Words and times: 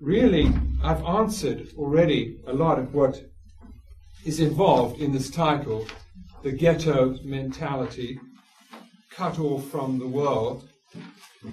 really, 0.00 0.52
I've 0.82 1.04
answered 1.04 1.68
already 1.76 2.38
a 2.46 2.52
lot 2.52 2.78
of 2.78 2.94
what 2.94 3.22
is 4.24 4.40
involved 4.40 5.00
in 5.00 5.12
this 5.12 5.30
title, 5.30 5.86
The 6.42 6.52
Ghetto 6.52 7.16
Mentality, 7.24 8.18
Cut 9.10 9.38
Off 9.38 9.68
from 9.70 9.98
the 9.98 10.06
World, 10.06 10.68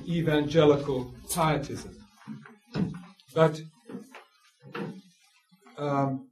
Evangelical 0.07 1.13
Pietism. 1.31 1.95
But 3.33 3.61
um, 5.78 6.28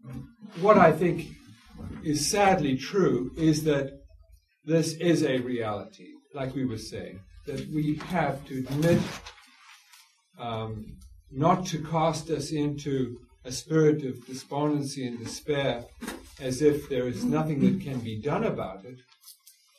what 0.59 0.78
I 0.78 0.91
think 0.91 1.30
is 2.04 2.30
sadly 2.30 2.78
true 2.78 3.32
is 3.38 3.64
that 3.64 3.91
this 4.66 4.93
is 4.93 5.23
a 5.23 5.39
reality, 5.39 6.09
like 6.34 6.54
we 6.55 6.66
were 6.66 6.78
saying, 6.78 7.20
that 7.46 7.68
we 7.70 7.96
have 8.07 8.46
to 8.46 8.59
admit 8.59 9.00
um, 10.39 10.98
not 11.32 11.66
to 11.68 11.84
cast 11.84 12.29
us 12.29 12.52
into 12.52 13.18
a 13.45 13.52
spirit 13.52 14.04
of 14.04 14.25
despondency 14.25 15.05
and 15.07 15.18
despair 15.18 15.86
as 16.39 16.61
if 16.61 16.89
there 16.89 17.07
is 17.07 17.24
nothing 17.24 17.60
that 17.61 17.82
can 17.82 18.00
be 18.00 18.19
done 18.21 18.43
about 18.43 18.83
it, 18.86 18.97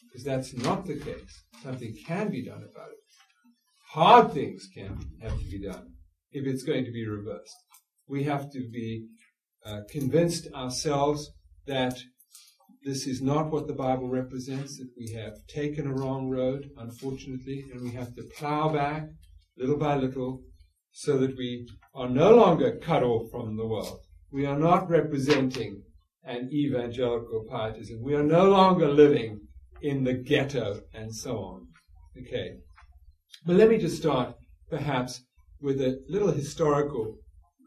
because 0.05 0.25
that's 0.25 0.55
not 0.55 0.87
the 0.87 0.99
case. 0.99 1.45
Something 1.63 1.95
can 2.07 2.31
be 2.31 2.45
done 2.45 2.63
about 2.63 2.91
it. 2.91 2.99
Hard 3.91 4.33
things 4.33 4.69
can 4.75 4.99
have 5.21 5.39
to 5.39 5.45
be 5.45 5.63
done 5.63 5.93
if 6.33 6.47
it's 6.47 6.63
going 6.63 6.85
to 6.85 6.93
be 6.93 7.07
reversed. 7.07 7.57
We 8.09 8.25
have 8.25 8.51
to 8.53 8.69
be 8.73 9.07
uh, 9.65 9.81
convinced 9.91 10.49
ourselves 10.55 11.31
that 11.67 11.99
this 12.85 13.07
is 13.07 13.23
not 13.23 13.51
what 13.53 13.69
the 13.69 13.75
Bible 13.75 14.09
represents, 14.09 14.79
that 14.79 14.91
we 14.99 15.13
have 15.13 15.35
taken 15.47 15.87
a 15.87 15.95
wrong 15.95 16.29
road, 16.29 16.71
unfortunately, 16.77 17.65
and 17.73 17.83
we 17.83 17.93
have 17.93 18.15
to 18.15 18.25
plow 18.37 18.71
back 18.71 19.05
little 19.57 19.77
by 19.77 19.97
little 19.97 20.43
so 20.93 21.19
that 21.19 21.37
we 21.37 21.67
are 21.95 22.09
no 22.09 22.35
longer 22.35 22.77
cut 22.77 23.03
off 23.03 23.31
from 23.31 23.57
the 23.57 23.67
world. 23.67 24.01
We 24.31 24.47
are 24.47 24.59
not 24.59 24.89
representing 24.89 25.83
an 26.25 26.51
evangelical 26.53 27.45
pietism. 27.51 28.03
We 28.03 28.15
are 28.15 28.23
no 28.23 28.49
longer 28.49 28.89
living 28.89 29.41
in 29.81 30.05
the 30.05 30.15
ghetto 30.15 30.83
and 30.95 31.15
so 31.15 31.39
on. 31.39 31.67
Okay. 32.19 32.59
But 33.45 33.57
let 33.57 33.69
me 33.69 33.79
just 33.79 33.97
start 33.97 34.37
perhaps 34.71 35.23
with 35.61 35.81
a 35.81 36.01
little 36.09 36.31
historical 36.31 37.19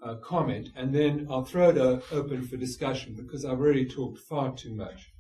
uh, 0.04 0.16
comment 0.16 0.70
and 0.76 0.94
then 0.94 1.28
I'll 1.30 1.44
throw 1.44 1.70
it 1.70 1.78
open 2.12 2.48
for 2.48 2.58
discussion 2.58 3.16
because 3.16 3.44
I've 3.44 3.60
already 3.60 3.86
talked 3.86 4.20
far 4.20 4.54
too 4.56 4.76
much. 4.76 5.12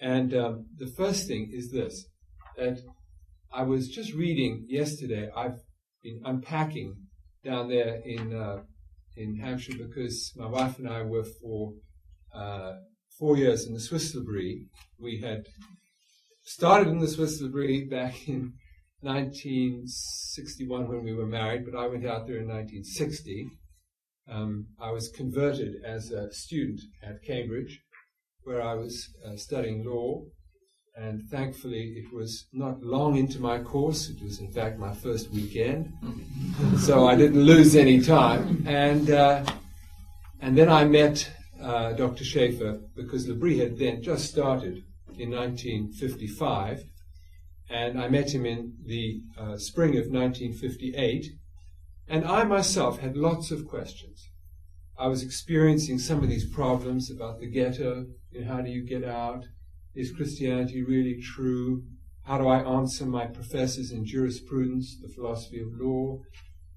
And 0.00 0.34
um, 0.34 0.66
the 0.76 0.88
first 0.88 1.26
thing 1.26 1.50
is 1.52 1.70
this 1.70 2.06
that 2.56 2.80
I 3.52 3.62
was 3.62 3.88
just 3.88 4.12
reading 4.12 4.66
yesterday. 4.68 5.30
I've 5.34 5.60
been 6.04 6.20
unpacking 6.24 6.94
down 7.42 7.68
there 7.68 8.00
in 8.04 8.34
uh, 8.36 8.62
in 9.16 9.36
Hampshire 9.36 9.78
because 9.78 10.32
my 10.36 10.46
wife 10.46 10.78
and 10.78 10.88
I 10.88 11.02
were 11.02 11.24
for 11.24 11.72
uh, 12.34 12.74
four 13.18 13.36
years 13.36 13.66
in 13.66 13.74
the 13.74 13.80
Swiss 13.80 14.14
L'Abri. 14.14 14.66
We 14.98 15.20
had 15.20 15.46
started 16.44 16.88
in 16.88 16.98
the 16.98 17.08
Swiss 17.08 17.40
L'Abri 17.40 17.86
back 17.88 18.28
in 18.28 18.52
1961 19.00 20.88
when 20.88 21.04
we 21.04 21.14
were 21.14 21.26
married, 21.26 21.64
but 21.64 21.78
I 21.78 21.86
went 21.86 22.06
out 22.06 22.26
there 22.26 22.38
in 22.38 22.48
1960. 22.48 23.48
Um, 24.28 24.66
I 24.80 24.90
was 24.90 25.08
converted 25.08 25.74
as 25.84 26.10
a 26.10 26.32
student 26.32 26.80
at 27.02 27.22
Cambridge, 27.22 27.80
where 28.42 28.62
I 28.62 28.74
was 28.74 29.08
uh, 29.24 29.36
studying 29.36 29.84
law, 29.84 30.24
and 30.96 31.22
thankfully 31.28 31.94
it 31.96 32.12
was 32.12 32.46
not 32.52 32.82
long 32.82 33.16
into 33.16 33.40
my 33.40 33.58
course. 33.58 34.08
It 34.08 34.22
was, 34.22 34.38
in 34.38 34.50
fact, 34.50 34.78
my 34.78 34.94
first 34.94 35.30
weekend, 35.30 35.92
so 36.78 37.06
I 37.06 37.16
didn't 37.16 37.42
lose 37.42 37.74
any 37.74 38.00
time. 38.00 38.64
And 38.66 39.10
uh, 39.10 39.44
and 40.40 40.56
then 40.56 40.68
I 40.68 40.84
met 40.84 41.30
uh, 41.60 41.92
Dr. 41.92 42.24
Schaeffer 42.24 42.80
because 42.94 43.26
L'Abri 43.26 43.58
had 43.58 43.78
then 43.78 44.02
just 44.02 44.30
started 44.30 44.84
in 45.18 45.30
1955, 45.30 46.84
and 47.70 48.00
I 48.00 48.08
met 48.08 48.34
him 48.34 48.44
in 48.44 48.74
the 48.84 49.22
uh, 49.38 49.56
spring 49.56 49.90
of 49.90 50.10
1958. 50.10 51.26
And 52.06 52.26
I 52.26 52.44
myself 52.44 52.98
had 52.98 53.16
lots 53.16 53.50
of 53.50 53.66
questions. 53.66 54.28
I 54.98 55.06
was 55.06 55.22
experiencing 55.22 55.98
some 55.98 56.22
of 56.22 56.28
these 56.28 56.44
problems 56.44 57.10
about 57.10 57.40
the 57.40 57.46
ghetto, 57.46 58.06
and 58.34 58.46
how 58.46 58.60
do 58.60 58.70
you 58.70 58.84
get 58.84 59.04
out? 59.04 59.46
Is 59.94 60.10
Christianity 60.10 60.82
really 60.82 61.20
true? 61.20 61.84
How 62.24 62.38
do 62.38 62.48
I 62.48 62.58
answer 62.58 63.06
my 63.06 63.26
professors 63.26 63.92
in 63.92 64.04
jurisprudence, 64.04 64.96
the 65.00 65.08
philosophy 65.08 65.60
of 65.60 65.68
law? 65.78 66.20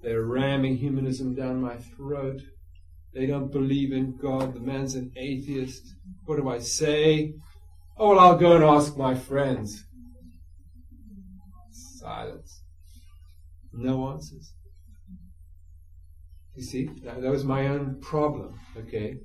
They're 0.02 0.24
ramming 0.24 0.78
humanism 0.78 1.34
down 1.34 1.62
my 1.62 1.78
throat. 1.78 2.42
They 3.14 3.26
don't 3.26 3.52
believe 3.52 3.92
in 3.92 4.18
God. 4.18 4.54
The 4.54 4.60
man's 4.60 4.94
an 4.96 5.12
atheist. 5.18 5.96
What 6.26 6.36
do 6.36 6.48
I 6.48 6.60
say? 6.60 7.34
Oh, 7.98 8.10
well, 8.10 8.20
I'll 8.20 8.38
go 8.38 8.56
and 8.56 8.64
ask 8.64 8.96
my 8.96 9.16
friends. 9.16 9.84
Silence. 11.72 12.62
No 13.74 14.12
answers. 14.12 14.54
You 16.56 16.64
see, 16.64 16.90
that, 17.04 17.22
that 17.22 17.32
was 17.32 17.44
my 17.44 17.68
own 17.68 18.00
problem, 18.02 18.60
okay? 18.78 19.18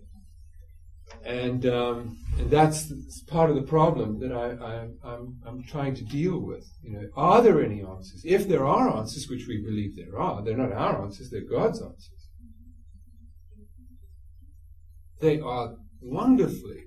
And, 1.25 1.67
um, 1.67 2.19
and 2.39 2.51
that's, 2.51 2.93
part 3.29 3.49
of 3.49 3.57
the 3.57 3.63
problem 3.63 4.19
that 4.21 4.33
I, 4.33 4.51
I, 4.53 4.89
I'm, 5.05 5.37
I'm 5.47 5.63
trying 5.63 5.95
to 5.95 6.05
deal 6.05 6.39
with. 6.39 6.67
You 6.83 6.93
know, 6.93 7.09
are 7.17 7.41
there 7.41 7.63
any 7.63 7.83
answers? 7.83 8.23
If 8.25 8.49
there 8.49 8.67
are 8.67 8.97
answers, 8.97 9.29
which 9.29 9.47
we 9.47 9.63
believe 9.63 9.97
there 9.97 10.19
are, 10.19 10.43
they're 10.43 10.57
not 10.57 10.73
our 10.73 11.03
answers, 11.03 11.31
they're 11.31 11.49
God's 11.49 11.81
answers. 11.81 12.29
They 15.21 15.39
are 15.41 15.77
wonderfully 16.01 16.83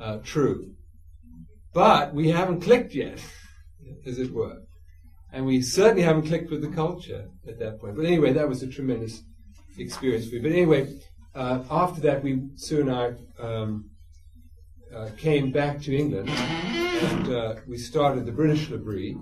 uh, 0.00 0.18
true. 0.24 0.72
But 1.72 2.14
we 2.14 2.28
haven't 2.28 2.62
clicked 2.62 2.94
yet, 2.94 3.20
as 4.06 4.18
it 4.18 4.32
were. 4.32 4.62
And 5.32 5.46
we 5.46 5.62
certainly 5.62 6.02
haven't 6.02 6.26
clicked 6.26 6.50
with 6.50 6.62
the 6.62 6.74
culture 6.74 7.28
at 7.46 7.58
that 7.58 7.80
point. 7.80 7.96
But 7.96 8.06
anyway, 8.06 8.32
that 8.32 8.48
was 8.48 8.62
a 8.62 8.68
tremendous 8.68 9.22
experience 9.78 10.28
for 10.28 10.36
me. 10.36 10.40
But 10.40 10.52
anyway, 10.52 10.98
uh, 11.36 11.62
after 11.70 12.00
that, 12.00 12.22
we 12.22 12.48
Sue 12.56 12.80
and 12.80 12.90
I 12.90 13.12
um, 13.38 13.90
uh, 14.94 15.10
came 15.18 15.52
back 15.52 15.80
to 15.82 15.94
England, 15.94 16.30
and 16.30 17.28
uh, 17.28 17.54
we 17.66 17.76
started 17.76 18.24
the 18.24 18.32
British 18.32 18.70
L'Abri. 18.70 19.16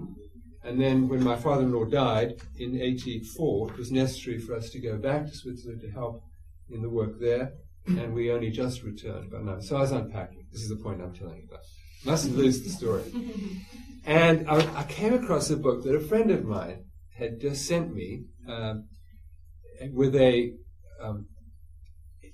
And 0.63 0.81
then, 0.81 1.09
when 1.09 1.23
my 1.23 1.37
father-in-law 1.37 1.87
died 1.87 2.41
in 2.59 2.81
'84, 2.81 3.73
it 3.73 3.79
was 3.79 3.91
necessary 3.91 4.39
for 4.39 4.55
us 4.55 4.71
to 4.71 4.81
go 4.81 4.97
back 4.97 5.27
to 5.27 5.35
Switzerland 5.35 5.81
to 5.83 5.91
help 5.91 6.23
in 6.71 6.83
the 6.83 6.89
work 6.89 7.21
there. 7.21 7.53
And 7.87 8.15
we 8.15 8.31
only 8.31 8.51
just 8.51 8.83
returned 8.83 9.31
by 9.31 9.41
now. 9.41 9.61
So 9.61 9.77
I 9.77 9.81
was 9.81 9.93
unpacking. 9.93 10.47
This 10.51 10.63
is 10.63 10.71
the 10.71 10.77
point 10.77 11.03
I'm 11.03 11.13
telling 11.13 11.37
you 11.37 11.49
about. 11.51 11.65
Mustn't 12.05 12.35
lose 12.37 12.63
the 12.63 12.71
story. 12.71 13.05
And 14.07 14.51
I, 14.51 14.81
I, 14.81 14.83
came 14.83 15.15
across 15.15 15.49
a 15.49 15.57
book 15.57 15.83
that 15.85 15.95
a 15.95 15.99
friend 15.99 16.31
of 16.31 16.45
mine 16.45 16.85
had 17.17 17.41
just 17.41 17.65
sent 17.65 17.95
me. 17.95 18.25
Um, 18.47 18.89
with 19.95 20.15
a 20.15 20.53
um, 21.01 21.27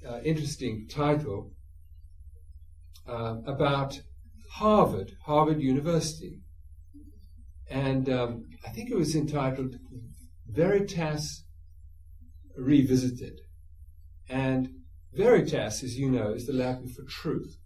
uh, 0.06 0.20
interesting 0.24 0.86
title 0.88 1.52
uh, 3.08 3.36
about 3.46 4.00
Harvard, 4.52 5.12
Harvard 5.24 5.60
University. 5.60 6.40
And 7.68 8.08
um, 8.08 8.44
I 8.66 8.70
think 8.70 8.90
it 8.90 8.96
was 8.96 9.14
entitled 9.14 9.76
Veritas 10.48 11.44
Revisited. 12.56 13.40
And 14.28 14.70
Veritas, 15.12 15.82
as 15.82 15.96
you 15.96 16.10
know, 16.10 16.32
is 16.32 16.46
the 16.46 16.52
Latin 16.52 16.88
for 16.88 17.04
truth. 17.08 17.56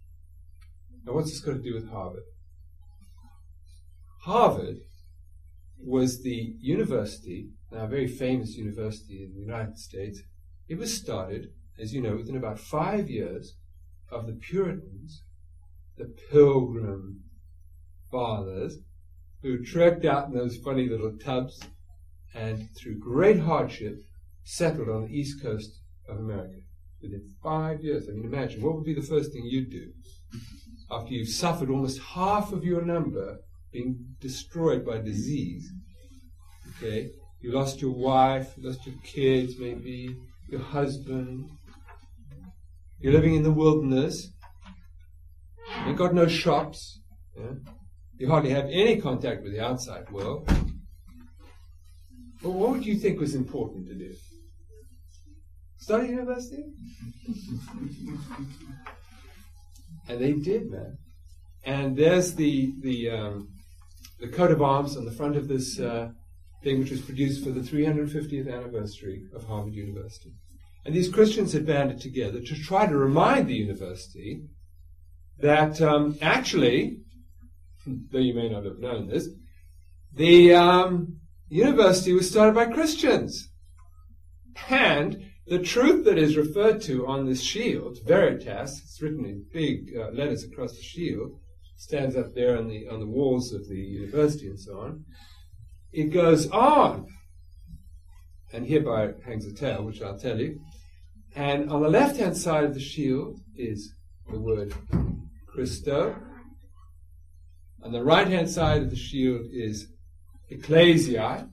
Now, 1.05 1.13
what's 1.13 1.31
this 1.31 1.39
got 1.39 1.53
to 1.53 1.61
do 1.61 1.73
with 1.73 1.89
Harvard? 1.89 2.23
Harvard 4.21 4.77
was 5.79 6.23
the 6.23 6.55
university 6.59 7.49
now 7.75 7.83
a 7.83 7.87
very 7.87 8.07
famous 8.07 8.55
university 8.55 9.23
in 9.23 9.33
the 9.33 9.41
United 9.41 9.77
States, 9.77 10.21
it 10.67 10.77
was 10.77 10.95
started, 10.95 11.49
as 11.79 11.93
you 11.93 12.01
know, 12.01 12.15
within 12.15 12.37
about 12.37 12.59
five 12.59 13.09
years 13.09 13.55
of 14.11 14.27
the 14.27 14.33
Puritans, 14.33 15.23
the 15.97 16.13
Pilgrim 16.31 17.21
Fathers, 18.11 18.77
who 19.41 19.63
trekked 19.63 20.05
out 20.05 20.27
in 20.27 20.33
those 20.33 20.57
funny 20.57 20.87
little 20.87 21.17
tubs 21.17 21.59
and 22.33 22.69
through 22.75 22.99
great 22.99 23.39
hardship 23.39 23.99
settled 24.43 24.89
on 24.89 25.03
the 25.03 25.15
east 25.15 25.41
coast 25.41 25.81
of 26.07 26.17
America. 26.17 26.59
Within 27.01 27.29
five 27.43 27.81
years, 27.81 28.07
I 28.07 28.13
mean, 28.13 28.25
imagine 28.25 28.61
what 28.61 28.75
would 28.75 28.85
be 28.85 28.93
the 28.93 29.01
first 29.01 29.31
thing 29.31 29.45
you'd 29.45 29.69
do 29.69 29.91
after 30.91 31.13
you've 31.13 31.29
suffered 31.29 31.69
almost 31.69 31.99
half 31.99 32.51
of 32.51 32.63
your 32.63 32.81
number 32.81 33.39
being 33.71 34.15
destroyed 34.19 34.85
by 34.85 34.99
disease. 34.99 35.71
Okay, 36.77 37.09
you 37.41 37.51
lost 37.51 37.81
your 37.81 37.91
wife, 37.91 38.53
you 38.57 38.67
lost 38.67 38.85
your 38.85 38.95
kids, 39.03 39.57
maybe 39.59 40.15
your 40.49 40.61
husband. 40.61 41.49
You're 43.05 43.13
living 43.13 43.35
in 43.35 43.43
the 43.43 43.51
wilderness. 43.51 44.31
You've 45.85 45.95
got 45.95 46.15
no 46.15 46.27
shops. 46.27 47.01
Yeah? 47.37 47.51
You 48.17 48.27
hardly 48.27 48.49
have 48.49 48.65
any 48.65 48.99
contact 48.99 49.43
with 49.43 49.51
the 49.51 49.59
outside 49.59 50.09
world. 50.09 50.49
Well, 52.41 52.53
what 52.53 52.71
would 52.71 52.83
you 52.83 52.97
think 52.97 53.19
was 53.19 53.35
important 53.35 53.85
to 53.89 53.93
do? 53.93 54.11
Study 55.77 56.07
university? 56.07 56.63
and 60.09 60.19
they 60.19 60.33
did, 60.33 60.71
man. 60.71 60.97
And 61.63 61.95
there's 61.95 62.33
the 62.33 62.73
the 62.81 63.11
um, 63.11 63.49
the 64.19 64.29
coat 64.29 64.49
of 64.49 64.63
arms 64.63 64.97
on 64.97 65.05
the 65.05 65.11
front 65.11 65.35
of 65.35 65.47
this 65.47 65.79
uh, 65.79 66.09
thing, 66.63 66.79
which 66.79 66.89
was 66.89 67.01
produced 67.01 67.43
for 67.43 67.51
the 67.51 67.61
350th 67.61 68.51
anniversary 68.51 69.27
of 69.35 69.45
Harvard 69.45 69.75
University. 69.75 70.33
And 70.85 70.93
these 70.93 71.09
Christians 71.09 71.53
had 71.53 71.65
banded 71.65 71.99
together 71.99 72.39
to 72.39 72.55
try 72.63 72.85
to 72.85 72.95
remind 72.95 73.47
the 73.47 73.55
university 73.55 74.43
that 75.39 75.81
um, 75.81 76.17
actually, 76.21 76.99
though 77.87 78.19
you 78.19 78.35
may 78.35 78.49
not 78.49 78.65
have 78.65 78.79
known 78.79 79.07
this, 79.07 79.27
the 80.13 80.53
um, 80.53 81.17
university 81.49 82.13
was 82.13 82.29
started 82.29 82.55
by 82.55 82.67
Christians. 82.67 83.49
And 84.69 85.31
the 85.47 85.59
truth 85.59 86.05
that 86.05 86.17
is 86.17 86.37
referred 86.37 86.81
to 86.83 87.05
on 87.07 87.25
this 87.25 87.41
shield, 87.41 87.99
Veritas, 88.05 88.81
it's 88.83 89.01
written 89.01 89.25
in 89.25 89.45
big 89.51 89.95
uh, 89.97 90.09
letters 90.11 90.43
across 90.43 90.75
the 90.75 90.81
shield, 90.81 91.39
stands 91.77 92.15
up 92.15 92.33
there 92.33 92.57
on 92.57 92.67
the 92.67 92.87
on 92.87 92.99
the 92.99 93.05
walls 93.05 93.51
of 93.53 93.67
the 93.67 93.75
university 93.75 94.47
and 94.47 94.59
so 94.59 94.79
on. 94.79 95.03
It 95.91 96.05
goes 96.05 96.49
on, 96.49 97.07
and 98.53 98.65
hereby 98.65 99.13
hangs 99.25 99.45
a 99.45 99.53
tale, 99.53 99.83
which 99.83 100.01
I'll 100.01 100.17
tell 100.17 100.39
you. 100.39 100.59
And 101.35 101.69
on 101.69 101.81
the 101.81 101.89
left-hand 101.89 102.37
side 102.37 102.63
of 102.63 102.73
the 102.73 102.79
shield 102.79 103.39
is 103.55 103.93
the 104.31 104.39
word 104.39 104.73
Christo. 105.47 106.15
On 107.83 107.91
the 107.91 108.03
right-hand 108.03 108.49
side 108.49 108.81
of 108.83 108.89
the 108.89 108.95
shield 108.95 109.45
is 109.51 109.87
ecclesia. 110.49 111.49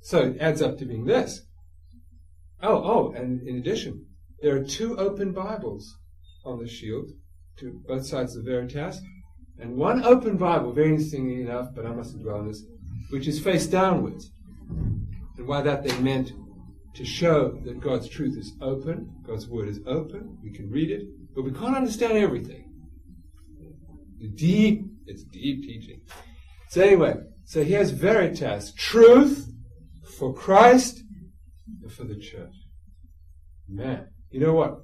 So 0.00 0.22
it 0.22 0.38
adds 0.40 0.62
up 0.62 0.78
to 0.78 0.84
being 0.84 1.04
this. 1.04 1.42
Oh, 2.62 2.82
oh, 2.82 3.12
and 3.12 3.46
in 3.46 3.58
addition, 3.58 4.06
there 4.40 4.56
are 4.56 4.64
two 4.64 4.96
open 4.96 5.32
Bibles 5.32 5.96
on 6.44 6.58
the 6.58 6.68
shield, 6.68 7.10
to 7.58 7.82
both 7.86 8.06
sides 8.06 8.36
of 8.36 8.44
the 8.44 8.50
Veritas, 8.50 9.00
and 9.58 9.76
one 9.76 10.04
open 10.04 10.36
Bible, 10.36 10.72
very 10.72 10.90
interestingly 10.90 11.40
enough, 11.40 11.68
but 11.74 11.86
I 11.86 11.92
mustn't 11.92 12.22
dwell 12.22 12.38
on 12.38 12.48
this, 12.48 12.62
which 13.10 13.26
is 13.26 13.40
face 13.40 13.66
downwards. 13.66 14.30
And 15.36 15.46
by 15.46 15.62
that 15.62 15.82
they 15.84 15.98
meant 16.00 16.32
to 16.94 17.04
show 17.04 17.58
that 17.64 17.80
God's 17.80 18.08
truth 18.08 18.38
is 18.38 18.54
open, 18.60 19.14
God's 19.26 19.46
word 19.46 19.68
is 19.68 19.80
open, 19.86 20.38
we 20.42 20.50
can 20.50 20.70
read 20.70 20.90
it, 20.90 21.02
but 21.34 21.42
we 21.42 21.52
can't 21.52 21.76
understand 21.76 22.16
everything. 22.16 22.72
The 24.18 24.28
deep, 24.28 24.82
it's 25.06 25.24
deep 25.24 25.62
teaching. 25.62 26.00
So 26.70 26.80
anyway, 26.80 27.16
so 27.44 27.62
here's 27.62 27.90
Veritas, 27.90 28.72
truth 28.72 29.46
for 30.18 30.32
Christ 30.32 31.02
and 31.82 31.92
for 31.92 32.04
the 32.04 32.16
church. 32.18 32.54
Man, 33.68 34.08
you 34.30 34.40
know 34.40 34.54
what? 34.54 34.78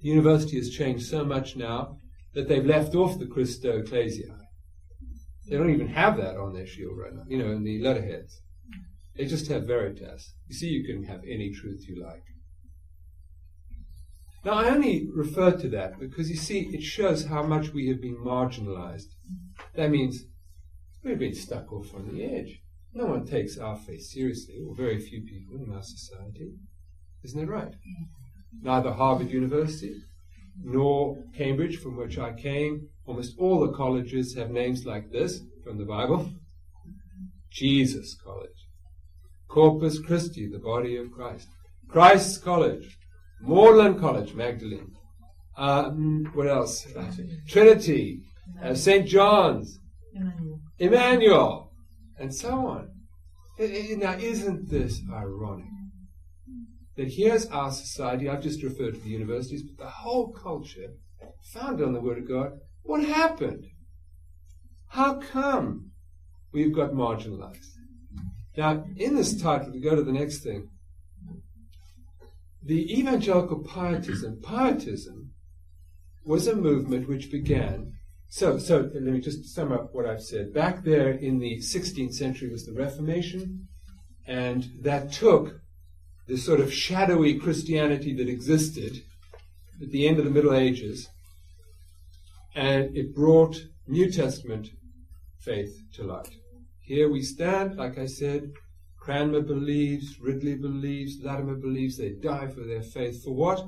The 0.00 0.08
university 0.08 0.56
has 0.56 0.70
changed 0.70 1.06
so 1.06 1.24
much 1.24 1.56
now 1.56 1.98
that 2.34 2.48
they've 2.48 2.64
left 2.64 2.94
off 2.94 3.18
the 3.18 3.26
Christo 3.26 3.78
Ecclesia. 3.78 4.38
They 5.48 5.56
don't 5.56 5.70
even 5.70 5.88
have 5.88 6.16
that 6.18 6.36
on 6.36 6.54
their 6.54 6.66
shield 6.66 6.96
right 6.96 7.12
now, 7.12 7.24
you 7.26 7.38
know, 7.38 7.50
in 7.50 7.64
the 7.64 7.80
letterheads. 7.82 8.40
They 9.16 9.26
just 9.26 9.48
have 9.48 9.66
Veritas. 9.66 10.34
You 10.48 10.54
see, 10.54 10.68
you 10.68 10.84
can 10.84 11.04
have 11.04 11.20
any 11.24 11.52
truth 11.52 11.88
you 11.88 12.02
like. 12.02 12.24
Now, 14.44 14.54
I 14.54 14.68
only 14.68 15.08
refer 15.14 15.52
to 15.52 15.68
that 15.70 15.98
because 15.98 16.28
you 16.28 16.36
see, 16.36 16.68
it 16.72 16.82
shows 16.82 17.26
how 17.26 17.42
much 17.42 17.72
we 17.72 17.88
have 17.88 18.00
been 18.00 18.16
marginalized. 18.16 19.14
That 19.74 19.90
means 19.90 20.24
we've 21.02 21.18
been 21.18 21.34
stuck 21.34 21.72
off 21.72 21.94
on 21.94 22.08
the 22.08 22.24
edge. 22.24 22.60
No 22.92 23.06
one 23.06 23.26
takes 23.26 23.56
our 23.56 23.76
faith 23.76 24.02
seriously, 24.02 24.56
or 24.66 24.74
very 24.74 25.00
few 25.00 25.22
people 25.22 25.64
in 25.64 25.72
our 25.72 25.82
society. 25.82 26.52
Isn't 27.22 27.40
that 27.40 27.50
right? 27.50 27.74
Neither 28.60 28.92
Harvard 28.92 29.30
University 29.30 30.02
nor 30.62 31.24
Cambridge, 31.36 31.78
from 31.78 31.96
which 31.96 32.18
I 32.18 32.32
came. 32.32 32.88
Almost 33.06 33.36
all 33.38 33.60
the 33.60 33.72
colleges 33.72 34.34
have 34.36 34.50
names 34.50 34.84
like 34.84 35.10
this 35.10 35.40
from 35.64 35.78
the 35.78 35.84
Bible 35.84 36.30
Jesus 37.54 38.16
Corpus 39.54 40.00
Christi, 40.00 40.48
the 40.48 40.58
body 40.58 40.96
of 40.96 41.12
Christ, 41.12 41.46
Christ's 41.88 42.38
College, 42.38 42.98
Magdalen 43.40 44.00
College, 44.00 44.34
Magdalene. 44.34 44.90
Um, 45.56 46.28
what 46.34 46.48
else? 46.48 46.84
Trinity, 47.46 48.22
uh, 48.60 48.74
St. 48.74 49.06
John's, 49.06 49.78
Emmanuel. 50.12 50.60
Emmanuel, 50.80 51.72
and 52.18 52.34
so 52.34 52.66
on. 52.66 52.88
It, 53.56 53.70
it, 53.70 53.98
now, 53.98 54.14
isn't 54.14 54.70
this 54.70 55.00
ironic? 55.12 55.66
That 56.96 57.12
here's 57.12 57.46
our 57.46 57.70
society, 57.70 58.28
I've 58.28 58.42
just 58.42 58.64
referred 58.64 58.94
to 58.94 59.00
the 59.00 59.10
universities, 59.10 59.62
but 59.62 59.84
the 59.84 59.90
whole 59.90 60.32
culture, 60.32 60.94
founded 61.52 61.86
on 61.86 61.92
the 61.92 62.00
Word 62.00 62.18
of 62.18 62.26
God, 62.26 62.58
what 62.82 63.04
happened? 63.04 63.66
How 64.88 65.20
come 65.20 65.92
we've 66.52 66.74
got 66.74 66.90
marginalized? 66.90 67.74
Now, 68.56 68.84
in 68.96 69.16
this 69.16 69.40
title, 69.40 69.72
to 69.72 69.80
go 69.80 69.96
to 69.96 70.02
the 70.02 70.12
next 70.12 70.38
thing, 70.40 70.68
the 72.62 72.98
evangelical 72.98 73.58
pietism, 73.58 74.40
pietism 74.42 75.32
was 76.24 76.46
a 76.46 76.56
movement 76.56 77.08
which 77.08 77.30
began. 77.30 77.92
So, 78.28 78.58
so 78.58 78.90
let 78.92 79.02
me 79.02 79.20
just 79.20 79.44
sum 79.54 79.72
up 79.72 79.90
what 79.92 80.06
I've 80.06 80.22
said. 80.22 80.54
Back 80.54 80.82
there 80.82 81.10
in 81.10 81.38
the 81.38 81.58
16th 81.58 82.14
century 82.14 82.48
was 82.48 82.64
the 82.64 82.72
Reformation, 82.72 83.68
and 84.26 84.66
that 84.80 85.12
took 85.12 85.60
the 86.26 86.36
sort 86.36 86.60
of 86.60 86.72
shadowy 86.72 87.38
Christianity 87.38 88.14
that 88.14 88.28
existed 88.28 89.02
at 89.82 89.90
the 89.90 90.08
end 90.08 90.18
of 90.18 90.24
the 90.24 90.30
Middle 90.30 90.54
Ages, 90.54 91.08
and 92.54 92.96
it 92.96 93.14
brought 93.14 93.66
New 93.86 94.10
Testament 94.10 94.68
faith 95.38 95.82
to 95.94 96.04
light. 96.04 96.30
Here 96.84 97.10
we 97.10 97.22
stand, 97.22 97.76
like 97.76 97.96
I 97.96 98.06
said, 98.06 98.52
Cranmer 98.98 99.40
believes, 99.40 100.20
Ridley 100.20 100.54
believes, 100.54 101.18
Latimer 101.22 101.56
believes, 101.56 101.96
they 101.96 102.12
die 102.12 102.48
for 102.48 102.60
their 102.60 102.82
faith. 102.82 103.24
For 103.24 103.34
what? 103.34 103.66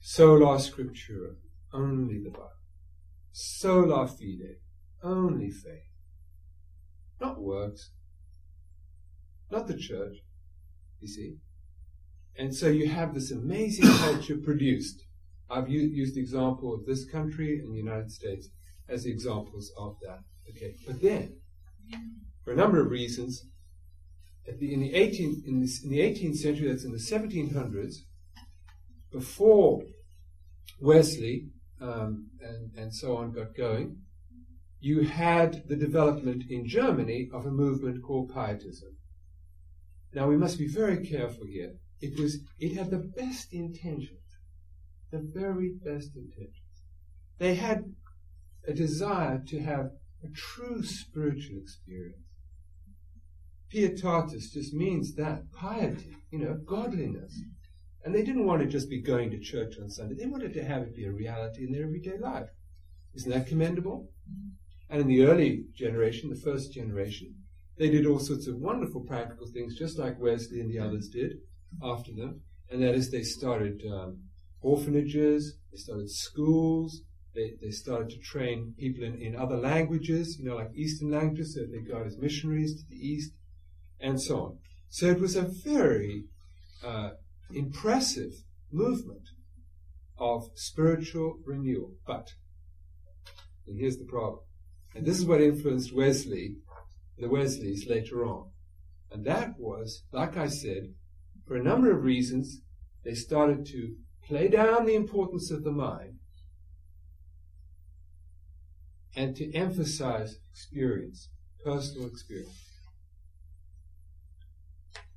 Sola 0.00 0.56
Scriptura, 0.56 1.36
only 1.72 2.18
the 2.18 2.30
Bible. 2.30 2.50
Sola 3.30 4.08
fide, 4.08 4.56
only 5.04 5.50
faith. 5.50 5.88
Not 7.20 7.40
works, 7.40 7.90
not 9.50 9.68
the 9.68 9.76
church, 9.76 10.16
you 11.00 11.06
see. 11.06 11.36
And 12.36 12.52
so 12.54 12.68
you 12.68 12.88
have 12.88 13.14
this 13.14 13.30
amazing 13.30 13.86
culture 13.98 14.36
produced. 14.36 15.04
I've 15.48 15.68
used 15.68 16.16
the 16.16 16.20
example 16.20 16.74
of 16.74 16.86
this 16.86 17.04
country 17.04 17.60
and 17.60 17.72
the 17.72 17.78
United 17.78 18.10
States 18.10 18.48
as 18.88 19.06
examples 19.06 19.70
of 19.78 19.96
that. 20.02 20.20
Okay, 20.50 20.74
but 20.86 21.00
then, 21.00 21.36
for 22.44 22.52
a 22.52 22.56
number 22.56 22.80
of 22.80 22.90
reasons, 22.90 23.44
the, 24.44 24.72
in, 24.72 24.80
the 24.80 24.92
18th, 24.92 25.46
in, 25.46 25.60
this, 25.60 25.82
in 25.82 25.90
the 25.90 26.00
18th 26.00 26.36
century, 26.36 26.68
that's 26.68 26.84
in 26.84 26.92
the 26.92 26.98
1700s, 26.98 27.94
before 29.12 29.82
Wesley 30.80 31.48
um, 31.80 32.30
and, 32.40 32.70
and 32.76 32.94
so 32.94 33.16
on 33.16 33.32
got 33.32 33.54
going, 33.54 33.98
you 34.80 35.02
had 35.02 35.68
the 35.68 35.76
development 35.76 36.44
in 36.48 36.66
Germany 36.66 37.28
of 37.32 37.46
a 37.46 37.50
movement 37.50 38.02
called 38.02 38.34
Pietism. 38.34 38.96
Now 40.12 40.26
we 40.28 40.36
must 40.36 40.58
be 40.58 40.66
very 40.66 41.06
careful 41.06 41.46
here. 41.46 41.74
It 42.00 42.18
was 42.18 42.38
it 42.58 42.76
had 42.76 42.90
the 42.90 42.98
best 42.98 43.52
intentions, 43.52 44.18
the 45.12 45.20
very 45.20 45.70
best 45.84 46.16
intentions. 46.16 46.56
They 47.38 47.54
had 47.54 47.84
a 48.66 48.72
desire 48.72 49.42
to 49.48 49.60
have 49.60 49.90
a 50.24 50.28
true 50.34 50.82
spiritual 50.82 51.58
experience. 51.58 52.22
Pietatis 53.72 54.52
just 54.52 54.74
means 54.74 55.14
that 55.14 55.50
piety, 55.52 56.16
you 56.30 56.38
know, 56.38 56.58
godliness. 56.66 57.40
And 58.04 58.14
they 58.14 58.22
didn't 58.22 58.46
want 58.46 58.60
to 58.62 58.68
just 58.68 58.90
be 58.90 59.00
going 59.00 59.30
to 59.30 59.38
church 59.38 59.74
on 59.80 59.88
Sunday. 59.88 60.16
They 60.16 60.26
wanted 60.26 60.52
to 60.54 60.64
have 60.64 60.82
it 60.82 60.96
be 60.96 61.06
a 61.06 61.12
reality 61.12 61.64
in 61.64 61.72
their 61.72 61.84
everyday 61.84 62.18
life. 62.18 62.48
Isn't 63.14 63.30
that 63.30 63.46
commendable? 63.46 64.10
And 64.90 65.00
in 65.00 65.08
the 65.08 65.24
early 65.24 65.64
generation, 65.74 66.28
the 66.28 66.36
first 66.36 66.72
generation, 66.72 67.34
they 67.78 67.88
did 67.88 68.06
all 68.06 68.18
sorts 68.18 68.46
of 68.46 68.56
wonderful 68.56 69.02
practical 69.02 69.46
things, 69.46 69.76
just 69.76 69.98
like 69.98 70.20
Wesley 70.20 70.60
and 70.60 70.70
the 70.70 70.78
others 70.78 71.08
did 71.08 71.38
after 71.82 72.12
them. 72.12 72.42
And 72.70 72.82
that 72.82 72.94
is, 72.94 73.10
they 73.10 73.22
started 73.22 73.82
um, 73.90 74.18
orphanages, 74.60 75.56
they 75.70 75.78
started 75.78 76.10
schools, 76.10 77.02
they, 77.34 77.54
they 77.60 77.70
started 77.70 78.10
to 78.10 78.18
train 78.18 78.74
people 78.78 79.04
in, 79.04 79.14
in 79.14 79.36
other 79.36 79.56
languages, 79.56 80.38
you 80.38 80.44
know, 80.44 80.56
like 80.56 80.70
Eastern 80.74 81.10
languages, 81.10 81.54
so 81.54 81.60
they 81.60 81.80
go 81.80 81.98
out 81.98 82.06
as 82.06 82.18
missionaries 82.18 82.74
to 82.76 82.88
the 82.88 82.96
East 82.96 83.32
and 84.00 84.20
so 84.20 84.40
on. 84.40 84.58
So 84.88 85.06
it 85.06 85.20
was 85.20 85.36
a 85.36 85.42
very 85.42 86.24
uh, 86.84 87.10
impressive 87.52 88.32
movement 88.70 89.28
of 90.18 90.50
spiritual 90.54 91.38
renewal. 91.44 91.94
But, 92.06 92.28
and 93.66 93.78
here's 93.78 93.98
the 93.98 94.04
problem, 94.04 94.40
and 94.94 95.06
this 95.06 95.18
is 95.18 95.24
what 95.24 95.40
influenced 95.40 95.94
Wesley, 95.94 96.56
the 97.18 97.28
Wesleys 97.28 97.86
later 97.88 98.26
on. 98.26 98.50
And 99.10 99.24
that 99.26 99.58
was, 99.58 100.04
like 100.12 100.36
I 100.36 100.48
said, 100.48 100.94
for 101.46 101.56
a 101.56 101.62
number 101.62 101.90
of 101.90 102.02
reasons, 102.02 102.60
they 103.04 103.14
started 103.14 103.66
to 103.66 103.94
play 104.26 104.48
down 104.48 104.86
the 104.86 104.94
importance 104.94 105.50
of 105.50 105.64
the 105.64 105.72
mind 105.72 106.18
and 109.14 109.36
to 109.36 109.54
emphasize 109.54 110.38
experience, 110.50 111.28
personal 111.64 112.06
experience. 112.06 112.58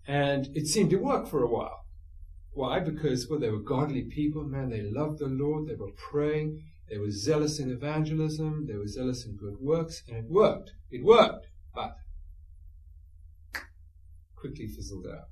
And 0.07 0.49
it 0.55 0.67
seemed 0.67 0.91
to 0.91 0.97
work 0.97 1.27
for 1.27 1.41
a 1.41 1.47
while. 1.47 1.85
Why? 2.53 2.79
Because, 2.79 3.27
well, 3.29 3.39
they 3.39 3.49
were 3.49 3.59
godly 3.59 4.03
people, 4.03 4.43
man, 4.43 4.69
they 4.69 4.81
loved 4.81 5.19
the 5.19 5.27
Lord, 5.27 5.67
they 5.67 5.75
were 5.75 5.91
praying, 5.97 6.63
they 6.89 6.97
were 6.97 7.11
zealous 7.11 7.59
in 7.59 7.71
evangelism, 7.71 8.67
they 8.67 8.75
were 8.75 8.87
zealous 8.87 9.25
in 9.25 9.35
good 9.35 9.59
works, 9.59 10.03
and 10.07 10.17
it 10.17 10.29
worked. 10.29 10.71
It 10.91 11.03
worked, 11.03 11.47
but 11.73 11.95
quickly 14.35 14.67
fizzled 14.67 15.07
out. 15.07 15.25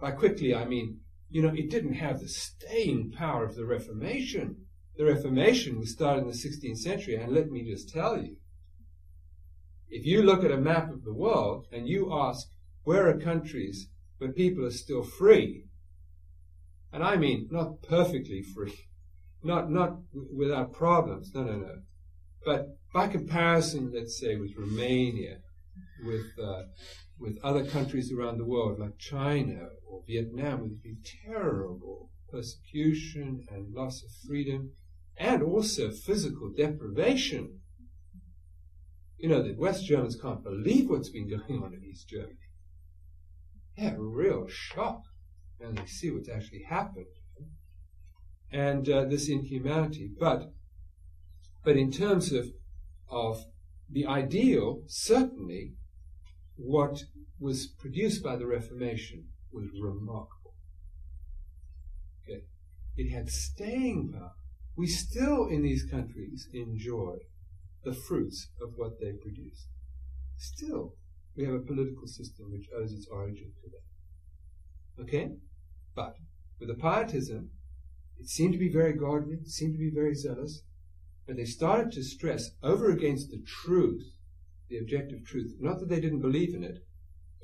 By 0.00 0.12
quickly, 0.12 0.54
I 0.54 0.64
mean, 0.64 1.00
you 1.30 1.42
know, 1.42 1.52
it 1.54 1.70
didn't 1.70 1.94
have 1.94 2.20
the 2.20 2.28
staying 2.28 3.12
power 3.12 3.44
of 3.44 3.54
the 3.54 3.64
Reformation. 3.64 4.66
The 4.96 5.04
Reformation 5.06 5.78
was 5.78 5.90
started 5.90 6.22
in 6.22 6.28
the 6.28 6.34
16th 6.34 6.78
century, 6.78 7.16
and 7.16 7.32
let 7.32 7.50
me 7.50 7.64
just 7.64 7.88
tell 7.88 8.18
you, 8.18 8.36
if 9.88 10.06
you 10.06 10.22
look 10.22 10.44
at 10.44 10.50
a 10.50 10.56
map 10.56 10.90
of 10.90 11.04
the 11.04 11.14
world 11.14 11.66
and 11.72 11.88
you 11.88 12.12
ask, 12.12 12.48
where 12.84 13.08
are 13.08 13.18
countries 13.18 13.88
where 14.18 14.32
people 14.32 14.64
are 14.64 14.70
still 14.70 15.02
free? 15.02 15.64
And 16.92 17.02
I 17.02 17.16
mean, 17.16 17.48
not 17.50 17.82
perfectly 17.82 18.42
free, 18.42 18.86
not, 19.42 19.70
not 19.70 19.98
without 20.12 20.72
problems, 20.72 21.32
no, 21.34 21.42
no, 21.42 21.56
no. 21.56 21.82
But 22.44 22.76
by 22.92 23.08
comparison, 23.08 23.92
let's 23.94 24.18
say, 24.18 24.36
with 24.36 24.52
Romania, 24.58 25.38
with, 26.04 26.38
uh, 26.42 26.64
with 27.18 27.38
other 27.42 27.64
countries 27.64 28.12
around 28.12 28.38
the 28.38 28.44
world 28.44 28.78
like 28.78 28.98
China 28.98 29.68
or 29.86 30.02
Vietnam, 30.06 30.62
with 30.62 30.82
the 30.82 30.96
terrible 31.24 32.10
persecution 32.30 33.46
and 33.50 33.72
loss 33.74 34.02
of 34.02 34.10
freedom, 34.26 34.72
and 35.16 35.42
also 35.42 35.90
physical 35.90 36.52
deprivation. 36.56 37.60
You 39.18 39.28
know, 39.28 39.42
the 39.42 39.54
West 39.54 39.86
Germans 39.86 40.18
can't 40.20 40.42
believe 40.42 40.90
what's 40.90 41.10
been 41.10 41.28
going 41.28 41.62
on 41.62 41.74
in 41.74 41.84
East 41.84 42.08
Germany. 42.08 42.34
They're 43.76 43.96
a 43.96 44.00
real 44.00 44.46
shock 44.48 45.02
when 45.58 45.76
they 45.76 45.86
see 45.86 46.10
what's 46.10 46.28
actually 46.28 46.64
happened. 46.68 47.06
And 48.50 48.88
uh, 48.88 49.04
this 49.04 49.28
inhumanity. 49.28 50.10
But, 50.18 50.52
but 51.64 51.76
in 51.76 51.90
terms 51.90 52.32
of, 52.32 52.48
of 53.08 53.44
the 53.88 54.06
ideal, 54.06 54.82
certainly 54.86 55.74
what 56.56 57.04
was 57.38 57.66
produced 57.66 58.22
by 58.22 58.36
the 58.36 58.46
Reformation 58.46 59.28
was 59.52 59.68
remarkable. 59.80 60.54
Okay. 62.22 62.42
It 62.96 63.10
had 63.10 63.30
staying 63.30 64.12
power. 64.12 64.32
We 64.76 64.86
still, 64.86 65.46
in 65.46 65.62
these 65.62 65.84
countries, 65.84 66.48
enjoy 66.52 67.18
the 67.84 67.92
fruits 67.92 68.48
of 68.60 68.72
what 68.76 69.00
they 69.00 69.12
produced. 69.12 69.66
Still, 70.36 70.94
we 71.36 71.44
have 71.44 71.54
a 71.54 71.60
political 71.60 72.06
system 72.06 72.50
which 72.50 72.68
owes 72.76 72.92
its 72.92 73.06
origin 73.08 73.52
to 73.62 73.70
that. 73.70 75.02
Okay? 75.02 75.32
But 75.94 76.16
with 76.58 76.68
the 76.68 76.74
pietism, 76.74 77.50
it 78.18 78.28
seemed 78.28 78.52
to 78.52 78.58
be 78.58 78.72
very 78.72 78.92
godly, 78.92 79.34
it 79.34 79.48
seemed 79.48 79.74
to 79.74 79.78
be 79.78 79.90
very 79.90 80.14
zealous, 80.14 80.62
but 81.26 81.36
they 81.36 81.44
started 81.44 81.92
to 81.92 82.02
stress 82.02 82.50
over 82.62 82.90
against 82.90 83.30
the 83.30 83.42
truth, 83.46 84.04
the 84.68 84.78
objective 84.78 85.24
truth. 85.24 85.54
Not 85.60 85.80
that 85.80 85.88
they 85.88 86.00
didn't 86.00 86.20
believe 86.20 86.54
in 86.54 86.64
it, 86.64 86.78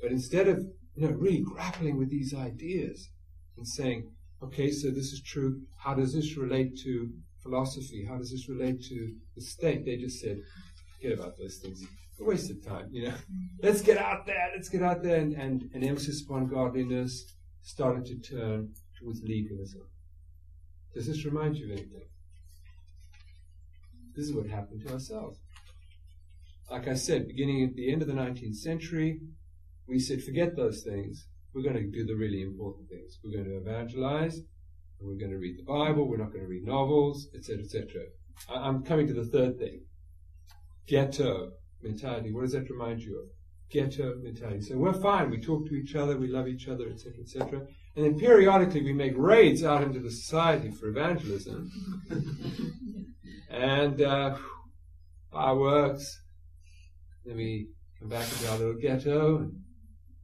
but 0.01 0.11
instead 0.11 0.47
of 0.47 0.59
you 0.95 1.07
know 1.07 1.11
really 1.11 1.41
grappling 1.41 1.97
with 1.97 2.09
these 2.09 2.33
ideas 2.33 3.09
and 3.57 3.67
saying, 3.67 4.11
okay, 4.43 4.71
so 4.71 4.89
this 4.89 5.11
is 5.11 5.21
true. 5.21 5.61
How 5.77 5.93
does 5.93 6.13
this 6.13 6.37
relate 6.37 6.77
to 6.83 7.09
philosophy? 7.41 8.05
How 8.05 8.17
does 8.17 8.31
this 8.31 8.49
relate 8.49 8.83
to 8.85 9.15
the 9.35 9.41
state? 9.41 9.85
They 9.85 9.97
just 9.97 10.19
said, 10.19 10.39
forget 10.95 11.17
about 11.17 11.37
those 11.37 11.57
things 11.57 11.85
a 12.19 12.23
waste 12.23 12.51
of 12.51 12.65
time, 12.65 12.89
you 12.91 13.07
know. 13.07 13.15
Let's 13.63 13.81
get 13.81 13.97
out 13.97 14.25
there, 14.25 14.51
let's 14.55 14.69
get 14.69 14.83
out 14.83 15.03
there. 15.03 15.19
And, 15.19 15.33
and 15.33 15.69
an 15.73 15.83
emphasis 15.83 16.21
upon 16.21 16.47
godliness 16.47 17.33
started 17.61 18.05
to 18.05 18.19
turn 18.19 18.73
towards 18.99 19.21
legalism. 19.23 19.81
Does 20.93 21.07
this 21.07 21.25
remind 21.25 21.57
you 21.57 21.65
of 21.65 21.71
anything? 21.71 22.07
This 24.15 24.27
is 24.27 24.33
what 24.33 24.47
happened 24.47 24.81
to 24.85 24.93
ourselves. 24.93 25.39
Like 26.69 26.87
I 26.87 26.93
said, 26.93 27.27
beginning 27.27 27.63
at 27.63 27.75
the 27.75 27.91
end 27.91 28.01
of 28.01 28.07
the 28.07 28.13
19th 28.13 28.55
century, 28.55 29.19
we 29.87 29.99
said, 29.99 30.23
forget 30.23 30.55
those 30.55 30.83
things. 30.83 31.27
We're 31.53 31.63
going 31.63 31.75
to 31.75 31.89
do 31.89 32.05
the 32.05 32.15
really 32.15 32.41
important 32.41 32.89
things. 32.89 33.19
We're 33.23 33.31
going 33.31 33.49
to 33.49 33.57
evangelize. 33.57 34.37
and 34.37 35.07
We're 35.07 35.17
going 35.17 35.31
to 35.31 35.37
read 35.37 35.57
the 35.57 35.63
Bible. 35.63 36.07
We're 36.07 36.17
not 36.17 36.31
going 36.31 36.43
to 36.43 36.49
read 36.49 36.65
novels, 36.65 37.27
etc., 37.35 37.63
etc. 37.63 37.87
I'm 38.47 38.83
coming 38.83 39.07
to 39.07 39.13
the 39.13 39.25
third 39.25 39.57
thing. 39.57 39.81
Ghetto 40.87 41.51
mentality. 41.81 42.31
What 42.31 42.41
does 42.41 42.53
that 42.53 42.69
remind 42.69 43.01
you 43.01 43.19
of? 43.19 43.29
Ghetto 43.71 44.15
mentality. 44.21 44.61
So 44.61 44.77
we're 44.77 44.93
fine. 44.93 45.29
We 45.29 45.39
talk 45.39 45.67
to 45.67 45.75
each 45.75 45.95
other. 45.95 46.17
We 46.17 46.27
love 46.27 46.47
each 46.47 46.67
other, 46.67 46.87
etc., 46.89 47.13
etc. 47.21 47.67
And 47.95 48.05
then 48.05 48.17
periodically 48.17 48.81
we 48.81 48.93
make 48.93 49.13
raids 49.15 49.63
out 49.63 49.83
into 49.83 49.99
the 49.99 50.11
society 50.11 50.71
for 50.71 50.87
evangelism. 50.87 51.69
and 53.49 54.01
uh, 54.01 54.37
fireworks. 55.31 56.21
Then 57.25 57.37
we 57.37 57.69
come 57.99 58.09
back 58.09 58.27
into 58.31 58.51
our 58.51 58.57
little 58.57 58.79
ghetto, 58.79 59.37
and 59.37 59.53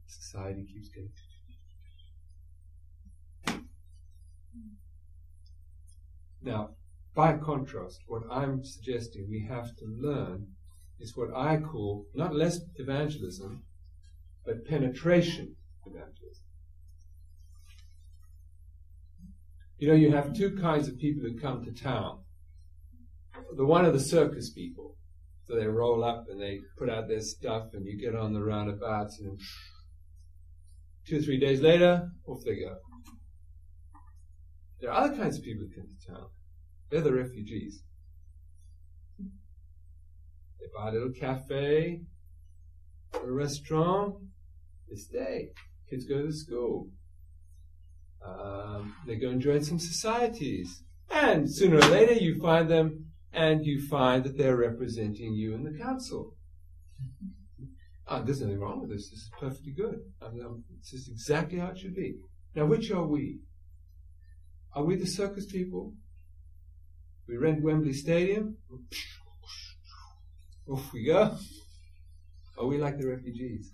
society 0.06 0.64
keeps 0.64 0.88
getting. 0.88 1.10
Now, 6.42 6.70
by 7.14 7.36
contrast, 7.38 8.00
what 8.06 8.22
I'm 8.30 8.62
suggesting 8.62 9.26
we 9.28 9.46
have 9.48 9.74
to 9.76 9.86
learn 9.86 10.48
is 11.00 11.16
what 11.16 11.34
I 11.34 11.56
call 11.56 12.06
not 12.14 12.34
less 12.34 12.60
evangelism, 12.76 13.64
but 14.44 14.64
penetration 14.64 15.56
evangelism. 15.84 16.44
You 19.78 19.88
know, 19.88 19.94
you 19.94 20.12
have 20.12 20.34
two 20.34 20.56
kinds 20.56 20.88
of 20.88 20.98
people 20.98 21.22
who 21.22 21.38
come 21.38 21.64
to 21.64 21.72
town. 21.72 22.20
The 23.56 23.66
one 23.66 23.84
are 23.84 23.92
the 23.92 24.00
circus 24.00 24.50
people. 24.50 24.96
So 25.46 25.54
they 25.54 25.66
roll 25.66 26.02
up 26.02 26.26
and 26.28 26.40
they 26.40 26.60
put 26.78 26.90
out 26.90 27.08
their 27.08 27.20
stuff 27.20 27.68
and 27.72 27.86
you 27.86 27.98
get 27.98 28.16
on 28.16 28.32
the 28.32 28.42
roundabouts 28.42 29.20
and 29.20 29.38
two 31.06 31.18
or 31.18 31.22
three 31.22 31.38
days 31.38 31.60
later, 31.60 32.10
off 32.26 32.42
they 32.44 32.56
go. 32.56 32.76
There 34.80 34.90
are 34.90 35.04
other 35.04 35.16
kinds 35.16 35.38
of 35.38 35.44
people 35.44 35.66
who 35.66 35.74
come 35.74 35.88
to 35.88 36.12
town. 36.12 36.26
They're 36.90 37.00
the 37.00 37.14
refugees. 37.14 37.82
They 39.18 40.66
buy 40.76 40.90
a 40.90 40.92
little 40.92 41.12
cafe, 41.12 42.02
a 43.14 43.30
restaurant, 43.30 44.16
they 44.88 44.96
stay. 44.96 45.48
Kids 45.88 46.04
go 46.04 46.26
to 46.26 46.32
school. 46.32 46.88
Um, 48.26 48.94
they 49.06 49.16
go 49.16 49.30
and 49.30 49.40
join 49.40 49.62
some 49.62 49.78
societies. 49.78 50.82
And 51.10 51.50
sooner 51.50 51.76
or 51.76 51.88
later 51.88 52.14
you 52.14 52.40
find 52.40 52.68
them 52.68 53.06
and 53.32 53.64
you 53.64 53.86
find 53.86 54.24
that 54.24 54.36
they're 54.36 54.56
representing 54.56 55.34
you 55.34 55.54
in 55.54 55.62
the 55.62 55.78
council. 55.78 56.34
Oh, 58.08 58.22
there's 58.22 58.40
nothing 58.40 58.60
wrong 58.60 58.80
with 58.80 58.90
this. 58.90 59.10
This 59.10 59.20
is 59.20 59.30
perfectly 59.38 59.72
good. 59.72 59.98
I 60.22 60.30
mean, 60.30 60.62
this 60.78 60.92
is 60.92 61.08
exactly 61.08 61.58
how 61.58 61.68
it 61.68 61.78
should 61.78 61.94
be. 61.94 62.16
Now, 62.54 62.66
which 62.66 62.90
are 62.90 63.06
we? 63.06 63.40
Are 64.74 64.84
we 64.84 64.96
the 64.96 65.06
circus 65.06 65.46
people? 65.46 65.94
We 67.26 67.36
rent 67.36 67.62
Wembley 67.62 67.92
Stadium. 67.92 68.58
Off 70.68 70.92
we 70.92 71.04
go. 71.04 71.36
Are 72.58 72.66
we 72.66 72.78
like 72.78 72.98
the 72.98 73.08
refugees? 73.08 73.72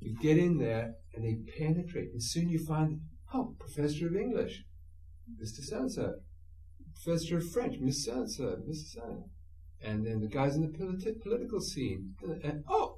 You 0.00 0.16
get 0.20 0.38
in 0.38 0.58
there 0.58 0.94
and 1.14 1.24
they 1.24 1.38
penetrate, 1.58 2.12
and 2.12 2.22
soon 2.22 2.48
you 2.48 2.64
find, 2.64 3.00
oh, 3.32 3.54
professor 3.58 4.06
of 4.06 4.16
English, 4.16 4.64
Mr. 5.42 5.62
So 5.88 6.14
professor 6.94 7.38
of 7.38 7.50
French, 7.50 7.78
Miss 7.80 8.04
So 8.04 8.12
Mrs. 8.22 8.92
So 8.94 9.24
and 9.82 10.06
then 10.06 10.20
the 10.20 10.28
guys 10.28 10.56
in 10.56 10.62
the 10.62 10.68
politi- 10.68 11.20
political 11.20 11.60
scene, 11.60 12.14
and, 12.22 12.42
and, 12.42 12.64
oh, 12.68 12.95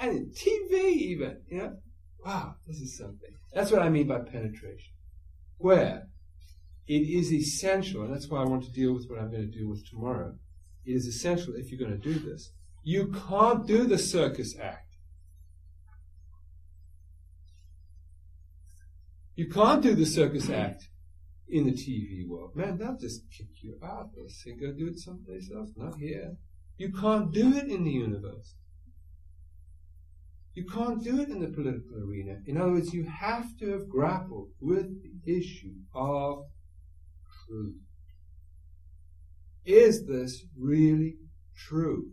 and 0.00 0.12
in 0.12 0.30
TV 0.30 0.92
even, 0.94 1.38
you 1.48 1.58
know, 1.58 1.76
wow, 2.24 2.54
this 2.66 2.78
is 2.78 2.96
something. 2.96 3.30
That's 3.52 3.70
what 3.70 3.82
I 3.82 3.88
mean 3.88 4.06
by 4.06 4.20
penetration. 4.20 4.92
Where 5.58 6.06
it 6.86 7.02
is 7.02 7.32
essential, 7.32 8.02
and 8.02 8.12
that's 8.12 8.28
why 8.28 8.40
I 8.40 8.44
want 8.44 8.64
to 8.64 8.72
deal 8.72 8.94
with 8.94 9.06
what 9.08 9.18
I'm 9.18 9.30
going 9.30 9.50
to 9.50 9.58
deal 9.58 9.68
with 9.68 9.88
tomorrow 9.88 10.34
it 10.84 10.92
is 10.92 11.06
essential 11.06 11.54
if 11.56 11.70
you're 11.70 11.78
going 11.78 12.00
to 12.00 12.12
do 12.12 12.18
this. 12.18 12.52
You 12.82 13.12
can't 13.28 13.66
do 13.66 13.84
the 13.84 13.98
circus 13.98 14.56
act. 14.58 14.96
You 19.36 19.48
can't 19.48 19.82
do 19.82 19.94
the 19.94 20.06
circus 20.06 20.50
act 20.50 20.88
in 21.48 21.64
the 21.64 21.72
TV 21.72 22.26
world. 22.26 22.56
Man, 22.56 22.78
they'll 22.78 22.96
just 22.96 23.22
kick 23.30 23.48
you 23.62 23.78
out. 23.82 24.10
They'll 24.14 24.28
say, 24.28 24.52
go 24.52 24.72
do 24.72 24.88
it 24.88 24.98
someplace 24.98 25.50
else, 25.54 25.70
not 25.76 25.98
here. 25.98 26.36
You 26.76 26.92
can't 26.92 27.32
do 27.32 27.54
it 27.54 27.68
in 27.68 27.84
the 27.84 27.90
universe. 27.90 28.54
You 30.54 30.66
can't 30.66 31.02
do 31.02 31.20
it 31.20 31.28
in 31.28 31.40
the 31.40 31.48
political 31.48 31.96
arena. 32.04 32.38
In 32.46 32.56
other 32.56 32.72
words, 32.72 32.92
you 32.92 33.04
have 33.04 33.56
to 33.58 33.70
have 33.70 33.88
grappled 33.88 34.48
with 34.60 34.88
the 35.02 35.32
issue 35.32 35.74
of 35.94 36.44
truth. 37.46 37.76
Is 39.64 40.06
this 40.06 40.44
really 40.58 41.16
true? 41.56 42.10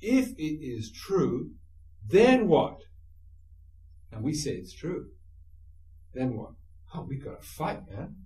If 0.00 0.30
it 0.38 0.62
is 0.62 0.92
true, 0.92 1.52
then 2.06 2.48
what? 2.48 2.76
And 4.12 4.22
we 4.22 4.34
say 4.34 4.52
it's 4.52 4.74
true. 4.74 5.06
Then 6.12 6.36
what? 6.36 6.52
Oh, 6.94 7.06
we've 7.08 7.24
got 7.24 7.42
to 7.42 7.48
fight, 7.48 7.80
man. 7.90 8.16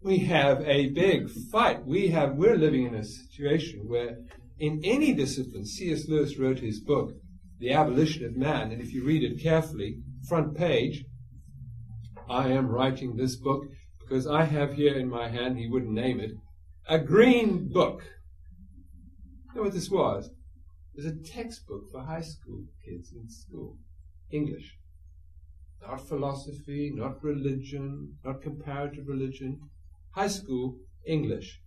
We 0.00 0.18
have 0.18 0.60
a 0.62 0.90
big 0.90 1.30
fight. 1.30 1.86
We 1.86 2.08
have, 2.08 2.36
we're 2.36 2.56
living 2.56 2.84
in 2.84 2.94
a 2.94 3.04
situation 3.04 3.88
where 3.88 4.18
in 4.58 4.80
any 4.84 5.12
discipline, 5.12 5.66
C.S. 5.66 6.08
Lewis 6.08 6.38
wrote 6.38 6.60
his 6.60 6.80
book, 6.80 7.12
The 7.58 7.72
Abolition 7.72 8.24
of 8.24 8.36
Man, 8.36 8.70
and 8.70 8.82
if 8.82 8.92
you 8.92 9.04
read 9.04 9.22
it 9.22 9.42
carefully, 9.42 9.98
front 10.28 10.56
page, 10.56 11.04
I 12.28 12.48
am 12.48 12.68
writing 12.68 13.16
this 13.16 13.36
book 13.36 13.64
because 14.00 14.26
I 14.26 14.44
have 14.44 14.74
here 14.74 14.94
in 14.94 15.08
my 15.08 15.28
hand, 15.28 15.58
he 15.58 15.68
wouldn't 15.68 15.92
name 15.92 16.20
it, 16.20 16.32
a 16.88 16.98
green 16.98 17.68
book. 17.72 18.02
You 19.48 19.56
know 19.56 19.62
what 19.62 19.72
this 19.72 19.90
was? 19.90 20.26
It 20.94 21.04
was 21.04 21.06
a 21.06 21.16
textbook 21.16 21.90
for 21.90 22.02
high 22.02 22.22
school 22.22 22.64
kids 22.84 23.12
in 23.12 23.28
school. 23.28 23.78
English. 24.30 24.76
Not 25.80 26.06
philosophy, 26.06 26.92
not 26.94 27.22
religion, 27.22 28.18
not 28.24 28.42
comparative 28.42 29.06
religion. 29.06 29.60
High 30.10 30.28
school 30.28 30.78
English. 31.06 31.60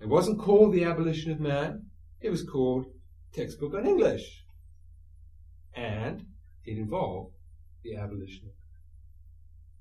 It 0.00 0.08
wasn't 0.08 0.40
called 0.40 0.72
The 0.72 0.84
Abolition 0.84 1.30
of 1.32 1.40
Man, 1.40 1.86
it 2.20 2.30
was 2.30 2.42
called 2.42 2.86
Textbook 3.32 3.74
on 3.74 3.86
English. 3.86 4.43
And 5.74 6.26
it 6.64 6.78
involved 6.78 7.34
the 7.82 7.96
abolition 7.96 8.48
of 8.48 8.54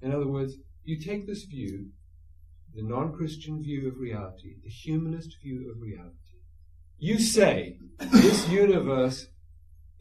man. 0.02 0.10
In 0.10 0.16
other 0.16 0.30
words, 0.30 0.56
you 0.84 1.00
take 1.00 1.26
this 1.26 1.44
view, 1.44 1.88
the 2.74 2.84
non 2.84 3.14
Christian 3.14 3.62
view 3.62 3.88
of 3.88 3.98
reality, 3.98 4.56
the 4.64 4.70
humanist 4.70 5.38
view 5.42 5.72
of 5.72 5.82
reality. 5.82 6.18
You 6.98 7.20
say 7.20 7.78
this 8.00 8.48
universe 8.50 9.28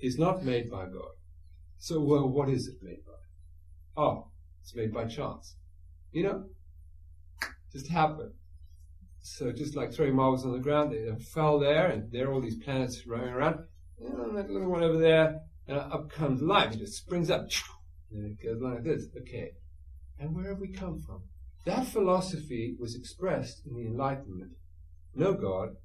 is 0.00 0.18
not 0.18 0.44
made 0.44 0.70
by 0.70 0.84
God. 0.84 1.12
So, 1.78 2.00
well, 2.00 2.28
what 2.28 2.48
is 2.48 2.68
it 2.68 2.76
made 2.82 3.04
by? 3.04 4.02
Oh, 4.02 4.28
it's 4.62 4.74
made 4.74 4.92
by 4.92 5.06
chance. 5.06 5.56
You 6.12 6.24
know? 6.24 6.44
Just 7.72 7.88
happened. 7.88 8.32
So 9.20 9.52
just 9.52 9.76
like 9.76 9.92
throwing 9.92 10.16
marbles 10.16 10.44
on 10.44 10.52
the 10.52 10.58
ground, 10.58 10.92
they 10.92 11.08
fell 11.32 11.58
there, 11.58 11.86
and 11.86 12.10
there 12.12 12.28
are 12.28 12.32
all 12.32 12.40
these 12.40 12.62
planets 12.62 13.06
roaming 13.06 13.28
around. 13.28 13.60
And 14.00 14.36
that 14.36 14.50
little 14.50 14.70
one 14.70 14.82
over 14.82 14.98
there, 14.98 15.40
and 15.66 15.78
up 15.78 16.10
comes 16.10 16.42
life, 16.42 16.74
It 16.74 16.78
just 16.78 16.98
springs 16.98 17.30
up, 17.30 17.46
and 18.10 18.38
it 18.38 18.44
goes 18.44 18.60
like 18.60 18.84
this. 18.84 19.06
Okay. 19.16 19.52
And 20.18 20.34
where 20.34 20.48
have 20.50 20.60
we 20.60 20.72
come 20.72 21.00
from? 21.00 21.22
That 21.64 21.86
philosophy 21.86 22.76
was 22.78 22.94
expressed 22.94 23.62
in 23.66 23.74
the 23.74 23.86
Enlightenment. 23.86 24.52
No 25.14 25.34
God. 25.34 25.76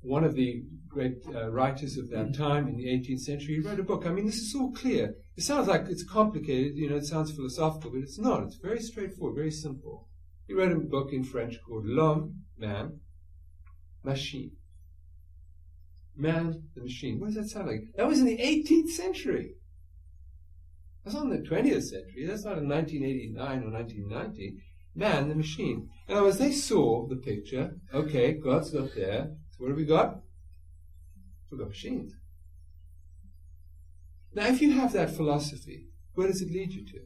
One 0.00 0.24
of 0.24 0.34
the 0.34 0.64
great 0.88 1.18
uh, 1.32 1.48
writers 1.50 1.96
of 1.96 2.10
that 2.10 2.34
time 2.34 2.66
in 2.66 2.76
the 2.76 2.86
18th 2.86 3.20
century 3.20 3.60
wrote 3.60 3.78
a 3.78 3.84
book. 3.84 4.04
I 4.04 4.10
mean, 4.10 4.26
this 4.26 4.38
is 4.38 4.54
all 4.54 4.72
clear. 4.72 5.14
It 5.36 5.44
sounds 5.44 5.68
like 5.68 5.86
it's 5.88 6.04
complicated, 6.04 6.76
you 6.76 6.90
know, 6.90 6.96
it 6.96 7.06
sounds 7.06 7.30
philosophical, 7.30 7.92
but 7.92 8.00
it's 8.00 8.18
not. 8.18 8.42
It's 8.42 8.56
very 8.56 8.80
straightforward, 8.80 9.36
very 9.36 9.52
simple. 9.52 10.08
He 10.48 10.54
wrote 10.54 10.72
a 10.72 10.80
book 10.80 11.12
in 11.12 11.22
French 11.22 11.56
called 11.64 11.86
L'Homme, 11.86 12.42
Man, 12.58 13.00
Machine. 14.02 14.56
Man, 16.16 16.64
the 16.74 16.82
Machine. 16.82 17.18
What 17.20 17.28
does 17.28 17.36
that 17.36 17.48
sound 17.48 17.68
like? 17.68 17.84
That 17.96 18.06
was 18.06 18.18
in 18.18 18.26
the 18.26 18.38
18th 18.38 18.90
century. 18.90 19.54
That's 21.04 21.16
not 21.16 21.24
in 21.24 21.30
the 21.30 21.48
20th 21.48 21.84
century. 21.84 22.26
That's 22.26 22.44
not 22.44 22.58
in 22.58 22.68
1989 22.68 23.64
or 23.64 23.72
1990. 23.72 24.62
Man, 24.94 25.28
the 25.28 25.34
Machine. 25.34 25.88
In 26.08 26.14
other 26.14 26.26
words, 26.26 26.38
they 26.38 26.52
saw 26.52 27.08
the 27.08 27.16
picture. 27.16 27.76
Okay, 27.92 28.32
God's 28.32 28.70
got 28.70 28.94
there. 28.94 29.30
So 29.50 29.56
what 29.58 29.68
have 29.68 29.76
we 29.76 29.86
got? 29.86 30.20
We've 31.50 31.60
got 31.60 31.68
machines. 31.68 32.14
Now, 34.34 34.46
if 34.46 34.62
you 34.62 34.72
have 34.72 34.92
that 34.92 35.14
philosophy, 35.14 35.88
where 36.14 36.26
does 36.26 36.40
it 36.40 36.50
lead 36.50 36.72
you 36.72 36.86
to? 36.86 37.00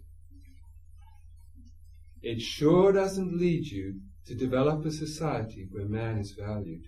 It 2.23 2.41
sure 2.41 2.93
doesn't 2.93 3.39
lead 3.39 3.67
you 3.67 4.01
to 4.27 4.35
develop 4.35 4.85
a 4.85 4.91
society 4.91 5.67
where 5.71 5.87
man 5.87 6.19
is 6.19 6.33
valued, 6.33 6.83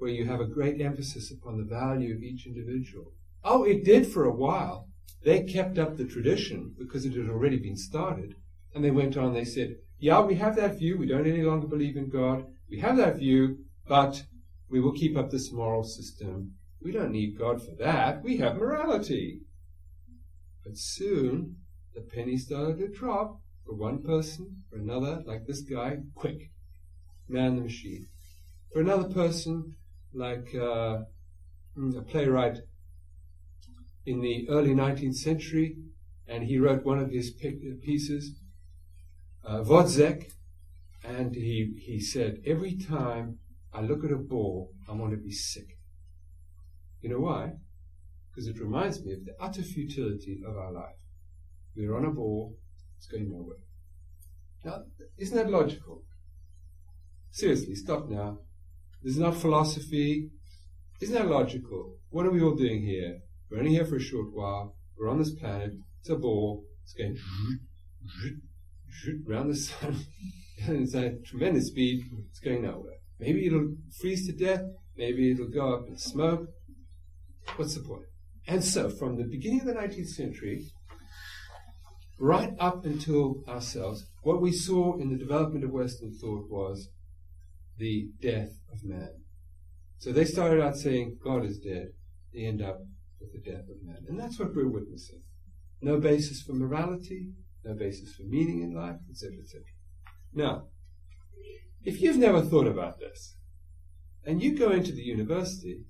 where 0.00 0.10
you 0.10 0.24
have 0.24 0.40
a 0.40 0.46
great 0.46 0.80
emphasis 0.80 1.30
upon 1.30 1.58
the 1.58 1.64
value 1.64 2.14
of 2.14 2.22
each 2.22 2.46
individual. 2.46 3.12
Oh, 3.44 3.64
it 3.64 3.84
did 3.84 4.06
for 4.06 4.24
a 4.24 4.34
while. 4.34 4.88
They 5.24 5.42
kept 5.42 5.78
up 5.78 5.96
the 5.96 6.06
tradition 6.06 6.74
because 6.78 7.04
it 7.04 7.12
had 7.12 7.28
already 7.28 7.58
been 7.58 7.76
started. 7.76 8.34
And 8.74 8.84
they 8.84 8.90
went 8.90 9.16
on, 9.16 9.34
they 9.34 9.44
said, 9.44 9.76
Yeah, 9.98 10.20
we 10.20 10.36
have 10.36 10.56
that 10.56 10.78
view. 10.78 10.96
We 10.98 11.06
don't 11.06 11.26
any 11.26 11.42
longer 11.42 11.66
believe 11.66 11.96
in 11.96 12.08
God. 12.08 12.46
We 12.70 12.80
have 12.80 12.96
that 12.96 13.18
view, 13.18 13.58
but 13.86 14.22
we 14.70 14.80
will 14.80 14.92
keep 14.92 15.16
up 15.16 15.30
this 15.30 15.52
moral 15.52 15.84
system. 15.84 16.54
We 16.82 16.92
don't 16.92 17.12
need 17.12 17.38
God 17.38 17.62
for 17.62 17.74
that. 17.78 18.22
We 18.22 18.38
have 18.38 18.56
morality. 18.56 19.42
But 20.64 20.76
soon, 20.76 21.56
the 21.94 22.00
penny 22.00 22.38
started 22.38 22.78
to 22.78 22.88
drop 22.88 23.40
for 23.66 23.74
one 23.74 24.02
person, 24.02 24.62
for 24.70 24.78
another, 24.78 25.22
like 25.26 25.46
this 25.46 25.60
guy, 25.60 25.98
quick, 26.14 26.50
man 27.28 27.56
the 27.56 27.62
machine. 27.62 28.06
For 28.72 28.80
another 28.80 29.08
person, 29.08 29.76
like 30.12 30.54
uh, 30.54 31.02
a 31.76 32.02
playwright 32.08 32.58
in 34.06 34.20
the 34.20 34.48
early 34.48 34.74
19th 34.74 35.16
century, 35.16 35.76
and 36.26 36.44
he 36.44 36.58
wrote 36.58 36.84
one 36.84 36.98
of 36.98 37.10
his 37.10 37.30
pieces, 37.30 38.40
uh, 39.44 39.62
Wozzeck, 39.62 40.32
and 41.04 41.34
he, 41.34 41.74
he 41.78 42.00
said, 42.00 42.40
Every 42.46 42.76
time 42.76 43.38
I 43.72 43.80
look 43.80 44.04
at 44.04 44.12
a 44.12 44.16
ball, 44.16 44.72
I 44.88 44.92
want 44.92 45.12
to 45.12 45.16
be 45.16 45.32
sick. 45.32 45.78
You 47.00 47.10
know 47.10 47.20
why? 47.20 47.52
Because 48.30 48.48
it 48.48 48.60
reminds 48.60 49.04
me 49.04 49.12
of 49.12 49.24
the 49.24 49.34
utter 49.40 49.62
futility 49.62 50.42
of 50.46 50.56
our 50.56 50.72
life. 50.72 50.96
We're 51.76 51.96
on 51.96 52.04
a 52.04 52.10
ball, 52.10 52.56
it's 52.98 53.06
going 53.06 53.30
nowhere. 53.30 53.56
Now, 54.64 54.84
isn't 55.16 55.36
that 55.36 55.50
logical? 55.50 56.02
Seriously, 57.30 57.74
stop 57.74 58.08
now. 58.08 58.40
This 59.02 59.14
is 59.14 59.18
not 59.18 59.36
philosophy. 59.36 60.30
Isn't 61.00 61.14
that 61.14 61.28
logical? 61.28 61.96
What 62.10 62.26
are 62.26 62.30
we 62.30 62.42
all 62.42 62.54
doing 62.54 62.82
here? 62.82 63.20
We're 63.50 63.58
only 63.58 63.70
here 63.70 63.86
for 63.86 63.96
a 63.96 64.00
short 64.00 64.32
while. 64.32 64.76
We're 64.98 65.08
on 65.08 65.18
this 65.18 65.34
planet. 65.34 65.72
It's 66.00 66.10
a 66.10 66.16
ball. 66.16 66.64
It's 66.84 66.92
going 66.92 67.16
around 69.28 69.48
the 69.48 69.56
sun. 69.56 70.04
and 70.66 70.82
it's 70.82 70.94
at 70.94 71.24
tremendous 71.24 71.68
speed. 71.68 72.04
It's 72.28 72.40
going 72.40 72.62
nowhere. 72.62 72.98
Maybe 73.18 73.46
it'll 73.46 73.74
freeze 74.00 74.26
to 74.26 74.32
death. 74.32 74.64
Maybe 74.96 75.30
it'll 75.30 75.48
go 75.48 75.74
up 75.74 75.88
in 75.88 75.96
smoke. 75.96 76.48
What's 77.56 77.74
the 77.74 77.82
point? 77.82 78.04
And 78.46 78.62
so, 78.62 78.90
from 78.90 79.16
the 79.16 79.24
beginning 79.24 79.60
of 79.60 79.66
the 79.66 79.74
19th 79.74 80.08
century, 80.08 80.66
right 82.18 82.52
up 82.58 82.84
until 82.84 83.42
ourselves, 83.48 84.06
what 84.22 84.40
we 84.42 84.52
saw 84.52 84.98
in 84.98 85.10
the 85.10 85.18
development 85.18 85.64
of 85.64 85.70
Western 85.70 86.12
thought 86.12 86.50
was 86.50 86.88
the 87.78 88.08
death 88.20 88.52
of 88.72 88.84
man. 88.84 89.22
So 89.98 90.12
they 90.12 90.24
started 90.24 90.62
out 90.62 90.76
saying 90.76 91.18
God 91.22 91.44
is 91.44 91.58
dead. 91.58 91.88
They 92.32 92.44
end 92.44 92.62
up 92.62 92.78
with 93.20 93.32
the 93.32 93.50
death 93.50 93.64
of 93.68 93.82
man. 93.82 94.04
And 94.08 94.18
that's 94.18 94.38
what 94.38 94.54
we're 94.54 94.68
witnessing. 94.68 95.22
No 95.82 95.98
basis 95.98 96.42
for 96.42 96.52
morality, 96.52 97.30
no 97.64 97.74
basis 97.74 98.14
for 98.14 98.24
meaning 98.24 98.62
in 98.62 98.74
life, 98.74 98.96
etc., 99.10 99.38
etc. 99.42 99.62
Now, 100.32 100.68
if 101.82 102.00
you've 102.00 102.18
never 102.18 102.42
thought 102.42 102.66
about 102.66 102.98
this, 102.98 103.36
and 104.24 104.42
you 104.42 104.56
go 104.56 104.70
into 104.70 104.92
the 104.92 105.02
university, 105.02 105.84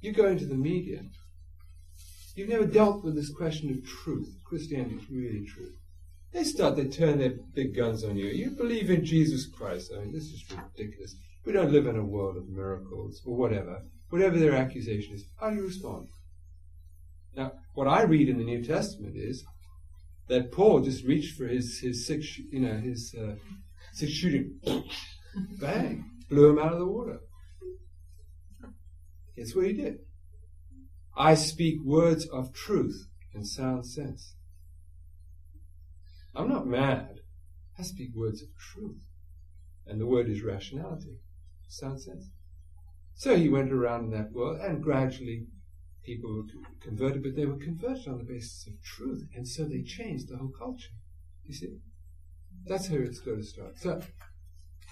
you 0.00 0.12
go 0.12 0.26
into 0.26 0.46
the 0.46 0.56
media, 0.56 1.02
You've 2.40 2.48
never 2.48 2.66
dealt 2.66 3.04
with 3.04 3.16
this 3.16 3.30
question 3.30 3.70
of 3.70 3.84
truth. 3.84 4.38
Christianity 4.44 4.94
is 4.94 5.10
really 5.10 5.44
true. 5.44 5.72
They 6.32 6.44
start, 6.44 6.76
they 6.76 6.86
turn 6.86 7.18
their 7.18 7.34
big 7.54 7.74
guns 7.74 8.04
on 8.04 8.16
you. 8.16 8.26
You 8.26 8.50
believe 8.50 8.90
in 8.90 9.04
Jesus 9.04 9.46
Christ. 9.46 9.92
I 9.94 10.00
mean, 10.00 10.12
this 10.12 10.24
is 10.24 10.44
ridiculous. 10.48 11.16
We 11.44 11.52
don't 11.52 11.72
live 11.72 11.86
in 11.86 11.96
a 11.96 12.04
world 12.04 12.36
of 12.36 12.48
miracles 12.48 13.20
or 13.24 13.36
whatever. 13.36 13.82
Whatever 14.10 14.38
their 14.38 14.54
accusation 14.54 15.14
is, 15.14 15.24
how 15.40 15.50
do 15.50 15.56
you 15.56 15.66
respond? 15.66 16.08
Now, 17.36 17.52
what 17.74 17.88
I 17.88 18.02
read 18.02 18.28
in 18.28 18.38
the 18.38 18.44
New 18.44 18.64
Testament 18.64 19.16
is 19.16 19.44
that 20.28 20.52
Paul 20.52 20.80
just 20.80 21.04
reached 21.04 21.36
for 21.36 21.46
his, 21.46 21.80
his 21.80 22.06
six, 22.06 22.38
you 22.38 22.60
know, 22.60 22.76
his 22.76 23.14
uh, 23.18 23.34
six 23.92 24.12
shooting, 24.12 24.60
bang, 25.60 26.10
blew 26.28 26.50
him 26.50 26.58
out 26.58 26.72
of 26.72 26.78
the 26.78 26.86
water. 26.86 27.20
Guess 29.36 29.54
what 29.54 29.66
he 29.66 29.72
did? 29.72 29.98
I 31.16 31.34
speak 31.34 31.80
words 31.84 32.26
of 32.26 32.52
truth 32.52 33.06
and 33.34 33.46
sound 33.46 33.86
sense. 33.86 34.34
I'm 36.34 36.48
not 36.48 36.66
mad. 36.66 37.20
I 37.78 37.82
speak 37.82 38.14
words 38.14 38.42
of 38.42 38.48
truth. 38.56 39.00
And 39.86 40.00
the 40.00 40.06
word 40.06 40.28
is 40.28 40.42
rationality, 40.42 41.18
sound 41.68 42.00
sense. 42.00 42.30
So 43.14 43.36
he 43.36 43.48
went 43.48 43.72
around 43.72 44.04
in 44.04 44.10
that 44.12 44.32
world, 44.32 44.60
and 44.60 44.82
gradually 44.82 45.46
people 46.04 46.34
were 46.34 46.44
converted, 46.80 47.22
but 47.22 47.36
they 47.36 47.46
were 47.46 47.58
converted 47.58 48.08
on 48.08 48.18
the 48.18 48.24
basis 48.24 48.66
of 48.66 48.82
truth, 48.82 49.26
and 49.34 49.46
so 49.46 49.64
they 49.64 49.82
changed 49.82 50.28
the 50.28 50.36
whole 50.36 50.52
culture. 50.56 50.94
You 51.44 51.54
see? 51.54 51.78
That's 52.66 52.88
how 52.88 52.96
it's 52.96 53.20
going 53.20 53.40
to 53.40 53.46
start. 53.46 53.78
So, 53.78 54.00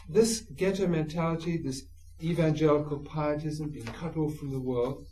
this 0.09 0.41
ghetto 0.41 0.87
mentality, 0.87 1.59
this 1.59 1.85
evangelical 2.23 2.99
pietism, 2.99 3.71
being 3.71 3.87
cut 3.87 4.17
off 4.17 4.37
from 4.37 4.51
the 4.51 4.61
world, 4.61 5.07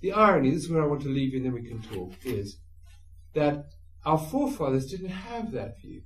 the 0.00 0.12
irony, 0.12 0.50
this 0.50 0.64
is 0.64 0.70
where 0.70 0.82
I 0.82 0.86
want 0.86 1.02
to 1.02 1.08
leave 1.08 1.32
you 1.32 1.38
and 1.38 1.46
then 1.46 1.52
we 1.52 1.68
can 1.68 1.82
talk, 1.82 2.14
is 2.24 2.58
that 3.34 3.66
our 4.08 4.16
forefathers 4.16 4.86
didn't 4.86 5.10
have 5.10 5.52
that 5.52 5.78
view. 5.82 6.00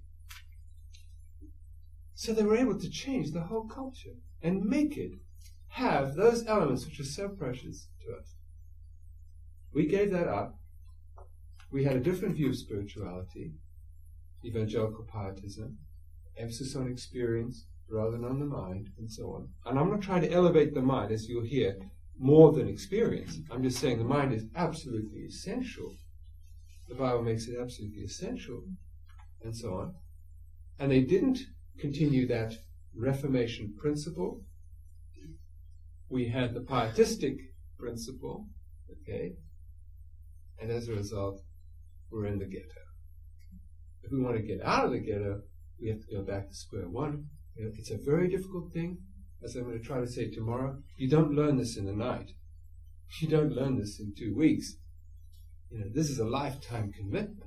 So 2.14 2.32
they 2.32 2.42
were 2.42 2.56
able 2.56 2.76
to 2.80 2.90
change 2.90 3.30
the 3.30 3.42
whole 3.42 3.68
culture 3.68 4.16
and 4.42 4.64
make 4.64 4.96
it 4.96 5.12
have 5.68 6.16
those 6.16 6.44
elements 6.48 6.84
which 6.84 6.98
are 6.98 7.04
so 7.04 7.28
precious 7.28 7.86
to 8.00 8.12
us. 8.18 8.34
We 9.72 9.86
gave 9.86 10.10
that 10.10 10.26
up. 10.26 10.58
We 11.70 11.84
had 11.84 11.94
a 11.94 12.00
different 12.00 12.34
view 12.34 12.48
of 12.48 12.56
spirituality, 12.56 13.52
evangelical 14.44 15.04
pietism, 15.04 15.78
emphasis 16.36 16.74
on 16.74 16.90
experience 16.90 17.66
rather 17.88 18.10
than 18.10 18.24
on 18.24 18.40
the 18.40 18.46
mind, 18.46 18.88
and 18.98 19.08
so 19.08 19.26
on. 19.28 19.48
And 19.64 19.78
I'm 19.78 19.90
not 19.90 20.02
trying 20.02 20.22
to 20.22 20.32
elevate 20.32 20.74
the 20.74 20.82
mind, 20.82 21.12
as 21.12 21.28
you'll 21.28 21.44
hear, 21.44 21.76
more 22.18 22.50
than 22.50 22.68
experience. 22.68 23.38
I'm 23.48 23.62
just 23.62 23.78
saying 23.78 23.98
the 23.98 24.04
mind 24.04 24.32
is 24.32 24.46
absolutely 24.56 25.20
essential. 25.20 25.94
The 26.92 26.98
Bible 26.98 27.22
makes 27.22 27.48
it 27.48 27.56
absolutely 27.58 28.02
essential, 28.02 28.64
and 29.42 29.56
so 29.56 29.72
on. 29.76 29.94
And 30.78 30.92
they 30.92 31.00
didn't 31.00 31.38
continue 31.78 32.26
that 32.28 32.52
Reformation 32.94 33.74
principle. 33.78 34.42
We 36.10 36.28
had 36.28 36.52
the 36.52 36.60
pietistic 36.60 37.38
principle, 37.78 38.46
okay, 38.90 39.32
and 40.60 40.70
as 40.70 40.88
a 40.88 40.92
result, 40.92 41.40
we're 42.10 42.26
in 42.26 42.38
the 42.38 42.44
ghetto. 42.44 42.84
If 44.02 44.12
we 44.12 44.20
want 44.20 44.36
to 44.36 44.42
get 44.42 44.60
out 44.62 44.84
of 44.84 44.92
the 44.92 45.00
ghetto, 45.00 45.40
we 45.80 45.88
have 45.88 46.00
to 46.00 46.14
go 46.14 46.22
back 46.22 46.50
to 46.50 46.54
square 46.54 46.90
one. 46.90 47.24
It's 47.56 47.90
a 47.90 47.96
very 47.96 48.28
difficult 48.28 48.74
thing, 48.74 48.98
as 49.42 49.56
I'm 49.56 49.64
going 49.64 49.78
to 49.78 49.84
try 49.84 50.00
to 50.00 50.06
say 50.06 50.30
tomorrow. 50.30 50.76
You 50.98 51.08
don't 51.08 51.32
learn 51.32 51.56
this 51.56 51.78
in 51.78 51.88
a 51.88 51.94
night. 51.94 52.32
You 53.22 53.28
don't 53.28 53.54
learn 53.54 53.78
this 53.78 53.98
in 53.98 54.12
two 54.14 54.34
weeks. 54.36 54.76
You 55.72 55.78
know, 55.78 55.86
this 55.94 56.10
is 56.10 56.18
a 56.18 56.24
lifetime 56.24 56.92
commitment 56.92 57.44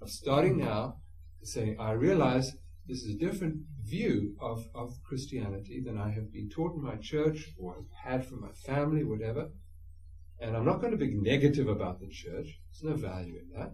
of 0.00 0.08
starting 0.08 0.58
now 0.58 0.98
to 1.40 1.46
saying, 1.46 1.76
I 1.80 1.92
realize 1.92 2.52
this 2.86 3.02
is 3.02 3.16
a 3.16 3.18
different 3.18 3.62
view 3.82 4.36
of, 4.40 4.68
of 4.76 4.92
Christianity 5.02 5.82
than 5.84 5.98
I 5.98 6.10
have 6.10 6.32
been 6.32 6.48
taught 6.48 6.76
in 6.76 6.82
my 6.82 6.94
church 6.96 7.48
or 7.58 7.74
have 7.74 8.12
had 8.12 8.28
from 8.28 8.42
my 8.42 8.52
family, 8.64 9.02
whatever. 9.02 9.48
And 10.40 10.56
I'm 10.56 10.64
not 10.64 10.80
going 10.80 10.92
to 10.92 10.96
be 10.96 11.14
negative 11.14 11.66
about 11.66 11.98
the 11.98 12.08
church. 12.08 12.60
There's 12.70 12.82
no 12.84 12.96
value 12.96 13.40
in 13.40 13.58
that. 13.58 13.72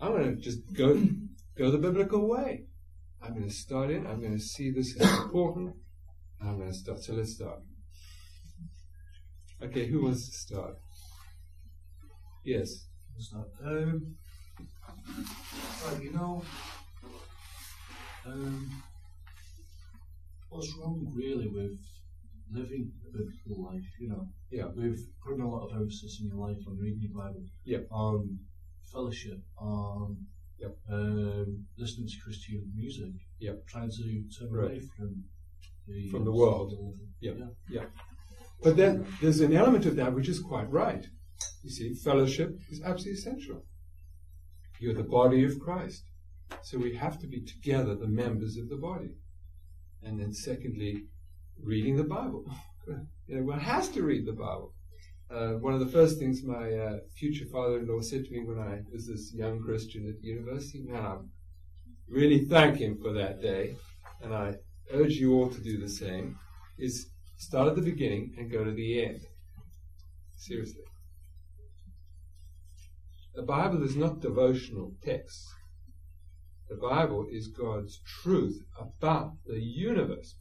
I'm 0.00 0.12
going 0.12 0.36
to 0.36 0.42
just 0.42 0.60
go 0.74 1.00
go 1.56 1.70
the 1.70 1.78
biblical 1.78 2.28
way. 2.28 2.64
I'm 3.22 3.32
going 3.32 3.48
to 3.48 3.54
start 3.54 3.90
in. 3.90 4.06
I'm 4.06 4.20
going 4.20 4.36
to 4.36 4.42
see 4.42 4.70
this 4.70 5.00
as 5.00 5.08
important. 5.20 5.76
I'm 6.42 6.58
going 6.58 6.70
to 6.70 6.76
start. 6.76 7.00
So 7.00 7.14
let's 7.14 7.34
start. 7.34 7.60
Okay, 9.62 9.86
who 9.86 10.02
wants 10.02 10.28
to 10.28 10.36
start? 10.36 10.74
Yes. 12.44 12.86
Um, 13.64 14.16
you 16.02 16.12
know, 16.12 16.42
um, 18.26 18.82
what's 20.48 20.74
wrong 20.78 21.12
really 21.14 21.48
with 21.48 21.78
living 22.50 22.90
a 23.08 23.16
biblical 23.16 23.64
life, 23.72 23.84
you 24.00 24.08
know. 24.08 24.26
Yeah. 24.50 24.66
With 24.74 24.98
putting 25.24 25.42
a 25.42 25.48
lot 25.48 25.68
of 25.70 25.76
emphasis 25.80 26.20
in 26.20 26.28
your 26.28 26.36
life 26.38 26.58
on 26.66 26.76
reading 26.78 27.00
your 27.02 27.12
Bible. 27.12 27.42
Yeah. 27.64 27.78
On 27.90 28.38
fellowship, 28.92 29.40
on 29.58 30.16
Yep. 30.58 30.76
um, 30.90 31.66
listening 31.76 32.08
to 32.08 32.14
Christian 32.22 32.70
music. 32.74 33.12
yeah, 33.40 33.52
Trying 33.66 33.90
to 33.90 34.24
turn 34.38 34.50
Right. 34.50 34.70
away 34.70 34.80
from 34.96 35.24
the 35.86 36.08
From 36.10 36.24
the 36.24 36.32
world. 36.32 36.72
Yeah. 37.20 37.32
Yeah. 37.68 37.86
But 38.62 38.76
then 38.76 39.06
there's 39.20 39.40
an 39.40 39.52
element 39.52 39.84
of 39.86 39.96
that 39.96 40.14
which 40.14 40.28
is 40.28 40.40
quite 40.40 40.70
right. 40.70 41.06
You 41.64 41.70
see, 41.70 41.94
fellowship 41.94 42.60
is 42.70 42.82
absolutely 42.82 43.18
essential. 43.20 43.64
You're 44.78 44.92
the 44.92 45.02
body 45.02 45.44
of 45.44 45.58
Christ. 45.58 46.04
So 46.62 46.76
we 46.76 46.94
have 46.96 47.18
to 47.20 47.26
be 47.26 47.40
together, 47.40 47.94
the 47.94 48.06
members 48.06 48.58
of 48.58 48.68
the 48.68 48.76
body. 48.76 49.16
And 50.02 50.20
then 50.20 50.34
secondly, 50.34 51.06
reading 51.58 51.96
the 51.96 52.04
Bible. 52.04 52.44
you 53.26 53.36
know, 53.36 53.44
one 53.44 53.60
has 53.60 53.88
to 53.90 54.02
read 54.02 54.26
the 54.26 54.32
Bible. 54.32 54.74
Uh, 55.30 55.54
one 55.54 55.72
of 55.72 55.80
the 55.80 55.90
first 55.90 56.18
things 56.18 56.42
my 56.42 56.70
uh, 56.70 56.98
future 57.16 57.46
father-in-law 57.50 58.02
said 58.02 58.26
to 58.26 58.30
me 58.30 58.44
when 58.44 58.58
I 58.58 58.82
was 58.92 59.06
this 59.06 59.32
young 59.32 59.58
Christian 59.62 60.06
at 60.06 60.22
university, 60.22 60.82
man, 60.82 61.02
I 61.02 61.16
really 62.08 62.44
thank 62.44 62.76
him 62.76 62.98
for 63.02 63.14
that 63.14 63.40
day, 63.40 63.74
and 64.22 64.34
I 64.34 64.56
urge 64.92 65.14
you 65.14 65.32
all 65.32 65.48
to 65.48 65.60
do 65.62 65.80
the 65.80 65.88
same, 65.88 66.38
is 66.78 67.08
start 67.38 67.68
at 67.68 67.74
the 67.74 67.82
beginning 67.82 68.34
and 68.36 68.52
go 68.52 68.64
to 68.64 68.70
the 68.70 69.02
end. 69.02 69.20
Seriously. 70.36 70.82
The 73.34 73.42
Bible 73.42 73.82
is 73.82 73.96
not 73.96 74.20
devotional 74.20 74.92
texts. 75.04 75.52
The 76.68 76.76
Bible 76.76 77.26
is 77.30 77.48
God's 77.48 78.00
truth 78.22 78.62
about 78.80 79.32
the 79.46 79.60
universe. 79.60 80.36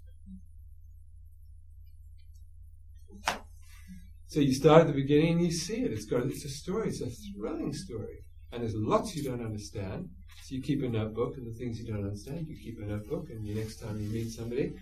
So 4.28 4.40
you 4.40 4.54
start 4.54 4.82
at 4.82 4.88
the 4.88 4.94
beginning 4.94 5.34
and 5.34 5.46
you 5.46 5.52
see 5.52 5.82
it. 5.84 5.92
It's 5.92 6.06
got 6.06 6.26
it's 6.26 6.46
a 6.46 6.50
story. 6.50 6.90
It's 6.90 7.02
a 7.02 7.10
thrilling 7.10 7.74
story, 7.74 8.24
and 8.52 8.64
there's 8.64 8.74
lots 8.76 9.16
you 9.16 9.24
don't 9.24 9.46
understand. 9.46 10.10
So 10.44 10.56
you 10.56 10.62
keep 10.62 10.82
a 10.84 10.88
notebook, 10.88 11.38
and 11.38 11.46
the 11.46 11.58
things 11.58 11.80
you 11.80 11.92
don't 11.92 12.04
understand, 12.04 12.48
you 12.48 12.58
keep 12.58 12.80
a 12.80 12.86
notebook, 12.86 13.30
and 13.30 13.46
the 13.48 13.54
next 13.54 13.80
time 13.80 14.00
you 14.02 14.10
meet 14.10 14.32
somebody, 14.32 14.74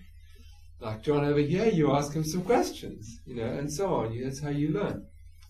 like 0.80 1.04
John 1.04 1.26
over 1.26 1.40
here, 1.40 1.68
you 1.68 1.92
ask 1.94 2.14
him 2.14 2.24
some 2.24 2.44
questions, 2.44 3.20
you 3.26 3.36
know, 3.36 3.46
and 3.46 3.72
so 3.72 3.94
on. 3.94 4.18
That's 4.24 4.42
how 4.42 4.50
you 4.50 4.70
learn. 4.70 5.06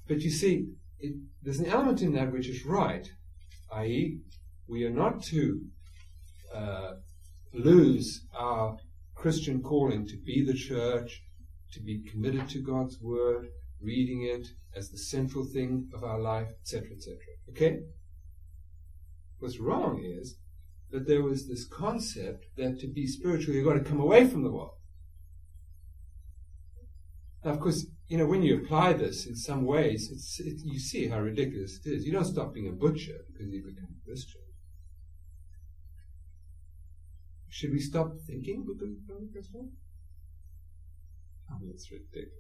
But 0.08 0.22
you 0.22 0.32
see, 0.32 0.68
it, 1.02 1.16
there's 1.42 1.60
an 1.60 1.68
element 1.68 2.02
in 2.02 2.14
that 2.14 2.32
which 2.32 2.48
is 2.48 2.66
right, 2.66 3.10
i.e., 3.74 4.20
we 4.68 4.86
are 4.86 4.92
not 4.92 5.24
to 5.24 5.62
uh, 6.54 6.94
lose 7.54 8.26
our 8.34 8.78
Christian 9.16 9.62
calling 9.62 10.08
to 10.08 10.18
be 10.18 10.44
the 10.44 10.54
church, 10.54 11.24
to 11.74 11.80
be 11.82 12.04
committed 12.10 12.50
to 12.50 12.60
God's 12.60 13.00
word, 13.02 13.48
reading 13.82 14.24
it 14.24 14.48
as 14.76 14.90
the 14.90 14.98
central 14.98 15.44
thing 15.44 15.90
of 15.94 16.04
our 16.04 16.20
life, 16.20 16.48
etc., 16.62 16.90
etc. 16.96 17.18
Okay? 17.50 17.80
What's 19.40 19.60
wrong 19.60 20.04
is 20.04 20.38
that 20.92 21.08
there 21.08 21.24
was 21.24 21.48
this 21.48 21.66
concept 21.66 22.46
that 22.58 22.80
to 22.80 22.88
be 22.88 23.08
spiritual, 23.08 23.56
you've 23.56 23.66
got 23.66 23.74
to 23.74 23.90
come 23.90 24.00
away 24.00 24.28
from 24.28 24.44
the 24.44 24.52
world. 24.52 24.76
Now, 27.44 27.52
of 27.52 27.60
course, 27.60 27.86
you 28.08 28.18
know, 28.18 28.28
when 28.28 28.44
you 28.44 28.58
apply 28.58 28.94
this 28.94 29.26
in 29.26 29.36
some 29.36 29.66
ways, 29.66 30.10
it's, 30.12 30.40
it, 30.40 30.62
you 30.64 30.80
see 30.80 31.08
how 31.08 31.20
ridiculous 31.20 31.80
it 31.84 31.90
is. 31.90 32.06
You 32.06 32.12
don't 32.12 32.26
stop 32.26 32.54
being 32.54 32.68
a 32.68 32.72
butcher 32.72 33.26
because 33.32 33.52
you 33.52 33.64
become 33.64 33.90
a 33.90 34.06
Christian. 34.06 34.42
Should 37.50 37.72
we 37.72 37.80
stop 37.80 38.12
thinking 38.28 38.64
because 38.66 38.90
we 38.90 38.96
become 39.06 39.28
a 39.30 39.34
Christian? 39.34 39.72
Oh, 41.52 41.58
that's 41.66 41.92
ridiculous. 41.92 42.32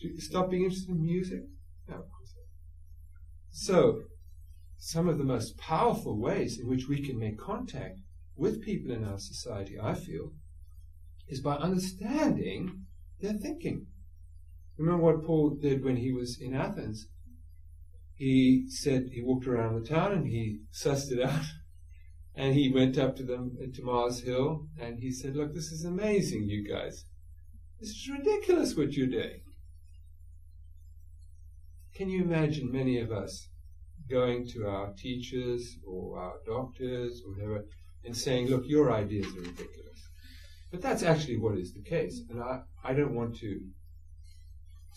Should 0.00 0.12
we 0.12 0.20
stop 0.20 0.50
being 0.50 0.64
interested 0.64 0.90
in 0.90 1.02
music? 1.02 1.42
No, 1.88 1.96
of 1.96 2.10
course 2.10 2.34
not. 2.36 2.46
So, 3.50 4.02
some 4.78 5.08
of 5.08 5.18
the 5.18 5.24
most 5.24 5.58
powerful 5.58 6.18
ways 6.18 6.58
in 6.58 6.68
which 6.68 6.88
we 6.88 7.02
can 7.04 7.18
make 7.18 7.38
contact 7.38 7.98
with 8.36 8.62
people 8.62 8.92
in 8.92 9.04
our 9.04 9.18
society, 9.18 9.76
I 9.80 9.94
feel, 9.94 10.32
is 11.26 11.40
by 11.40 11.56
understanding 11.56 12.84
their 13.20 13.32
thinking. 13.32 13.86
Remember 14.78 15.02
what 15.02 15.24
Paul 15.24 15.50
did 15.60 15.84
when 15.84 15.96
he 15.96 16.12
was 16.12 16.38
in 16.40 16.54
Athens? 16.54 17.08
He 18.14 18.66
said 18.68 19.10
he 19.12 19.22
walked 19.22 19.46
around 19.46 19.74
the 19.74 19.88
town 19.88 20.12
and 20.12 20.26
he 20.26 20.60
sussed 20.72 21.12
it 21.12 21.22
out. 21.22 21.44
And 22.34 22.54
he 22.54 22.70
went 22.72 22.96
up 22.96 23.16
to 23.16 23.24
them 23.24 23.56
to 23.74 23.82
Mars 23.82 24.20
Hill 24.20 24.68
and 24.80 25.00
he 25.00 25.10
said, 25.10 25.34
Look, 25.34 25.54
this 25.54 25.72
is 25.72 25.84
amazing, 25.84 26.44
you 26.44 26.62
guys. 26.62 27.04
This 27.80 27.88
is 27.88 28.08
ridiculous 28.08 28.76
what 28.76 28.92
you're 28.92 29.08
doing. 29.08 29.40
Can 31.96 32.08
you 32.08 32.22
imagine 32.22 32.70
many 32.70 33.00
of 33.00 33.10
us 33.10 33.48
going 34.08 34.46
to 34.50 34.68
our 34.68 34.92
teachers 34.92 35.78
or 35.84 36.20
our 36.20 36.34
doctors 36.46 37.22
or 37.26 37.32
whatever 37.32 37.64
and 38.04 38.16
saying, 38.16 38.46
Look, 38.46 38.62
your 38.66 38.92
ideas 38.92 39.26
are 39.36 39.40
ridiculous? 39.40 40.08
But 40.70 40.80
that's 40.80 41.02
actually 41.02 41.38
what 41.38 41.58
is 41.58 41.72
the 41.72 41.82
case. 41.82 42.20
And 42.30 42.40
I, 42.40 42.60
I 42.84 42.92
don't 42.92 43.16
want 43.16 43.36
to 43.38 43.60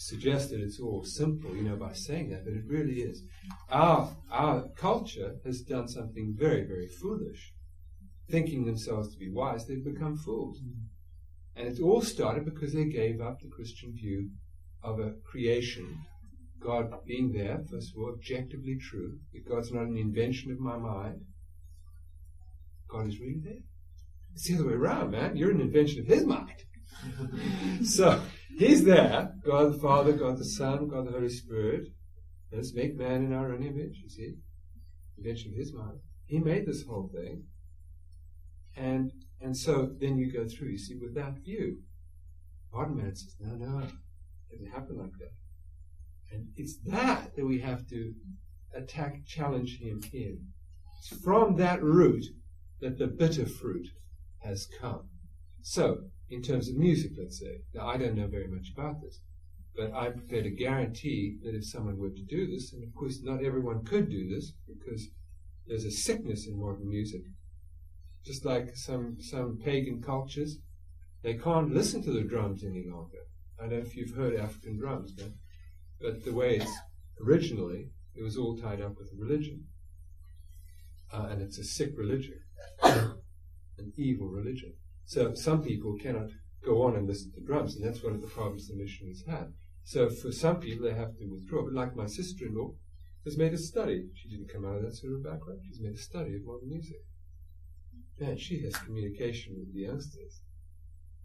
suggest 0.01 0.49
that 0.49 0.59
it's 0.59 0.79
all 0.79 1.03
simple, 1.03 1.55
you 1.55 1.61
know, 1.61 1.75
by 1.75 1.93
saying 1.93 2.31
that, 2.31 2.43
but 2.43 2.53
it 2.53 2.65
really 2.65 3.01
is. 3.01 3.21
Our, 3.69 4.09
our 4.31 4.67
culture 4.75 5.35
has 5.45 5.61
done 5.61 5.87
something 5.87 6.35
very, 6.35 6.63
very 6.63 6.87
foolish. 6.87 7.53
Thinking 8.29 8.65
themselves 8.65 9.11
to 9.11 9.19
be 9.19 9.29
wise, 9.29 9.67
they've 9.67 9.83
become 9.83 10.17
fools. 10.17 10.59
And 11.55 11.67
it 11.67 11.79
all 11.79 12.01
started 12.01 12.45
because 12.45 12.73
they 12.73 12.85
gave 12.85 13.21
up 13.21 13.39
the 13.39 13.49
Christian 13.49 13.93
view 13.93 14.31
of 14.83 14.99
a 14.99 15.13
creation, 15.23 15.99
God 16.59 16.91
being 17.05 17.31
there, 17.33 17.59
first 17.69 17.91
of 17.91 18.01
all, 18.01 18.09
objectively 18.09 18.77
true, 18.77 19.19
that 19.33 19.47
God's 19.47 19.71
not 19.71 19.85
an 19.85 19.97
invention 19.97 20.51
of 20.51 20.59
my 20.59 20.77
mind. 20.77 21.21
God 22.87 23.07
is 23.07 23.19
really 23.19 23.41
there. 23.43 23.63
It's 24.33 24.47
the 24.47 24.55
other 24.55 24.67
way 24.67 24.73
around, 24.73 25.11
man. 25.11 25.35
You're 25.35 25.51
an 25.51 25.61
invention 25.61 25.99
of 25.99 26.07
His 26.07 26.25
mind. 26.25 26.63
So 27.83 28.21
He's 28.57 28.83
there, 28.83 29.33
God 29.45 29.73
the 29.73 29.79
Father, 29.79 30.13
God 30.13 30.37
the 30.37 30.45
Son, 30.45 30.87
God 30.87 31.07
the 31.07 31.11
Holy 31.11 31.29
Spirit. 31.29 31.87
Let's 32.51 32.73
make 32.73 32.97
man 32.97 33.23
in 33.23 33.33
our 33.33 33.53
own 33.53 33.63
image, 33.63 33.99
you 34.03 34.09
see. 34.09 34.33
Invention 35.17 35.51
of 35.51 35.57
His 35.57 35.73
mind. 35.73 35.99
He 36.25 36.39
made 36.39 36.65
this 36.65 36.83
whole 36.83 37.09
thing. 37.13 37.43
And 38.75 39.11
and 39.39 39.57
so 39.57 39.91
then 39.99 40.17
you 40.17 40.31
go 40.31 40.47
through, 40.47 40.69
you 40.69 40.77
see, 40.77 40.95
with 40.95 41.15
that 41.15 41.39
view. 41.43 41.79
Modern 42.73 42.97
man 42.97 43.15
says, 43.15 43.35
no, 43.39 43.55
no, 43.55 43.79
it 43.79 43.91
doesn't 44.51 44.71
happen 44.71 44.97
like 44.97 45.11
that. 45.19 45.31
And 46.31 46.47
it's 46.55 46.77
that 46.85 47.35
that 47.35 47.45
we 47.45 47.59
have 47.59 47.87
to 47.89 48.13
attack, 48.75 49.25
challenge 49.25 49.79
him 49.79 50.01
in. 50.13 50.39
It's 50.99 51.21
from 51.21 51.55
that 51.57 51.83
root 51.83 52.23
that 52.79 52.97
the 52.97 53.07
bitter 53.07 53.45
fruit 53.45 53.87
has 54.39 54.67
come. 54.79 55.09
So, 55.61 56.03
in 56.31 56.41
terms 56.41 56.69
of 56.69 56.77
music, 56.77 57.11
let's 57.17 57.39
say, 57.39 57.59
now 57.75 57.87
I 57.87 57.97
don't 57.97 58.15
know 58.15 58.27
very 58.27 58.47
much 58.47 58.71
about 58.73 59.01
this, 59.01 59.19
but 59.75 59.93
I'm 59.93 60.13
prepared 60.13 60.45
to 60.45 60.49
guarantee 60.49 61.37
that 61.43 61.53
if 61.53 61.65
someone 61.65 61.97
were 61.97 62.09
to 62.09 62.23
do 62.23 62.47
this, 62.47 62.71
and 62.71 62.83
of 62.83 62.95
course 62.95 63.19
not 63.21 63.43
everyone 63.43 63.83
could 63.83 64.09
do 64.09 64.29
this 64.29 64.53
because 64.65 65.09
there's 65.67 65.83
a 65.83 65.91
sickness 65.91 66.47
in 66.47 66.57
modern 66.57 66.89
music, 66.89 67.21
just 68.25 68.45
like 68.45 68.75
some 68.75 69.17
some 69.19 69.59
pagan 69.63 70.01
cultures, 70.01 70.59
they 71.21 71.33
can't 71.33 71.73
listen 71.73 72.01
to 72.03 72.11
the 72.11 72.23
drums 72.23 72.63
any 72.63 72.85
longer. 72.89 73.19
I 73.59 73.63
don't 73.63 73.73
know 73.73 73.85
if 73.85 73.95
you've 73.95 74.15
heard 74.15 74.35
African 74.35 74.77
drums, 74.77 75.11
but, 75.11 75.31
but 75.99 76.23
the 76.23 76.33
way 76.33 76.57
it's 76.57 76.71
originally, 77.21 77.89
it 78.15 78.23
was 78.23 78.37
all 78.37 78.57
tied 78.57 78.81
up 78.81 78.97
with 78.97 79.11
religion. 79.19 79.65
Uh, 81.13 81.27
and 81.29 81.41
it's 81.41 81.57
a 81.57 81.63
sick 81.63 81.91
religion, 81.97 82.39
an 82.83 83.93
evil 83.97 84.29
religion. 84.29 84.73
So 85.05 85.33
some 85.33 85.63
people 85.63 85.97
cannot 86.01 86.29
go 86.63 86.83
on 86.83 86.95
and 86.95 87.07
listen 87.07 87.31
to 87.33 87.41
drums, 87.41 87.75
and 87.75 87.85
that's 87.85 88.03
one 88.03 88.13
of 88.13 88.21
the 88.21 88.27
problems 88.27 88.67
the 88.67 88.75
missionaries 88.75 89.23
had. 89.27 89.53
So 89.83 90.09
for 90.09 90.31
some 90.31 90.59
people, 90.59 90.85
they 90.85 90.93
have 90.93 91.17
to 91.17 91.25
withdraw. 91.25 91.63
But 91.63 91.73
like 91.73 91.95
my 91.95 92.05
sister-in-law 92.05 92.73
has 93.25 93.37
made 93.37 93.53
a 93.53 93.57
study. 93.57 94.07
She 94.15 94.29
didn't 94.29 94.51
come 94.51 94.65
out 94.65 94.77
of 94.77 94.83
that 94.83 94.95
sort 94.95 95.13
of 95.13 95.23
background. 95.23 95.61
She's 95.67 95.81
made 95.81 95.93
a 95.93 95.97
study 95.97 96.35
of 96.35 96.45
modern 96.45 96.69
music. 96.69 97.03
And 98.19 98.39
she 98.39 98.61
has 98.63 98.75
communication 98.77 99.55
with 99.57 99.73
the 99.73 99.81
youngsters 99.81 100.41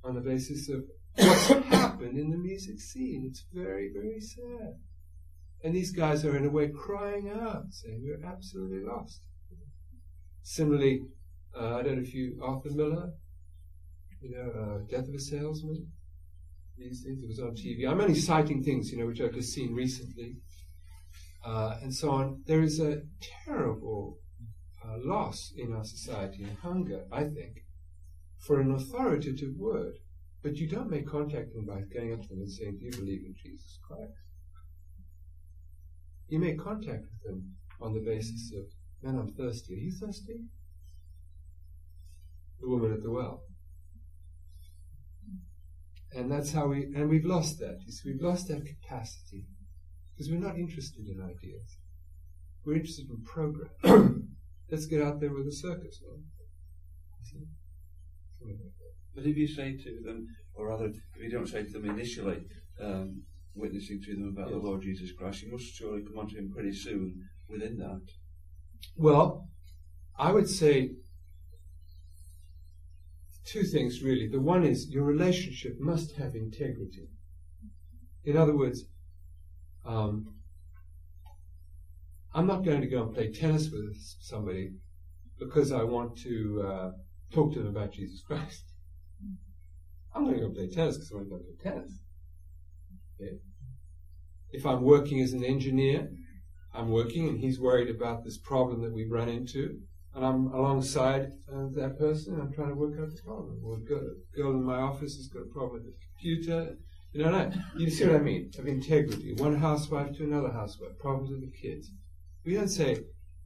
on 0.03 0.15
the 0.15 0.21
basis 0.21 0.69
of 0.69 0.85
what's 1.17 1.47
happened 1.69 2.19
in 2.19 2.31
the 2.31 2.39
music 2.39 2.81
scene. 2.81 3.27
It's 3.29 3.45
very, 3.53 3.91
very 3.93 4.21
sad. 4.21 4.77
And 5.63 5.75
these 5.75 5.91
guys 5.91 6.25
are 6.25 6.37
in 6.37 6.47
a 6.47 6.51
way 6.51 6.69
crying 6.69 7.31
out, 7.31 7.65
saying, 7.71 8.03
We're 8.03 8.27
absolutely 8.27 8.81
lost. 8.87 9.21
Similarly, 10.43 11.01
uh, 11.59 11.77
I 11.77 11.83
don't 11.83 11.97
know 11.97 12.03
if 12.03 12.15
you, 12.15 12.39
Arthur 12.43 12.71
Miller, 12.71 13.13
you 14.21 14.31
know, 14.31 14.51
uh, 14.51 14.79
Death 14.89 15.09
of 15.09 15.15
a 15.15 15.21
Salesman, 15.21 15.87
these 16.77 17.03
things, 17.03 17.23
it 17.23 17.29
was 17.29 17.41
on 17.41 17.55
TV. 17.55 17.89
I'm 17.89 18.01
only 18.01 18.15
citing 18.15 18.63
things, 18.63 18.91
you 18.91 18.99
know, 18.99 19.07
which 19.07 19.21
I've 19.21 19.35
just 19.35 19.53
seen 19.53 19.75
recently, 19.75 20.37
uh, 21.45 21.79
and 21.83 21.95
so 21.95 22.11
on. 22.11 22.43
There 22.47 22.63
is 22.63 22.81
a 22.81 23.03
terrible 23.45 24.19
uh, 24.85 24.97
loss 24.99 25.53
in 25.57 25.73
our 25.73 25.85
society 25.85 26.45
and 26.45 26.59
hunger, 26.59 27.05
I 27.11 27.25
think, 27.25 27.65
for 28.39 28.61
an 28.61 28.73
authoritative 28.73 29.57
word. 29.57 29.95
But 30.43 30.57
you 30.57 30.69
don't 30.69 30.91
make 30.91 31.09
contact 31.09 31.49
with 31.55 31.67
them 31.67 31.67
by 31.67 31.83
going 31.93 32.13
up 32.13 32.23
to 32.23 32.29
them 32.29 32.41
and 32.41 32.51
saying, 32.51 32.79
Do 32.79 32.85
you 32.85 32.93
believe 32.93 33.23
in 33.25 33.35
Jesus 33.43 33.79
Christ? 33.87 34.13
You 36.29 36.39
make 36.39 36.59
contact 36.59 37.03
with 37.03 37.23
them 37.25 37.55
on 37.81 37.95
the 37.95 38.01
basis 38.01 38.53
of, 38.57 38.65
Man, 39.03 39.19
I'm 39.19 39.33
thirsty. 39.33 39.75
Are 39.75 39.77
you 39.77 39.93
thirsty? 39.93 40.45
The 42.61 42.69
woman 42.69 42.93
at 42.93 43.03
the 43.03 43.11
well. 43.11 43.43
And 46.17 46.33
that's 46.33 46.53
how 46.53 46.69
we, 46.69 46.85
and 46.95 47.11
we've 47.11 47.27
lost 47.27 47.59
that. 47.59 47.79
You 47.85 47.93
see, 47.93 48.13
we've 48.13 48.23
lost 48.23 48.49
that 48.49 48.65
capacity 48.65 49.45
because 50.13 50.31
we're 50.31 50.41
not 50.41 50.57
interested 50.57 51.07
in 51.07 51.21
ideas. 51.23 51.77
We're 52.65 52.77
interested 52.77 53.07
in 53.11 53.23
program. 53.23 54.29
Let's 54.71 54.87
get 54.87 55.03
out 55.03 55.21
there 55.21 55.33
with 55.33 55.47
a 55.47 55.53
circus. 55.53 56.01
But 59.15 59.27
if 59.27 59.37
you 59.37 59.47
say 59.47 59.77
to 59.77 60.01
them, 60.05 60.27
or 60.55 60.69
rather, 60.69 60.87
if 60.87 61.23
you 61.23 61.31
don't 61.31 61.49
say 61.49 61.65
to 61.65 61.71
them 61.71 61.89
initially, 61.91 62.39
um, 62.81 63.23
witnessing 63.55 64.01
to 64.05 64.15
them 64.15 64.35
about 64.35 64.51
yes. 64.51 64.59
the 64.59 64.67
Lord 64.67 64.83
Jesus 64.83 65.13
Christ, 65.13 65.43
you 65.43 65.53
must 65.53 65.75
surely 65.75 66.03
come 66.03 66.19
on 66.19 66.29
to 66.29 66.39
Him 66.39 66.51
pretty 66.53 66.73
soon 66.73 67.15
within 67.49 67.77
that. 67.79 68.03
Well, 68.97 69.49
I 70.19 70.33
would 70.33 70.49
say 70.49 70.93
two 73.47 73.63
things 73.63 74.03
really. 74.03 74.29
The 74.29 74.41
one 74.41 74.65
is 74.65 74.89
your 74.91 75.05
relationship 75.05 75.77
must 75.81 76.17
have 76.17 76.35
integrity. 76.35 77.09
In 78.25 78.37
other 78.37 78.57
words, 78.57 78.85
um, 79.85 80.35
I'm 82.35 82.47
not 82.47 82.65
going 82.65 82.81
to 82.81 82.89
go 82.89 83.03
and 83.03 83.15
play 83.15 83.33
tennis 83.33 83.71
with 83.71 83.97
somebody 84.21 84.73
because 85.39 85.73
I 85.73 85.85
want 85.85 86.19
to 86.19 86.65
uh, 86.67 86.91
talk 87.33 87.55
to 87.55 87.61
them 87.61 87.69
about 87.69 87.93
Jesus 87.93 88.21
Christ. 88.27 88.65
I'm 90.15 90.25
going 90.25 90.35
to 90.35 90.41
go 90.41 90.51
play 90.51 90.69
tennis 90.69 90.97
because 90.97 91.13
I 91.13 91.17
want 91.17 91.29
to 91.29 91.31
go 91.31 91.43
play 91.43 91.73
tennis. 91.73 91.93
If 94.51 94.67
I'm 94.67 94.83
working 94.83 95.21
as 95.21 95.33
an 95.33 95.45
engineer, 95.45 96.09
I'm 96.75 96.91
working 96.91 97.29
and 97.29 97.39
he's 97.39 97.61
worried 97.61 97.95
about 97.95 98.25
this 98.25 98.39
problem 98.39 98.83
that 98.83 98.93
we've 98.93 99.11
run 99.11 99.29
into, 99.29 99.81
and 100.17 100.25
I'm 100.25 100.47
alongside 100.47 101.33
uh, 101.53 101.67
that 101.75 101.99
person 101.99 102.41
I'm 102.41 102.53
trying 102.53 102.71
to 102.71 102.75
work 102.75 102.99
out 102.99 103.11
the 103.15 103.23
problem. 103.23 103.61
Or 103.63 103.77
a 103.77 104.37
girl 104.37 104.53
in 104.53 104.65
my 104.65 104.79
office 104.79 105.15
has 105.17 105.29
got 105.29 105.43
a 105.43 105.53
problem 105.53 105.75
with 105.75 105.85
the 105.85 105.95
computer. 106.09 106.77
You 107.13 107.25
know, 107.25 107.31
no, 107.31 107.51
you 107.77 107.91
see 107.91 108.07
what 108.07 108.17
I 108.17 108.21
mean? 108.21 108.51
Of 108.59 108.67
integrity. 108.67 109.35
One 109.35 109.57
housewife 109.57 110.17
to 110.17 110.25
another 110.25 110.51
housewife, 110.51 110.99
problems 110.99 111.31
with 111.31 111.43
the 111.43 111.53
kids. 111.63 111.91
We 112.47 112.55
don't 112.55 112.69
say, 112.69 112.99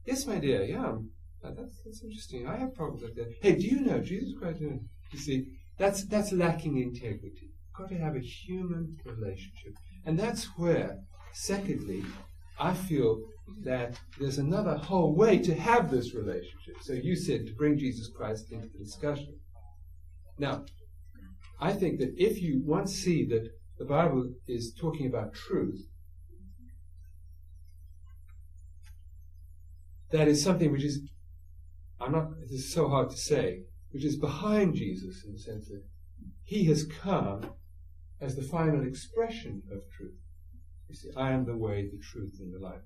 yes, 0.05 0.25
my 0.25 0.39
dear, 0.39 0.63
yeah, 0.63 0.93
that's, 1.43 1.81
that's 1.83 2.03
interesting. 2.03 2.47
I 2.47 2.55
have 2.55 2.73
problems 2.73 3.03
like 3.03 3.15
that. 3.15 3.33
Hey, 3.41 3.55
do 3.55 3.67
you 3.67 3.81
know 3.81 3.99
Jesus 3.99 4.33
Christ? 4.39 4.61
You 4.61 5.19
see, 5.19 5.47
that's, 5.77 6.05
that's 6.05 6.31
lacking 6.31 6.77
integrity. 6.77 7.49
You've 7.51 7.77
got 7.77 7.89
to 7.89 8.01
have 8.01 8.15
a 8.15 8.21
human 8.21 8.95
relationship. 9.05 9.73
And 10.05 10.17
that's 10.17 10.45
where, 10.57 10.99
secondly, 11.33 12.03
I 12.57 12.73
feel 12.73 13.19
that 13.63 13.99
there's 14.19 14.37
another 14.37 14.75
whole 14.75 15.15
way 15.15 15.37
to 15.39 15.55
have 15.55 15.91
this 15.91 16.13
relationship. 16.13 16.75
So 16.81 16.93
you 16.93 17.15
said 17.15 17.45
to 17.45 17.53
bring 17.53 17.77
Jesus 17.77 18.09
Christ 18.15 18.51
into 18.51 18.67
the 18.67 18.83
discussion. 18.83 19.39
Now, 20.37 20.65
I 21.59 21.73
think 21.73 21.99
that 21.99 22.13
if 22.17 22.41
you 22.41 22.61
once 22.65 22.93
see 22.93 23.25
that 23.27 23.49
the 23.77 23.85
Bible 23.85 24.33
is 24.47 24.73
talking 24.73 25.07
about 25.07 25.33
truth, 25.33 25.81
that 30.11 30.27
is 30.27 30.43
something 30.43 30.71
which 30.71 30.83
is, 30.83 31.01
I'm 31.99 32.11
not, 32.11 32.39
this 32.41 32.51
is 32.51 32.73
so 32.73 32.89
hard 32.89 33.11
to 33.11 33.17
say, 33.17 33.61
which 33.91 34.03
is 34.03 34.17
behind 34.17 34.75
Jesus 34.75 35.23
in 35.25 35.33
the 35.33 35.39
sense 35.39 35.67
that 35.67 35.83
he 36.43 36.65
has 36.65 36.85
come 36.85 37.51
as 38.19 38.35
the 38.35 38.43
final 38.43 38.85
expression 38.85 39.61
of 39.71 39.81
truth. 39.95 40.17
You 40.89 40.95
see, 40.95 41.09
I 41.15 41.31
am 41.31 41.45
the 41.45 41.55
way, 41.55 41.87
the 41.89 41.99
truth, 41.99 42.37
and 42.39 42.53
the 42.53 42.59
life. 42.59 42.81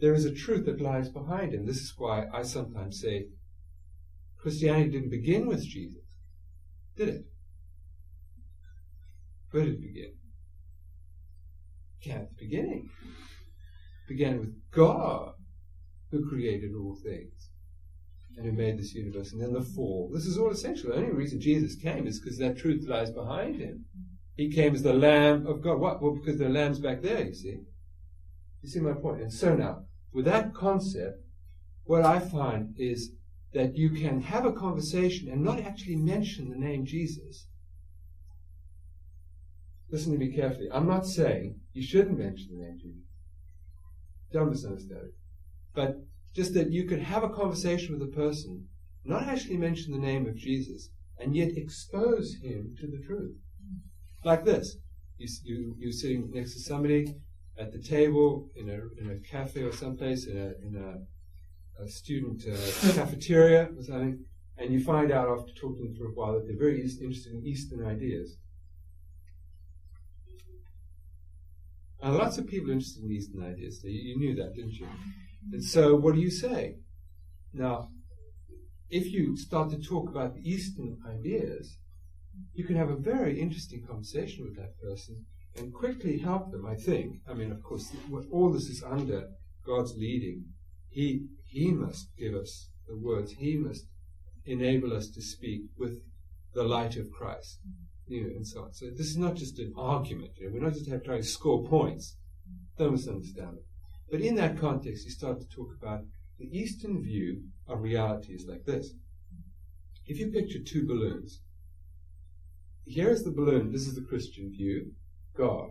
There 0.00 0.14
is 0.14 0.24
a 0.24 0.34
truth 0.34 0.66
that 0.66 0.80
lies 0.80 1.08
behind 1.08 1.54
him. 1.54 1.66
This 1.66 1.78
is 1.78 1.94
why 1.96 2.26
I 2.32 2.42
sometimes 2.42 3.00
say 3.00 3.26
Christianity 4.38 4.90
didn't 4.90 5.10
begin 5.10 5.46
with 5.46 5.64
Jesus, 5.64 6.02
did 6.96 7.08
it? 7.08 7.24
Where 9.50 9.64
did 9.64 9.74
it 9.74 9.80
begin? 9.80 10.12
At 12.08 12.28
the 12.30 12.44
beginning. 12.44 12.88
It 13.02 14.08
began 14.08 14.38
with 14.38 14.54
God 14.70 15.32
who 16.12 16.28
created 16.28 16.70
all 16.72 16.96
things 17.02 17.50
and 18.36 18.46
who 18.46 18.52
made 18.52 18.78
this 18.78 18.94
universe, 18.94 19.32
and 19.32 19.42
then 19.42 19.52
the 19.52 19.62
fall. 19.62 20.10
This 20.14 20.26
is 20.26 20.38
all 20.38 20.50
essential. 20.50 20.90
The 20.90 20.96
only 20.98 21.10
reason 21.12 21.40
Jesus 21.40 21.74
came 21.74 22.06
is 22.06 22.20
because 22.20 22.38
that 22.38 22.58
truth 22.58 22.86
lies 22.86 23.10
behind 23.10 23.56
him. 23.56 23.86
He 24.36 24.52
came 24.52 24.74
as 24.74 24.82
the 24.82 24.92
Lamb 24.92 25.46
of 25.46 25.62
God. 25.62 25.80
What? 25.80 26.00
Well, 26.02 26.14
because 26.14 26.38
the 26.38 26.48
Lamb's 26.48 26.78
back 26.78 27.02
there, 27.02 27.24
you 27.24 27.34
see. 27.34 27.62
You 28.62 28.68
see 28.68 28.80
my 28.80 28.92
point? 28.92 29.22
And 29.22 29.32
so 29.32 29.56
now, 29.56 29.85
with 30.16 30.24
that 30.24 30.54
concept, 30.54 31.20
what 31.84 32.02
I 32.02 32.20
find 32.20 32.74
is 32.78 33.10
that 33.52 33.76
you 33.76 33.90
can 33.90 34.22
have 34.22 34.46
a 34.46 34.52
conversation 34.52 35.28
and 35.28 35.44
not 35.44 35.60
actually 35.60 35.96
mention 35.96 36.48
the 36.48 36.56
name 36.56 36.86
Jesus. 36.86 37.46
Listen 39.90 40.12
to 40.12 40.18
me 40.18 40.34
carefully. 40.34 40.68
I'm 40.72 40.88
not 40.88 41.06
saying 41.06 41.60
you 41.74 41.82
shouldn't 41.82 42.18
mention 42.18 42.48
the 42.50 42.64
name 42.64 42.78
Jesus. 42.80 43.04
Don't 44.32 44.48
misunderstand 44.48 45.02
it. 45.04 45.14
But 45.74 45.98
just 46.34 46.54
that 46.54 46.72
you 46.72 46.84
could 46.84 47.02
have 47.02 47.22
a 47.22 47.28
conversation 47.28 47.92
with 47.92 48.08
a 48.08 48.16
person, 48.16 48.68
not 49.04 49.24
actually 49.24 49.58
mention 49.58 49.92
the 49.92 49.98
name 49.98 50.26
of 50.26 50.36
Jesus, 50.36 50.88
and 51.18 51.36
yet 51.36 51.58
expose 51.58 52.36
him 52.42 52.74
to 52.80 52.86
the 52.86 53.04
truth. 53.06 53.36
Like 54.24 54.46
this 54.46 54.78
You, 55.18 55.28
you, 55.44 55.76
you're 55.78 55.92
sitting 55.92 56.30
next 56.32 56.54
to 56.54 56.60
somebody 56.60 57.16
at 57.58 57.72
the 57.72 57.78
table 57.78 58.50
in 58.54 58.68
a, 58.68 59.00
in 59.00 59.10
a 59.10 59.28
cafe 59.28 59.62
or 59.62 59.72
someplace, 59.72 60.26
in 60.26 60.36
a, 60.36 60.66
in 60.66 60.76
a, 60.76 61.82
a 61.82 61.88
student 61.88 62.42
uh, 62.46 62.92
cafeteria 62.94 63.68
or 63.76 63.82
something, 63.82 64.24
and 64.58 64.72
you 64.72 64.82
find 64.82 65.10
out 65.12 65.28
after 65.28 65.52
talking 65.52 65.94
for 65.96 66.06
a 66.06 66.12
while 66.12 66.34
that 66.34 66.46
they're 66.46 66.58
very 66.58 66.80
interested 66.80 67.32
in 67.32 67.46
Eastern 67.46 67.86
ideas. 67.86 68.36
And 72.02 72.14
lots 72.16 72.38
of 72.38 72.46
people 72.46 72.70
interested 72.70 73.02
in 73.02 73.10
Eastern 73.10 73.42
ideas. 73.42 73.80
So 73.80 73.88
you, 73.88 74.00
you 74.00 74.18
knew 74.18 74.34
that, 74.36 74.54
didn't 74.54 74.72
you? 74.72 74.86
And 75.52 75.64
so, 75.64 75.96
what 75.96 76.14
do 76.14 76.20
you 76.20 76.30
say? 76.30 76.76
Now, 77.52 77.88
if 78.90 79.06
you 79.12 79.36
start 79.36 79.70
to 79.70 79.78
talk 79.78 80.08
about 80.08 80.34
the 80.34 80.48
Eastern 80.48 80.98
ideas, 81.08 81.78
you 82.54 82.64
can 82.64 82.76
have 82.76 82.90
a 82.90 82.96
very 82.96 83.40
interesting 83.40 83.82
conversation 83.86 84.44
with 84.44 84.56
that 84.56 84.78
person 84.80 85.24
and 85.58 85.72
quickly 85.72 86.18
help 86.18 86.50
them, 86.50 86.66
I 86.66 86.74
think. 86.74 87.20
I 87.28 87.34
mean, 87.34 87.52
of 87.52 87.62
course, 87.62 87.92
all 88.30 88.52
this 88.52 88.68
is 88.68 88.82
under 88.82 89.28
God's 89.64 89.94
leading. 89.96 90.44
He, 90.88 91.26
he 91.44 91.72
must 91.72 92.08
give 92.16 92.34
us 92.34 92.70
the 92.88 92.96
words, 92.96 93.32
He 93.32 93.56
must 93.56 93.86
enable 94.44 94.94
us 94.94 95.08
to 95.10 95.20
speak 95.20 95.62
with 95.76 96.00
the 96.54 96.62
light 96.62 96.96
of 96.96 97.10
Christ, 97.10 97.58
you 98.06 98.22
know, 98.22 98.30
and 98.36 98.46
so 98.46 98.62
on. 98.62 98.72
So 98.72 98.86
this 98.90 99.08
is 99.08 99.16
not 99.16 99.34
just 99.34 99.58
an 99.58 99.72
argument. 99.76 100.32
You 100.36 100.46
know, 100.46 100.54
we're 100.54 100.64
not 100.64 100.74
just 100.74 100.88
trying 101.04 101.22
to 101.22 101.28
score 101.28 101.66
points. 101.66 102.16
Don't 102.78 102.92
misunderstand 102.92 103.58
it. 103.58 103.64
But 104.10 104.20
in 104.20 104.36
that 104.36 104.58
context, 104.58 105.04
you 105.04 105.10
start 105.10 105.40
to 105.40 105.48
talk 105.48 105.68
about 105.80 106.02
the 106.38 106.46
Eastern 106.56 107.02
view 107.02 107.42
of 107.66 107.80
reality 107.80 108.34
is 108.34 108.46
like 108.46 108.64
this. 108.64 108.92
If 110.06 110.18
you 110.18 110.28
picture 110.28 110.60
two 110.60 110.86
balloons, 110.86 111.40
here 112.84 113.10
is 113.10 113.24
the 113.24 113.32
balloon. 113.32 113.72
This 113.72 113.88
is 113.88 113.96
the 113.96 114.02
Christian 114.08 114.52
view. 114.52 114.92
God. 115.36 115.70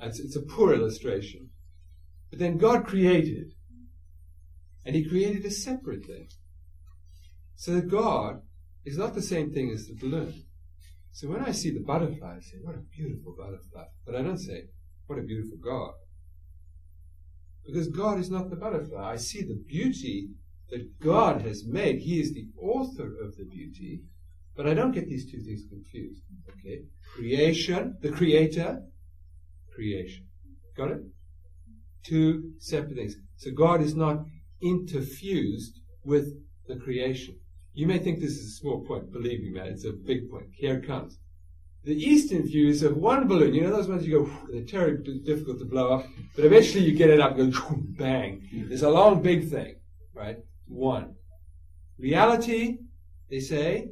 It's, 0.00 0.20
it's 0.20 0.36
a 0.36 0.42
poor 0.42 0.74
illustration. 0.74 1.50
But 2.30 2.38
then 2.38 2.58
God 2.58 2.86
created. 2.86 3.52
And 4.84 4.94
He 4.94 5.08
created 5.08 5.44
a 5.44 5.50
separate 5.50 6.04
thing. 6.04 6.28
So 7.56 7.74
that 7.74 7.90
God 7.90 8.42
is 8.84 8.98
not 8.98 9.14
the 9.14 9.22
same 9.22 9.52
thing 9.52 9.70
as 9.70 9.86
the 9.86 9.94
balloon. 9.94 10.44
So 11.12 11.28
when 11.28 11.44
I 11.44 11.52
see 11.52 11.70
the 11.70 11.80
butterfly, 11.80 12.36
I 12.36 12.40
say, 12.40 12.58
what 12.60 12.74
a 12.74 12.82
beautiful 12.96 13.34
butterfly. 13.38 13.84
But 14.04 14.16
I 14.16 14.22
don't 14.22 14.38
say, 14.38 14.64
what 15.06 15.18
a 15.18 15.22
beautiful 15.22 15.58
God. 15.62 15.92
Because 17.64 17.88
God 17.88 18.18
is 18.18 18.30
not 18.30 18.50
the 18.50 18.56
butterfly. 18.56 19.12
I 19.12 19.16
see 19.16 19.42
the 19.42 19.62
beauty 19.66 20.30
that 20.70 20.98
God 21.00 21.42
has 21.42 21.64
made. 21.64 22.00
He 22.00 22.20
is 22.20 22.34
the 22.34 22.48
author 22.60 23.14
of 23.22 23.36
the 23.36 23.44
beauty. 23.44 24.02
But 24.56 24.66
I 24.66 24.74
don't 24.74 24.92
get 24.92 25.08
these 25.08 25.30
two 25.30 25.40
things 25.40 25.62
confused. 25.68 26.22
Okay? 26.48 26.82
Creation, 27.14 27.96
the 28.00 28.10
creator, 28.10 28.82
creation. 29.74 30.26
Got 30.76 30.92
it? 30.92 31.02
Two 32.04 32.52
separate 32.58 32.96
things. 32.96 33.16
So 33.36 33.50
God 33.50 33.80
is 33.80 33.94
not 33.94 34.24
interfused 34.62 35.80
with 36.04 36.28
the 36.68 36.76
creation. 36.76 37.38
You 37.72 37.86
may 37.86 37.98
think 37.98 38.20
this 38.20 38.32
is 38.32 38.52
a 38.52 38.56
small 38.56 38.84
point. 38.84 39.12
Believe 39.12 39.42
me, 39.42 39.50
man, 39.50 39.66
it's 39.66 39.84
a 39.84 39.92
big 39.92 40.30
point. 40.30 40.46
Here 40.52 40.76
it 40.76 40.86
comes. 40.86 41.18
The 41.84 41.92
eastern 41.94 42.42
view 42.42 42.68
is 42.68 42.82
of 42.82 42.96
one 42.96 43.26
balloon. 43.28 43.52
You 43.52 43.62
know 43.62 43.76
those 43.76 43.88
ones 43.88 44.06
you 44.06 44.24
go, 44.24 44.30
they're 44.50 44.64
terribly 44.64 45.18
difficult 45.18 45.58
to 45.58 45.66
blow 45.66 45.92
up, 45.92 46.06
but 46.34 46.44
eventually 46.44 46.84
you 46.84 46.96
get 46.96 47.10
it 47.10 47.20
up 47.20 47.38
and 47.38 47.52
go, 47.52 47.76
bang. 47.76 48.48
It's 48.52 48.82
a 48.82 48.88
long, 48.88 49.20
big 49.20 49.50
thing, 49.50 49.76
right? 50.14 50.38
One. 50.66 51.16
Reality, 51.98 52.78
they 53.28 53.40
say, 53.40 53.88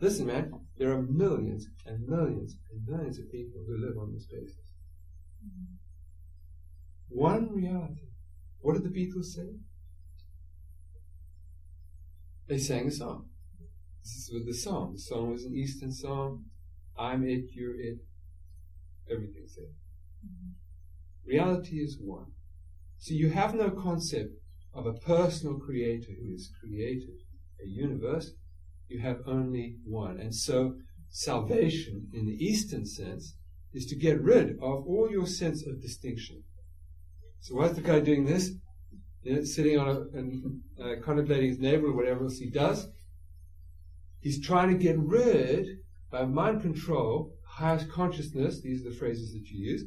listen, 0.00 0.26
man, 0.26 0.52
there 0.76 0.92
are 0.92 1.02
millions 1.02 1.68
and 1.86 2.06
millions 2.06 2.56
and 2.70 2.86
millions 2.86 3.18
of 3.18 3.30
people 3.30 3.62
who 3.66 3.84
live 3.84 3.96
on 3.98 4.12
this 4.12 4.26
basis. 4.26 4.72
One 7.08 7.50
reality. 7.52 8.08
What 8.60 8.74
did 8.74 8.84
the 8.84 8.90
Beatles 8.90 9.26
say? 9.26 9.56
They 12.48 12.58
sang 12.58 12.88
a 12.88 12.90
song. 12.90 13.26
This 14.02 14.14
is 14.14 14.30
with 14.32 14.46
the 14.46 14.54
song. 14.54 14.94
The 14.94 15.00
song 15.00 15.30
was 15.30 15.44
an 15.44 15.54
Eastern 15.54 15.92
song. 15.92 16.44
I'm 16.98 17.24
it, 17.24 17.44
you're 17.52 17.78
it. 17.78 17.98
Everything's 19.10 19.56
it. 19.56 19.70
Reality 21.26 21.76
is 21.76 21.98
one. 22.00 22.32
So 22.98 23.14
you 23.14 23.30
have 23.30 23.54
no 23.54 23.70
concept 23.70 24.34
of 24.74 24.86
a 24.86 24.94
personal 24.94 25.58
creator 25.58 26.12
who 26.20 26.32
has 26.32 26.50
created 26.60 27.20
a 27.62 27.68
universe. 27.68 28.32
You 28.88 29.00
have 29.00 29.18
only 29.26 29.76
one. 29.84 30.18
And 30.18 30.34
so 30.34 30.76
salvation 31.10 32.08
in 32.12 32.26
the 32.26 32.44
Eastern 32.44 32.86
sense 32.86 33.34
is 33.72 33.86
to 33.86 33.96
get 33.96 34.20
rid 34.20 34.52
of 34.52 34.86
all 34.86 35.08
your 35.10 35.26
sense 35.26 35.66
of 35.66 35.80
distinction. 35.80 36.42
So 37.40 37.54
what's 37.54 37.74
the 37.74 37.82
guy 37.82 38.00
doing 38.00 38.24
this? 38.24 38.50
You 39.22 39.36
know, 39.36 39.44
sitting 39.44 39.78
on 39.78 39.88
a, 39.88 40.00
and 40.18 40.60
uh, 40.82 41.00
contemplating 41.02 41.50
his 41.50 41.58
neighbor 41.58 41.88
or 41.88 41.96
whatever 41.96 42.24
else 42.24 42.38
he 42.38 42.50
does. 42.50 42.88
He's 44.20 44.44
trying 44.44 44.70
to 44.70 44.82
get 44.82 44.98
rid 44.98 45.66
by 46.10 46.24
mind 46.24 46.62
control, 46.62 47.34
highest 47.46 47.90
consciousness, 47.90 48.62
these 48.62 48.84
are 48.84 48.90
the 48.90 48.96
phrases 48.96 49.32
that 49.32 49.46
you 49.48 49.72
use, 49.72 49.84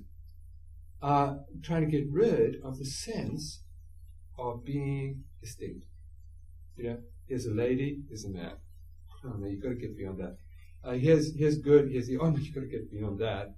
uh, 1.02 1.36
trying 1.64 1.82
to 1.82 1.92
get 1.92 2.10
rid 2.10 2.56
of 2.64 2.78
the 2.78 2.86
sense 2.86 3.64
of 4.38 4.64
being 4.64 5.24
distinct. 5.42 5.86
You 6.78 6.84
know, 6.84 6.98
here's 7.28 7.46
a 7.46 7.52
lady, 7.52 8.04
here's 8.08 8.26
a 8.26 8.30
man. 8.30 8.54
Oh 9.26 9.36
no, 9.38 9.48
you've 9.48 9.62
got 9.62 9.70
to 9.70 9.76
get 9.76 9.98
beyond 9.98 10.20
that. 10.20 10.38
Uh, 10.84 10.94
here's, 10.94 11.36
here's 11.36 11.60
good, 11.60 11.90
here's 11.92 12.08
the, 12.08 12.18
oh 12.18 12.30
no, 12.30 12.38
you've 12.38 12.56
got 12.56 12.62
to 12.62 12.68
get 12.68 12.92
beyond 12.92 13.20
that. 13.20 13.54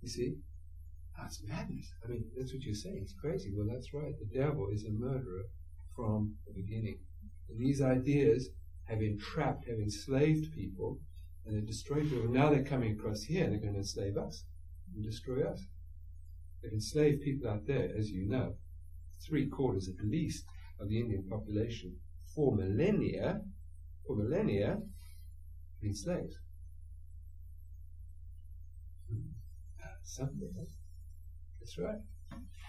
You 0.00 0.08
see? 0.08 0.34
That's 1.18 1.42
madness. 1.46 1.92
I 2.04 2.08
mean, 2.08 2.24
that's 2.36 2.52
what 2.52 2.62
you're 2.62 2.74
saying. 2.74 3.00
It's 3.02 3.14
crazy. 3.20 3.52
Well, 3.54 3.68
that's 3.70 3.92
right. 3.92 4.14
The 4.18 4.38
devil 4.38 4.68
is 4.72 4.84
a 4.84 4.90
murderer 4.90 5.44
from 5.94 6.34
the 6.46 6.54
beginning. 6.54 6.98
And 7.48 7.60
these 7.60 7.82
ideas 7.82 8.48
have 8.84 9.02
entrapped, 9.02 9.68
have 9.68 9.78
enslaved 9.78 10.52
people 10.52 10.98
and 11.44 11.56
they 11.56 11.66
destroyed 11.66 12.08
people. 12.08 12.28
Now 12.28 12.50
they're 12.50 12.64
coming 12.64 12.92
across 12.92 13.22
here 13.22 13.44
and 13.44 13.52
they're 13.52 13.60
going 13.60 13.74
to 13.74 13.80
enslave 13.80 14.16
us 14.16 14.44
and 14.94 15.04
destroy 15.04 15.42
us. 15.42 15.60
They've 16.62 16.72
enslaved 16.72 17.22
people 17.22 17.50
out 17.50 17.66
there, 17.66 17.90
as 17.96 18.10
you 18.10 18.28
know, 18.28 18.54
three 19.26 19.48
quarters 19.48 19.88
at 19.88 20.04
least 20.04 20.44
of 20.80 20.88
the 20.88 21.00
Indian 21.00 21.24
population 21.28 21.96
for 22.34 22.54
millennia, 22.54 23.42
for 24.06 24.16
millennia, 24.16 24.78
been 25.80 25.94
slaves. 25.94 26.36
Something. 30.04 30.52
That's 31.58 31.78
right. 31.78 32.00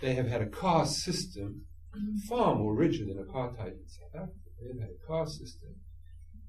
They 0.01 0.13
have 0.13 0.27
had 0.27 0.41
a 0.41 0.45
caste 0.45 0.99
system 1.03 1.65
far 2.29 2.55
more 2.55 2.73
rigid 2.75 3.09
than 3.09 3.17
apartheid 3.17 3.73
in 3.73 3.87
South 3.87 4.15
Africa. 4.15 4.49
They've 4.61 4.79
had 4.79 4.89
a 4.89 5.07
caste 5.07 5.39
system, 5.39 5.71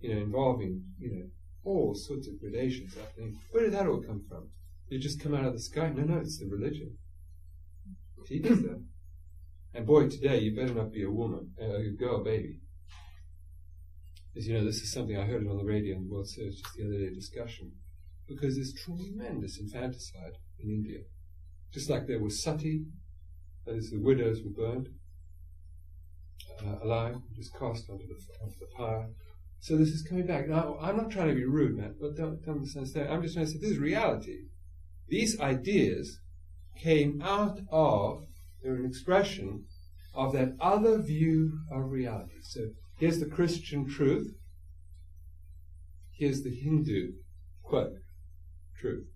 you 0.01 0.14
know, 0.14 0.20
involving, 0.23 0.83
you 0.99 1.11
know, 1.11 1.27
all 1.64 1.94
sorts 1.94 2.29
of 2.29 2.38
gradations 2.40 2.94
happening. 2.94 3.37
Where 3.51 3.64
did 3.64 3.73
that 3.73 3.87
all 3.87 4.03
come 4.03 4.25
from? 4.29 4.51
Did 4.88 5.01
it 5.01 5.03
just 5.03 5.20
come 5.20 5.35
out 5.35 5.47
of 5.47 5.55
the 5.55 5.61
sky? 5.61 5.90
No, 5.94 6.05
no, 6.05 6.18
it's 6.18 6.38
the 6.38 6.47
religion. 6.47 6.97
It 8.18 8.27
teaches 8.29 8.62
that. 8.62 8.83
And 9.75 9.87
boy, 9.87 10.09
today 10.09 10.38
you 10.40 10.55
better 10.55 10.75
not 10.75 10.92
be 10.92 11.03
a 11.03 11.11
woman, 11.11 11.51
uh, 11.61 11.77
a 11.77 11.90
girl, 11.99 12.23
baby. 12.23 12.61
As 14.37 14.49
you 14.49 14.55
know, 14.55 14.64
this 14.64 14.83
is 14.83 14.92
something 14.92 15.16
I 15.16 15.25
heard 15.25 15.47
on 15.47 15.59
the 15.59 15.64
radio 15.64 15.97
in 15.97 16.09
the 16.09 16.12
World 16.12 16.29
Service 16.29 16.57
just 16.57 16.75
the 16.77 16.85
other 16.85 16.99
day 16.99 17.14
discussion. 17.14 17.73
Because 18.27 18.57
there's 18.57 18.73
tremendous 18.73 19.59
infanticide 19.61 20.38
in 20.59 20.70
India. 20.70 21.01
Just 21.73 21.90
like 21.90 22.07
there 22.07 22.20
was 22.20 22.42
sati, 22.42 22.85
that 23.64 23.77
is, 23.77 23.90
the 23.90 24.01
widows 24.01 24.40
were 24.42 24.51
burned 24.51 24.88
uh, 26.64 26.85
alive, 26.85 27.16
just 27.35 27.53
cast 27.59 27.88
onto 27.90 28.07
the, 28.07 28.16
onto 28.42 28.59
the 28.59 28.66
fire. 28.77 29.09
So 29.61 29.77
this 29.77 29.90
is 29.90 30.03
coming 30.03 30.27
back. 30.27 30.49
Now, 30.49 30.79
I'm 30.81 30.97
not 30.97 31.11
trying 31.11 31.29
to 31.29 31.35
be 31.35 31.44
rude, 31.44 31.77
man, 31.77 31.94
but 32.01 32.16
don't, 32.16 32.44
don't 32.44 32.61
misunderstand. 32.61 33.11
I'm 33.11 33.23
just 33.23 33.35
trying 33.35 33.47
to 33.47 33.53
say 33.53 33.59
this 33.59 33.71
is 33.71 33.79
reality. 33.79 34.38
These 35.09 35.40
ideas 35.40 36.21
came 36.79 37.23
out 37.23 37.61
of, 37.71 38.25
they're 38.63 38.75
an 38.75 38.87
expression 38.87 39.65
of 40.15 40.33
that 40.33 40.56
other 40.61 40.98
view 40.98 41.61
of 41.71 41.90
reality. 41.90 42.40
So 42.42 42.61
here's 42.97 43.21
the 43.21 43.27
Christian 43.27 43.88
truth. 43.88 44.35
Here's 46.13 46.42
the 46.42 46.55
Hindu, 46.55 47.13
quote, 47.63 47.95
truth. 48.79 49.07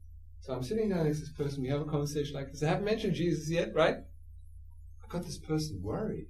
So 0.41 0.53
I'm 0.53 0.62
sitting 0.62 0.89
down 0.89 1.05
next 1.05 1.18
to 1.18 1.24
this 1.26 1.33
person, 1.33 1.62
we 1.62 1.68
have 1.68 1.81
a 1.81 1.85
conversation 1.85 2.35
like 2.35 2.51
this. 2.51 2.62
I 2.62 2.68
haven't 2.68 2.85
mentioned 2.85 3.14
Jesus 3.14 3.51
yet, 3.51 3.74
right? 3.74 3.97
I 3.97 5.09
got 5.09 5.24
this 5.24 5.39
person 5.39 5.81
worried. 5.83 6.29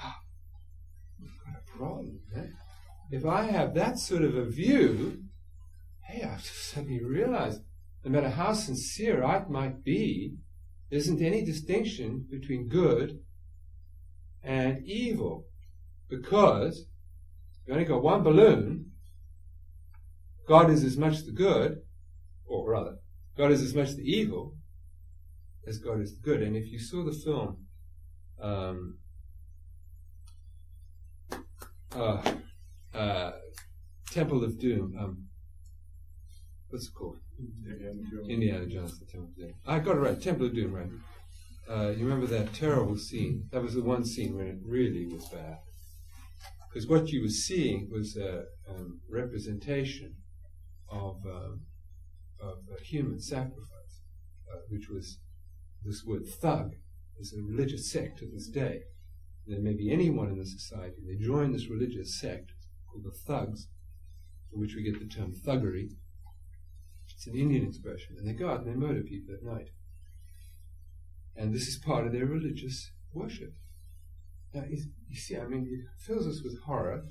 Ah, 0.00 0.20
got 1.44 1.54
a 1.56 1.78
problem, 1.78 2.20
if 3.12 3.26
I 3.26 3.42
have 3.42 3.74
that 3.74 3.98
sort 3.98 4.22
of 4.22 4.34
a 4.34 4.46
view, 4.46 5.24
hey, 6.06 6.22
I've 6.22 6.44
suddenly 6.44 7.04
realized 7.04 7.60
no 8.04 8.10
matter 8.10 8.30
how 8.30 8.54
sincere 8.54 9.22
I 9.22 9.44
might 9.48 9.84
be, 9.84 10.36
there 10.88 10.98
isn't 10.98 11.20
any 11.22 11.44
distinction 11.44 12.26
between 12.30 12.68
good 12.68 13.20
and 14.42 14.82
evil. 14.86 15.46
Because 16.12 16.84
you 17.66 17.72
only 17.72 17.86
got 17.86 18.02
one 18.02 18.22
balloon, 18.22 18.90
God 20.46 20.70
is 20.70 20.84
as 20.84 20.98
much 20.98 21.24
the 21.24 21.32
good, 21.32 21.78
or 22.44 22.70
rather, 22.70 22.96
God 23.38 23.50
is 23.50 23.62
as 23.62 23.74
much 23.74 23.92
the 23.92 24.02
evil 24.02 24.54
as 25.66 25.78
God 25.78 26.02
is 26.02 26.14
the 26.14 26.20
good. 26.20 26.42
And 26.42 26.54
if 26.54 26.70
you 26.70 26.78
saw 26.78 27.02
the 27.02 27.12
film, 27.12 27.66
um, 28.42 28.98
uh, 31.96 32.32
uh, 32.92 33.30
Temple 34.10 34.44
of 34.44 34.60
Doom, 34.60 34.94
um, 35.00 35.28
what's 36.68 36.88
it 36.88 36.94
called? 36.94 37.16
Indiana 38.28 38.66
Jones, 38.66 38.98
the 38.98 39.06
Temple 39.06 39.30
of 39.30 39.36
Doom. 39.36 39.54
I 39.66 39.78
got 39.78 39.96
it 39.96 40.00
right, 40.00 40.20
Temple 40.20 40.46
of 40.48 40.54
Doom, 40.54 40.74
right? 40.74 40.90
Uh, 41.70 41.90
you 41.90 42.04
remember 42.04 42.26
that 42.26 42.52
terrible 42.52 42.98
scene? 42.98 43.48
That 43.50 43.62
was 43.62 43.74
the 43.74 43.82
one 43.82 44.04
scene 44.04 44.36
when 44.36 44.46
it 44.46 44.58
really 44.62 45.06
was 45.06 45.24
bad. 45.28 45.56
Because 46.72 46.88
what 46.88 47.08
you 47.08 47.20
were 47.20 47.28
seeing 47.28 47.90
was 47.90 48.16
a 48.16 48.44
um, 48.66 49.00
representation 49.10 50.14
of, 50.88 51.16
um, 51.26 51.60
of 52.40 52.58
a 52.74 52.82
human 52.82 53.20
sacrifice, 53.20 54.00
uh, 54.50 54.60
which 54.70 54.88
was 54.88 55.18
this 55.84 56.02
word 56.04 56.26
thug 56.26 56.72
is 57.18 57.34
a 57.34 57.42
religious 57.42 57.90
sect 57.90 58.18
to 58.20 58.26
this 58.26 58.46
day. 58.46 58.80
There 59.46 59.60
may 59.60 59.74
be 59.74 59.92
anyone 59.92 60.30
in 60.30 60.38
the 60.38 60.46
society, 60.46 60.96
they 61.06 61.22
join 61.22 61.52
this 61.52 61.68
religious 61.68 62.18
sect 62.18 62.52
called 62.90 63.04
the 63.04 63.10
thugs, 63.10 63.68
from 64.50 64.60
which 64.60 64.74
we 64.74 64.82
get 64.82 64.98
the 64.98 65.14
term 65.14 65.34
thuggery. 65.34 65.90
It's 67.14 67.26
an 67.26 67.36
Indian 67.36 67.66
expression, 67.66 68.16
and 68.18 68.26
they 68.26 68.32
go 68.32 68.48
out 68.48 68.60
and 68.60 68.68
they 68.68 68.86
murder 68.86 69.02
people 69.02 69.34
at 69.34 69.42
night. 69.42 69.68
And 71.36 71.52
this 71.52 71.68
is 71.68 71.76
part 71.76 72.06
of 72.06 72.12
their 72.12 72.26
religious 72.26 72.92
worship. 73.12 73.52
Now, 74.54 74.64
you 74.68 75.16
see, 75.16 75.36
I 75.36 75.46
mean, 75.46 75.66
it 75.70 76.02
fills 76.04 76.26
us 76.26 76.42
with 76.42 76.60
horror, 76.62 77.04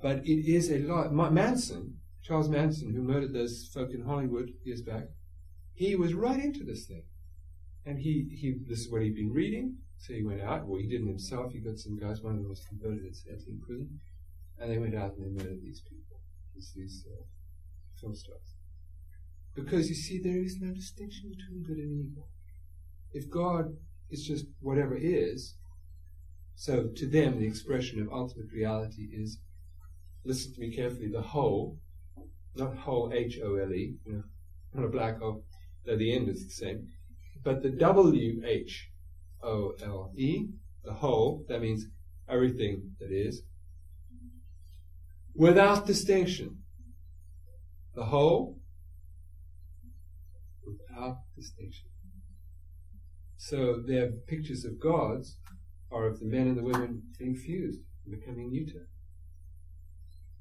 but 0.00 0.18
it 0.24 0.50
is 0.50 0.70
a 0.70 0.78
lot. 0.78 1.12
Manson, 1.12 1.98
Charles 2.22 2.48
Manson, 2.48 2.94
who 2.94 3.02
murdered 3.02 3.34
those 3.34 3.68
folk 3.72 3.90
in 3.92 4.02
Hollywood 4.02 4.50
years 4.64 4.82
back, 4.82 5.04
he 5.74 5.94
was 5.94 6.14
right 6.14 6.40
into 6.40 6.64
this 6.64 6.86
thing. 6.86 7.04
And 7.84 7.98
he, 7.98 8.28
he 8.30 8.56
this 8.66 8.80
is 8.80 8.90
what 8.90 9.02
he'd 9.02 9.14
been 9.14 9.32
reading, 9.32 9.76
so 9.98 10.12
he 10.12 10.24
went 10.24 10.42
out. 10.42 10.66
Well, 10.66 10.80
he 10.80 10.88
didn't 10.88 11.06
himself. 11.06 11.52
He 11.52 11.60
got 11.60 11.78
some 11.78 11.98
guys, 11.98 12.20
one 12.20 12.34
of 12.34 12.40
them 12.40 12.48
was 12.48 12.64
converted 12.68 13.04
incidentally 13.06 13.52
in 13.52 13.60
prison, 13.60 14.00
and 14.58 14.70
they 14.70 14.78
went 14.78 14.94
out 14.94 15.16
and 15.16 15.24
they 15.24 15.42
murdered 15.42 15.62
these 15.62 15.80
people, 15.80 16.20
these, 16.54 16.72
these 16.74 17.04
uh, 17.10 17.24
film 18.00 18.14
stars. 18.14 18.56
Because 19.54 19.88
you 19.88 19.94
see, 19.94 20.20
there 20.20 20.42
is 20.42 20.58
no 20.60 20.72
distinction 20.72 21.30
between 21.30 21.62
good 21.62 21.78
and 21.78 22.10
evil. 22.10 22.28
If 23.12 23.30
God 23.30 23.76
is 24.10 24.24
just 24.24 24.46
whatever 24.60 24.96
is, 24.96 25.54
so 26.58 26.88
to 26.96 27.06
them 27.06 27.38
the 27.38 27.46
expression 27.46 28.02
of 28.02 28.12
ultimate 28.12 28.50
reality 28.52 29.08
is, 29.12 29.38
listen 30.24 30.52
to 30.52 30.60
me 30.60 30.74
carefully, 30.74 31.08
the 31.08 31.22
whole, 31.22 31.78
not 32.56 32.76
whole 32.76 33.12
H 33.14 33.38
O 33.44 33.54
L 33.54 33.72
E, 33.72 33.94
you 34.04 34.12
know, 34.12 34.24
not 34.74 34.84
a 34.84 34.90
black 34.90 35.20
hole, 35.20 35.44
though 35.86 35.96
the 35.96 36.12
end 36.12 36.28
is 36.28 36.44
the 36.44 36.50
same, 36.50 36.88
but 37.44 37.62
the 37.62 37.70
W 37.70 38.42
H 38.44 38.90
O 39.40 39.74
L 39.80 40.10
E, 40.16 40.48
the 40.84 40.94
whole, 40.94 41.44
that 41.48 41.62
means 41.62 41.86
everything 42.28 42.90
that 42.98 43.12
is, 43.12 43.42
without 45.36 45.86
distinction. 45.86 46.58
The 47.94 48.06
whole, 48.06 48.58
without 50.66 51.18
distinction. 51.36 51.86
So 53.36 53.80
their 53.86 54.10
pictures 54.26 54.64
of 54.64 54.80
gods 54.80 55.36
are 55.90 56.06
of 56.06 56.20
the 56.20 56.26
men 56.26 56.48
and 56.48 56.56
the 56.56 56.62
women 56.62 57.02
being 57.18 57.34
fused 57.34 57.80
and 58.04 58.18
becoming 58.18 58.50
neuter. 58.50 58.86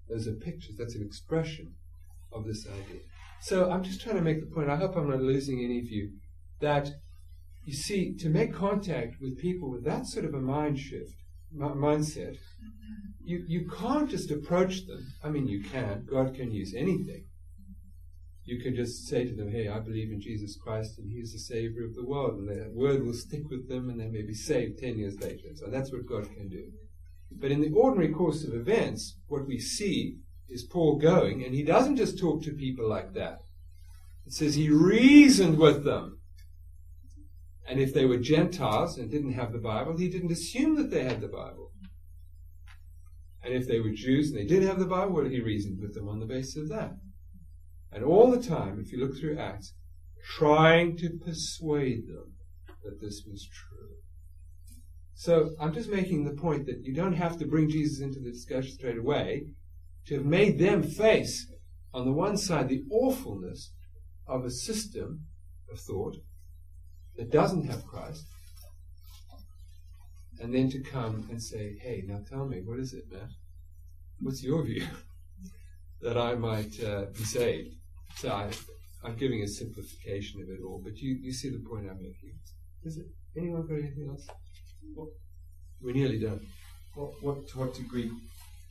Those 0.09 0.27
are 0.27 0.33
pictures, 0.33 0.75
that's 0.77 0.95
an 0.95 1.03
expression 1.03 1.73
of 2.31 2.45
this 2.45 2.65
idea. 2.65 3.01
So 3.41 3.69
I'm 3.69 3.83
just 3.83 4.01
trying 4.01 4.15
to 4.15 4.21
make 4.21 4.39
the 4.39 4.53
point, 4.53 4.69
I 4.69 4.77
hope 4.77 4.95
I'm 4.95 5.09
not 5.09 5.21
losing 5.21 5.63
any 5.63 5.79
of 5.79 5.85
you, 5.85 6.11
that 6.59 6.89
you 7.63 7.73
see, 7.73 8.15
to 8.15 8.29
make 8.29 8.53
contact 8.53 9.15
with 9.21 9.37
people 9.37 9.69
with 9.69 9.83
that 9.85 10.07
sort 10.07 10.25
of 10.25 10.33
a 10.33 10.39
mind 10.39 10.79
shift, 10.79 11.13
mindset, 11.53 12.37
you, 13.23 13.43
you 13.47 13.69
can't 13.69 14.09
just 14.09 14.31
approach 14.31 14.85
them. 14.85 15.05
I 15.23 15.29
mean, 15.29 15.47
you 15.47 15.63
can. 15.63 16.05
God 16.09 16.33
can 16.35 16.51
use 16.51 16.73
anything. 16.75 17.25
You 18.47 18.61
can 18.61 18.77
just 18.77 19.05
say 19.09 19.25
to 19.25 19.35
them, 19.35 19.51
hey, 19.51 19.67
I 19.67 19.79
believe 19.79 20.09
in 20.09 20.21
Jesus 20.21 20.55
Christ 20.55 20.99
and 20.99 21.11
He's 21.11 21.33
the 21.33 21.39
Savior 21.39 21.83
of 21.83 21.95
the 21.95 22.05
world. 22.05 22.39
And 22.39 22.47
that 22.47 22.73
word 22.73 23.05
will 23.05 23.13
stick 23.13 23.49
with 23.49 23.67
them 23.67 23.89
and 23.89 23.99
they 23.99 24.07
may 24.07 24.21
be 24.21 24.33
saved 24.33 24.79
10 24.79 24.97
years 24.97 25.19
later. 25.19 25.49
So 25.55 25.65
that's 25.67 25.91
what 25.91 26.05
God 26.05 26.33
can 26.33 26.47
do. 26.47 26.71
But 27.29 27.51
in 27.51 27.59
the 27.59 27.73
ordinary 27.73 28.13
course 28.13 28.45
of 28.45 28.53
events, 28.53 29.17
what 29.27 29.45
we 29.45 29.59
see 29.59 30.19
is 30.47 30.63
Paul 30.63 30.97
going, 30.97 31.43
and 31.43 31.53
he 31.53 31.61
doesn't 31.61 31.97
just 31.97 32.17
talk 32.17 32.41
to 32.43 32.53
people 32.53 32.87
like 32.87 33.13
that. 33.15 33.39
It 34.25 34.31
says 34.31 34.55
he 34.55 34.69
reasoned 34.69 35.57
with 35.57 35.83
them. 35.83 36.19
And 37.67 37.81
if 37.81 37.93
they 37.93 38.05
were 38.05 38.17
Gentiles 38.17 38.97
and 38.97 39.11
didn't 39.11 39.33
have 39.33 39.51
the 39.51 39.59
Bible, 39.59 39.97
he 39.97 40.07
didn't 40.07 40.31
assume 40.31 40.77
that 40.77 40.89
they 40.89 41.03
had 41.03 41.19
the 41.19 41.27
Bible. 41.27 41.71
And 43.43 43.53
if 43.53 43.67
they 43.67 43.81
were 43.81 43.91
Jews 43.91 44.29
and 44.29 44.39
they 44.39 44.45
did 44.45 44.63
have 44.63 44.79
the 44.79 44.85
Bible, 44.85 45.15
well, 45.15 45.25
he 45.25 45.41
reasoned 45.41 45.81
with 45.81 45.93
them 45.93 46.07
on 46.07 46.21
the 46.21 46.25
basis 46.25 46.55
of 46.55 46.69
that. 46.69 46.93
And 47.91 48.03
all 48.03 48.31
the 48.31 48.41
time, 48.41 48.79
if 48.79 48.91
you 48.91 48.99
look 48.99 49.17
through 49.17 49.37
Acts, 49.37 49.73
trying 50.37 50.97
to 50.97 51.09
persuade 51.23 52.07
them 52.07 52.33
that 52.83 52.99
this 53.01 53.23
was 53.25 53.47
true. 53.47 53.95
So 55.13 55.51
I'm 55.59 55.73
just 55.73 55.89
making 55.89 56.25
the 56.25 56.39
point 56.39 56.65
that 56.67 56.83
you 56.83 56.93
don't 56.93 57.13
have 57.13 57.37
to 57.39 57.47
bring 57.47 57.69
Jesus 57.69 58.01
into 58.01 58.19
the 58.19 58.31
discussion 58.31 58.71
straight 58.71 58.97
away 58.97 59.47
to 60.05 60.15
have 60.15 60.25
made 60.25 60.59
them 60.59 60.83
face, 60.83 61.51
on 61.93 62.05
the 62.05 62.13
one 62.13 62.37
side, 62.37 62.69
the 62.69 62.83
awfulness 62.91 63.71
of 64.27 64.45
a 64.45 64.51
system 64.51 65.21
of 65.71 65.79
thought 65.79 66.17
that 67.15 67.31
doesn't 67.31 67.65
have 67.65 67.87
Christ, 67.87 68.25
and 70.39 70.53
then 70.53 70.69
to 70.69 70.79
come 70.79 71.27
and 71.31 71.41
say, 71.41 71.77
hey, 71.81 72.03
now 72.05 72.19
tell 72.29 72.45
me, 72.45 72.61
what 72.63 72.79
is 72.79 72.93
it, 72.93 73.05
Matt? 73.11 73.29
What's 74.19 74.43
your 74.43 74.63
view? 74.63 74.85
That 76.01 76.17
I 76.17 76.35
might 76.35 76.81
uh, 76.83 77.05
be 77.17 77.23
saved. 77.23 77.75
So 78.15 78.29
I, 78.29 78.49
am 79.07 79.15
giving 79.15 79.43
a 79.43 79.47
simplification 79.47 80.41
of 80.41 80.49
it 80.49 80.59
all, 80.65 80.81
but 80.83 80.97
you, 80.97 81.17
you 81.21 81.33
see 81.33 81.49
the 81.49 81.59
point 81.59 81.87
I'm 81.89 81.97
making. 81.97 82.33
Is 82.83 82.97
it 82.97 83.05
anyone 83.35 83.67
got 83.67 83.75
anything 83.75 84.07
else? 84.09 84.27
What? 84.93 85.09
We're 85.81 85.93
nearly 85.93 86.19
done. 86.19 86.41
What, 86.95 87.11
what 87.21 87.47
to 87.49 87.59
what 87.59 87.73
degree 87.75 88.11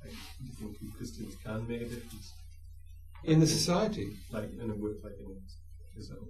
like, 0.03 0.13
do 0.13 0.45
you 0.45 0.53
think 0.53 0.97
Christians 0.97 1.37
can 1.45 1.67
make 1.69 1.83
a 1.83 1.85
difference? 1.85 2.33
In 3.25 3.41
the 3.41 3.47
society? 3.47 4.11
Like 4.31 4.51
in 4.61 4.71
a 4.71 4.75
work 4.75 4.97
like 5.03 5.15
in 5.19 5.37
yourself? 5.95 6.29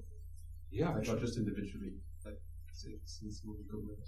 Yeah. 0.70 0.90
Like, 0.90 1.06
not 1.06 1.20
just 1.20 1.36
individually, 1.36 1.92
like 2.24 2.38
citizens, 2.72 3.40
government. 3.70 3.98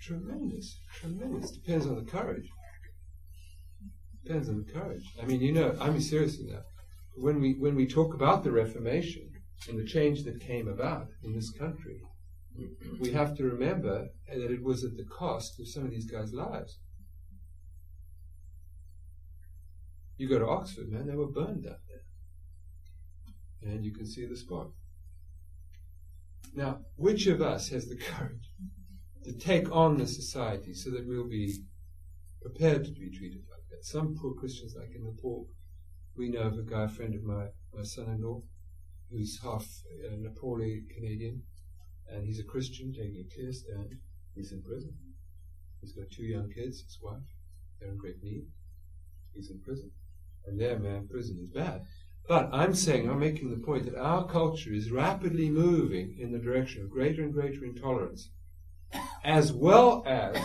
Tremendous, 0.00 0.78
tremendous. 1.00 1.50
Depends 1.52 1.86
on 1.86 1.96
the 1.96 2.10
courage. 2.10 2.48
Depends 4.24 4.48
on 4.48 4.64
the 4.64 4.72
courage. 4.72 5.12
I 5.22 5.26
mean, 5.26 5.40
you 5.40 5.52
know, 5.52 5.76
I'm 5.80 6.00
serious 6.00 6.40
in 6.40 6.46
that. 6.46 6.64
When 7.16 7.40
we 7.40 7.54
when 7.54 7.74
we 7.74 7.86
talk 7.86 8.14
about 8.14 8.42
the 8.42 8.50
Reformation 8.50 9.30
and 9.68 9.78
the 9.78 9.84
change 9.84 10.24
that 10.24 10.40
came 10.40 10.66
about 10.66 11.08
in 11.22 11.34
this 11.34 11.50
country, 11.50 12.00
we 13.00 13.12
have 13.12 13.36
to 13.36 13.44
remember 13.44 14.08
that 14.28 14.50
it 14.50 14.62
was 14.62 14.82
at 14.82 14.96
the 14.96 15.04
cost 15.04 15.60
of 15.60 15.68
some 15.68 15.84
of 15.84 15.90
these 15.90 16.10
guys' 16.10 16.32
lives. 16.32 16.78
You 20.16 20.28
go 20.28 20.38
to 20.38 20.48
Oxford, 20.48 20.90
man, 20.90 21.06
they 21.06 21.16
were 21.16 21.30
burned 21.30 21.66
up 21.66 21.80
there. 21.88 23.72
And 23.72 23.84
you 23.84 23.92
can 23.92 24.06
see 24.06 24.26
the 24.26 24.36
spot. 24.36 24.68
Now, 26.54 26.80
which 26.96 27.26
of 27.26 27.42
us 27.42 27.68
has 27.70 27.88
the 27.88 27.96
courage 27.96 28.48
to 29.24 29.32
take 29.32 29.70
on 29.70 29.98
the 29.98 30.06
society 30.06 30.72
so 30.72 30.90
that 30.90 31.06
we'll 31.06 31.28
be 31.28 31.52
prepared 32.40 32.84
to 32.84 32.92
be 32.92 33.10
treated 33.10 33.42
some 33.84 34.16
poor 34.18 34.32
Christians, 34.32 34.74
like 34.78 34.94
in 34.94 35.04
Nepal, 35.04 35.46
we 36.16 36.30
know 36.30 36.44
of 36.44 36.58
a 36.58 36.62
guy, 36.62 36.84
a 36.84 36.88
friend 36.88 37.14
of 37.14 37.22
my, 37.22 37.48
my 37.74 37.82
son-in-law, 37.82 38.40
who's 39.10 39.38
half 39.42 39.66
uh, 40.06 40.16
Nepali 40.16 40.88
Canadian, 40.88 41.42
and 42.08 42.24
he's 42.24 42.40
a 42.40 42.44
Christian 42.44 42.94
taking 42.94 43.26
a 43.26 43.34
clear 43.34 43.52
stand. 43.52 43.96
He's 44.34 44.52
in 44.52 44.62
prison. 44.62 44.94
He's 45.82 45.92
got 45.92 46.10
two 46.10 46.24
young 46.24 46.50
kids, 46.50 46.80
his 46.80 46.98
wife. 47.02 47.20
They're 47.78 47.90
in 47.90 47.98
great 47.98 48.22
need. 48.22 48.46
He's 49.34 49.50
in 49.50 49.60
prison. 49.60 49.90
And 50.46 50.58
there, 50.58 50.78
man, 50.78 51.06
prison 51.06 51.38
is 51.42 51.50
bad. 51.50 51.82
But 52.26 52.48
I'm 52.54 52.74
saying, 52.74 53.10
I'm 53.10 53.20
making 53.20 53.50
the 53.50 53.66
point 53.66 53.84
that 53.84 54.00
our 54.00 54.26
culture 54.26 54.72
is 54.72 54.90
rapidly 54.90 55.50
moving 55.50 56.16
in 56.18 56.32
the 56.32 56.38
direction 56.38 56.82
of 56.82 56.90
greater 56.90 57.22
and 57.22 57.34
greater 57.34 57.62
intolerance, 57.62 58.30
as 59.22 59.52
well 59.52 60.02
as 60.06 60.38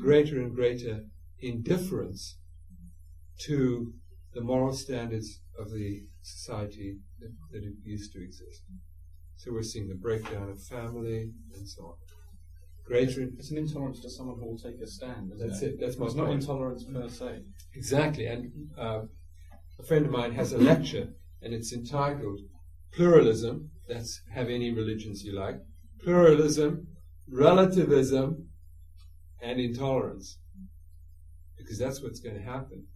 greater 0.00 0.40
and 0.40 0.54
greater 0.54 1.00
indifference 1.40 2.38
to 3.40 3.92
the 4.34 4.40
moral 4.40 4.72
standards 4.72 5.40
of 5.58 5.70
the 5.70 6.02
society 6.22 6.98
that, 7.20 7.32
that 7.52 7.64
it 7.64 7.74
used 7.84 8.12
to 8.12 8.22
exist. 8.22 8.62
So 9.36 9.52
we're 9.52 9.62
seeing 9.62 9.88
the 9.88 9.94
breakdown 9.94 10.50
of 10.50 10.62
family 10.62 11.30
and 11.54 11.68
so 11.68 11.82
on. 11.84 11.94
Greater. 12.84 13.28
It's 13.38 13.50
an 13.50 13.58
intolerance 13.58 14.00
to 14.00 14.10
someone 14.10 14.38
who 14.38 14.46
will 14.46 14.58
take 14.58 14.80
a 14.80 14.86
stand. 14.86 15.32
That's 15.38 15.62
it? 15.62 15.74
it. 15.74 15.80
That's 15.80 15.98
my 15.98 16.06
it's 16.06 16.14
point. 16.14 16.28
not 16.28 16.34
intolerance 16.34 16.84
per 16.84 17.08
se. 17.08 17.42
Exactly. 17.74 18.26
And 18.26 18.50
uh, 18.78 19.02
a 19.78 19.82
friend 19.82 20.06
of 20.06 20.10
mine 20.10 20.32
has 20.32 20.52
a 20.52 20.58
lecture, 20.58 21.08
and 21.42 21.52
it's 21.54 21.72
entitled 21.72 22.40
pluralism, 22.92 23.70
that's 23.86 24.22
have 24.32 24.48
any 24.48 24.72
religions 24.72 25.22
you 25.22 25.38
like, 25.38 25.56
pluralism, 26.02 26.88
relativism, 27.30 28.48
and 29.42 29.60
intolerance. 29.60 30.38
Because 31.68 31.78
that's 31.78 32.02
what's 32.02 32.20
going 32.20 32.34
to 32.34 32.42
happen. 32.42 32.86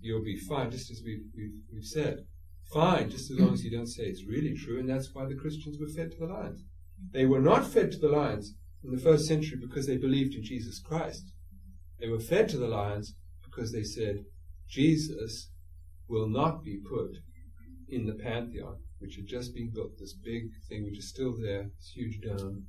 You'll 0.00 0.24
be 0.24 0.38
fine, 0.38 0.70
just 0.70 0.90
as 0.90 1.02
we've, 1.04 1.24
we've, 1.36 1.52
we've 1.70 1.84
said. 1.84 2.24
Fine, 2.72 3.10
just 3.10 3.30
as 3.30 3.38
long 3.38 3.52
as 3.52 3.62
you 3.62 3.70
don't 3.70 3.86
say 3.86 4.04
it's 4.04 4.24
really 4.24 4.54
true, 4.54 4.80
and 4.80 4.88
that's 4.88 5.12
why 5.12 5.26
the 5.26 5.34
Christians 5.34 5.76
were 5.78 5.86
fed 5.86 6.12
to 6.12 6.16
the 6.16 6.32
lions. 6.32 6.64
They 7.12 7.26
were 7.26 7.42
not 7.42 7.70
fed 7.70 7.92
to 7.92 7.98
the 7.98 8.08
lions 8.08 8.54
in 8.82 8.90
the 8.90 9.02
first 9.02 9.26
century 9.26 9.58
because 9.60 9.86
they 9.86 9.98
believed 9.98 10.34
in 10.34 10.42
Jesus 10.42 10.78
Christ. 10.78 11.30
They 12.00 12.08
were 12.08 12.20
fed 12.20 12.48
to 12.48 12.56
the 12.56 12.68
lions 12.68 13.14
because 13.44 13.70
they 13.70 13.82
said, 13.82 14.24
Jesus 14.66 15.50
will 16.08 16.26
not 16.26 16.64
be 16.64 16.78
put 16.78 17.18
in 17.86 18.06
the 18.06 18.14
Pantheon, 18.14 18.78
which 18.98 19.16
had 19.16 19.26
just 19.26 19.54
been 19.54 19.70
built, 19.74 19.98
this 19.98 20.14
big 20.14 20.44
thing 20.70 20.84
which 20.84 20.98
is 20.98 21.10
still 21.10 21.36
there, 21.38 21.64
this 21.76 21.92
huge 21.94 22.18
dome. 22.22 22.64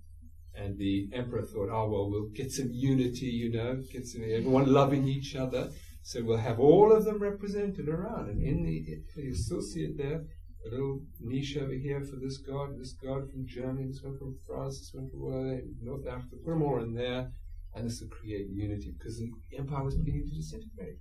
And 0.56 0.78
the 0.78 1.10
emperor 1.14 1.42
thought, 1.42 1.70
oh, 1.72 1.90
well, 1.90 2.10
we'll 2.10 2.30
get 2.30 2.52
some 2.52 2.70
unity, 2.72 3.26
you 3.26 3.52
know, 3.52 3.82
get 3.92 4.06
some, 4.06 4.22
everyone 4.24 4.72
loving 4.72 5.08
each 5.08 5.36
other. 5.36 5.70
So 6.04 6.22
we'll 6.22 6.38
have 6.38 6.60
all 6.60 6.92
of 6.92 7.06
them 7.06 7.18
represented 7.20 7.88
around. 7.90 8.30
And 8.30 8.42
in 8.42 8.64
the, 8.64 9.62
see 9.62 9.86
it 9.86 9.98
there, 9.98 10.24
a 10.66 10.70
little 10.70 11.02
niche 11.20 11.58
over 11.58 11.74
here 11.74 12.02
for 12.02 12.18
this 12.18 12.38
god, 12.38 12.80
this 12.80 12.94
god 12.94 13.30
from 13.32 13.48
Germany, 13.48 13.88
this 13.88 14.02
one 14.04 14.18
from 14.18 14.36
France, 14.46 14.80
this 14.80 14.92
one 14.94 15.10
from 15.10 15.62
North 15.82 16.08
Africa. 16.08 16.36
Put 16.44 16.52
them 16.52 16.62
all 16.62 16.82
in 16.82 16.94
there, 16.94 17.32
and 17.74 17.86
this 17.86 18.02
will 18.02 18.10
create 18.10 18.48
unity 18.50 18.94
because 18.98 19.18
the 19.18 19.32
empire 19.58 19.84
was 19.84 19.96
beginning 19.96 20.30
to 20.30 20.36
disintegrate. 20.36 21.00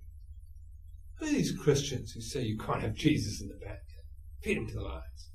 Who 1.19 1.27
are 1.27 1.31
these 1.31 1.57
Christians 1.57 2.13
who 2.13 2.21
say 2.21 2.43
you 2.43 2.59
can't 2.59 2.83
have 2.83 2.95
Jesus 2.95 3.41
in 3.41 3.49
the 3.49 3.55
back? 3.55 3.83
Feed 4.43 4.57
him 4.57 4.67
to 4.67 4.75
the 4.75 4.83
lions. 4.83 5.31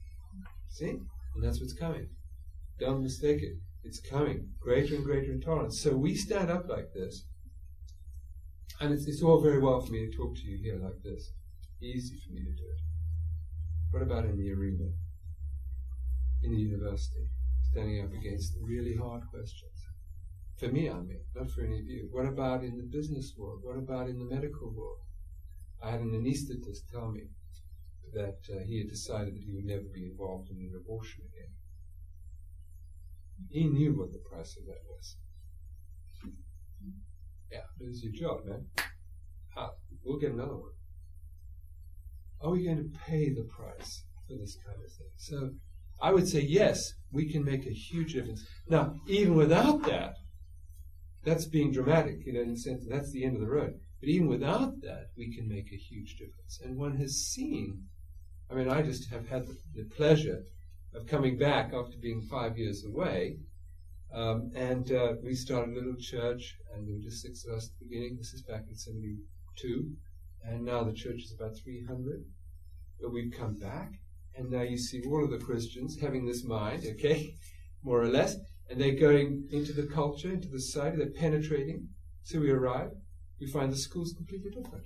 See? 0.70 0.89
And 0.89 1.43
that's 1.43 1.61
what's 1.61 1.74
coming. 1.74 2.09
Don't 2.80 3.03
mistake 3.03 3.41
it. 3.41 3.57
It's 3.88 4.02
coming. 4.02 4.50
Greater 4.60 4.96
and 4.96 5.06
greater 5.06 5.32
intolerance. 5.32 5.80
So 5.80 5.96
we 5.96 6.14
stand 6.14 6.52
up 6.52 6.68
like 6.68 6.92
this. 6.94 7.26
And 8.82 8.94
it's, 8.94 9.08
it's 9.08 9.24
all 9.24 9.42
very 9.42 9.62
well 9.62 9.80
for 9.80 9.94
me 9.94 10.06
to 10.06 10.18
talk 10.18 10.36
to 10.36 10.42
you 10.42 10.58
here 10.62 10.78
like 10.78 11.02
this. 11.06 11.32
Easy 11.82 12.18
for 12.18 12.34
me 12.34 12.42
to 12.42 12.52
do 12.52 12.68
it. 12.70 12.82
What 13.92 14.04
about 14.04 14.26
in 14.26 14.38
the 14.38 14.52
arena? 14.52 14.90
In 16.44 16.52
the 16.52 16.58
university? 16.58 17.30
Standing 17.72 18.04
up 18.04 18.12
against 18.12 18.58
really 18.62 18.98
hard 18.98 19.22
questions. 19.32 19.80
For 20.60 20.68
me, 20.68 20.90
I 20.90 20.96
mean, 20.96 21.22
not 21.34 21.50
for 21.50 21.62
any 21.62 21.80
of 21.80 21.86
you. 21.86 22.10
What 22.12 22.26
about 22.26 22.66
in 22.66 22.76
the 22.76 22.84
business 22.84 23.36
world? 23.38 23.62
What 23.64 23.78
about 23.78 24.10
in 24.10 24.20
the 24.20 24.26
medical 24.26 24.70
world? 24.70 25.00
I 25.82 25.92
had 25.92 26.02
an 26.02 26.12
anesthetist 26.12 26.92
tell 26.92 27.10
me 27.10 27.30
that 28.14 28.40
uh, 28.54 28.60
he 28.66 28.80
had 28.80 28.90
decided 28.90 29.36
that 29.36 29.44
he 29.46 29.54
would 29.54 29.66
never 29.66 29.88
be 29.94 30.04
involved 30.04 30.50
in 30.50 30.58
an 30.58 30.74
abortion 30.76 31.24
again. 31.32 31.37
He 33.50 33.66
knew 33.66 33.98
what 33.98 34.12
the 34.12 34.20
price 34.30 34.56
of 34.58 34.66
that 34.66 34.82
was. 34.90 35.16
Yeah, 37.52 37.62
lose 37.80 38.04
your 38.04 38.14
job, 38.14 38.46
man. 38.46 38.66
How? 39.56 39.72
We'll 40.04 40.20
get 40.20 40.32
another 40.32 40.58
one. 40.58 40.72
Are 42.42 42.52
we 42.52 42.66
going 42.66 42.78
to 42.78 43.00
pay 43.00 43.30
the 43.30 43.48
price 43.50 44.04
for 44.28 44.36
this 44.36 44.58
kind 44.66 44.78
of 44.84 44.92
thing? 44.92 45.08
So 45.18 45.52
I 46.02 46.12
would 46.12 46.28
say 46.28 46.42
yes, 46.42 46.94
we 47.12 47.32
can 47.32 47.44
make 47.44 47.66
a 47.66 47.74
huge 47.74 48.14
difference. 48.14 48.46
Now, 48.70 48.96
even 49.08 49.36
without 49.36 49.84
that, 49.84 50.14
that's 51.24 51.46
being 51.46 51.72
dramatic, 51.72 52.26
you 52.26 52.34
know, 52.34 52.42
in 52.42 52.52
the 52.52 52.60
sense 52.60 52.86
that's 52.88 53.12
the 53.12 53.26
end 53.26 53.36
of 53.36 53.42
the 53.42 53.50
road. 53.50 53.74
But 54.00 54.10
even 54.10 54.28
without 54.28 54.82
that, 54.82 55.08
we 55.18 55.36
can 55.36 55.48
make 55.48 55.72
a 55.74 55.78
huge 55.78 56.18
difference. 56.18 56.60
And 56.64 56.78
one 56.78 56.98
has 56.98 57.28
seen, 57.28 57.86
I 58.52 58.54
mean, 58.54 58.70
I 58.70 58.84
just 58.84 59.10
have 59.10 59.28
had 59.28 59.48
the, 59.48 59.58
the 59.74 59.86
pleasure 59.96 60.44
of 60.98 61.08
coming 61.08 61.38
back 61.38 61.74
after 61.74 61.98
being 62.02 62.22
five 62.22 62.58
years 62.58 62.84
away. 62.84 63.38
Um, 64.14 64.52
and 64.56 64.91
uh, 64.91 65.14
we 65.24 65.36
started 65.36 65.72
a 65.72 65.76
little 65.76 65.95
church, 66.00 66.56
and 66.74 66.88
there 66.88 66.95
were 66.95 67.02
just 67.02 67.22
six 67.22 67.45
of 67.45 67.56
us 67.56 67.68
at 67.68 67.80
the 67.80 67.86
beginning. 67.86 68.18
This 68.18 68.34
is 68.34 68.41
back 68.41 68.64
in 68.70 68.76
72. 68.76 69.91
And 70.43 70.66
now 70.66 70.84
the 70.84 70.93
church 70.93 71.24
is 71.24 71.36
about 71.38 71.58
300. 71.64 72.24
But 73.00 73.14
we've 73.14 73.32
come 73.32 73.56
back, 73.56 73.91
and 74.36 74.50
now 74.50 74.62
you 74.62 74.78
see 74.78 75.04
all 75.06 75.24
of 75.24 75.30
the 75.30 75.45
Christians 75.45 76.00
having 76.02 76.26
this 76.26 76.43
mind, 76.43 76.84
okay, 76.88 77.36
more 77.84 78.02
or 78.02 78.08
less, 78.08 78.36
and 78.70 78.82
they're 78.82 79.00
going 79.00 79.48
into 79.52 79.74
the 79.74 79.88
culture, 79.88 80.32
into 80.32 80.48
the 80.48 80.60
society, 80.60 80.98
they're 80.98 81.12
penetrating. 81.12 81.89
So 82.24 82.39
we 82.39 82.50
arrive, 82.50 82.91
we 83.39 83.48
find 83.48 83.72
the 83.72 83.78
school's 83.78 84.14
completely 84.14 84.50
different. 84.50 84.86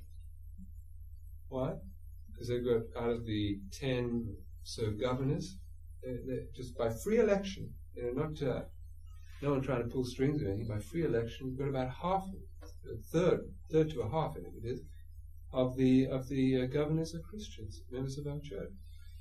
Why? 1.47 1.73
Because 2.31 2.49
they've 2.49 2.63
got 2.63 3.01
out 3.01 3.09
of 3.09 3.25
the 3.25 3.59
10 3.71 4.35
so 4.63 4.91
governors, 4.91 5.57
just 6.55 6.77
by 6.77 6.89
free 6.89 7.19
election, 7.19 7.69
you 7.95 8.03
know, 8.03 8.23
not 8.23 8.41
uh, 8.41 8.63
no 9.41 9.51
one 9.51 9.61
trying 9.61 9.83
to 9.83 9.89
pull 9.89 10.05
strings 10.05 10.41
or 10.41 10.47
anything, 10.47 10.67
by 10.67 10.79
free 10.79 11.03
election, 11.03 11.47
we've 11.47 11.57
got 11.57 11.67
about 11.67 11.93
half, 12.01 12.23
a 12.63 12.97
third, 13.11 13.41
third 13.71 13.89
to 13.91 14.01
a 14.01 14.09
half, 14.09 14.31
I 14.31 14.41
think 14.41 14.55
it 14.63 14.67
is, 14.67 14.81
of 15.53 15.75
the 15.75 16.07
of 16.07 16.27
the 16.29 16.61
uh, 16.61 16.65
governors 16.67 17.13
are 17.15 17.19
Christians, 17.19 17.81
members 17.91 18.17
of 18.17 18.27
our 18.27 18.39
church. 18.39 18.71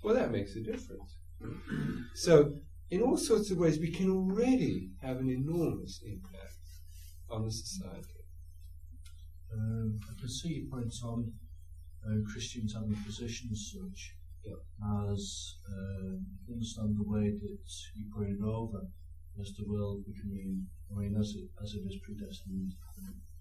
Well, 0.02 0.14
that 0.14 0.30
makes 0.30 0.56
a 0.56 0.60
difference. 0.60 1.16
so, 2.14 2.54
in 2.90 3.02
all 3.02 3.16
sorts 3.16 3.50
of 3.50 3.58
ways, 3.58 3.78
we 3.78 3.90
can 3.90 4.10
already 4.10 4.90
have 5.02 5.18
an 5.18 5.30
enormous 5.30 6.00
impact 6.04 6.54
on 7.30 7.44
the 7.44 7.52
society. 7.52 8.24
Um, 9.52 9.98
I 10.08 10.18
can 10.18 10.28
see 10.28 10.48
your 10.48 10.70
point 10.70 10.94
on 11.04 11.32
uh, 12.06 12.30
Christians 12.30 12.74
having 12.74 12.96
positions 13.04 13.74
such 13.74 14.14
as 14.46 15.56
uh, 15.68 16.16
understand 16.50 16.96
the 16.96 17.04
way 17.04 17.30
that 17.30 17.68
you 17.94 18.04
put 18.14 18.28
it 18.28 18.42
over 18.42 18.86
as 19.40 19.52
the 19.56 19.64
world 19.66 20.04
becoming, 20.04 20.66
I 20.90 20.98
mean, 20.98 21.16
as 21.18 21.34
it, 21.36 21.48
as 21.62 21.74
it 21.74 21.82
is 21.86 21.96
predestined, 22.02 22.72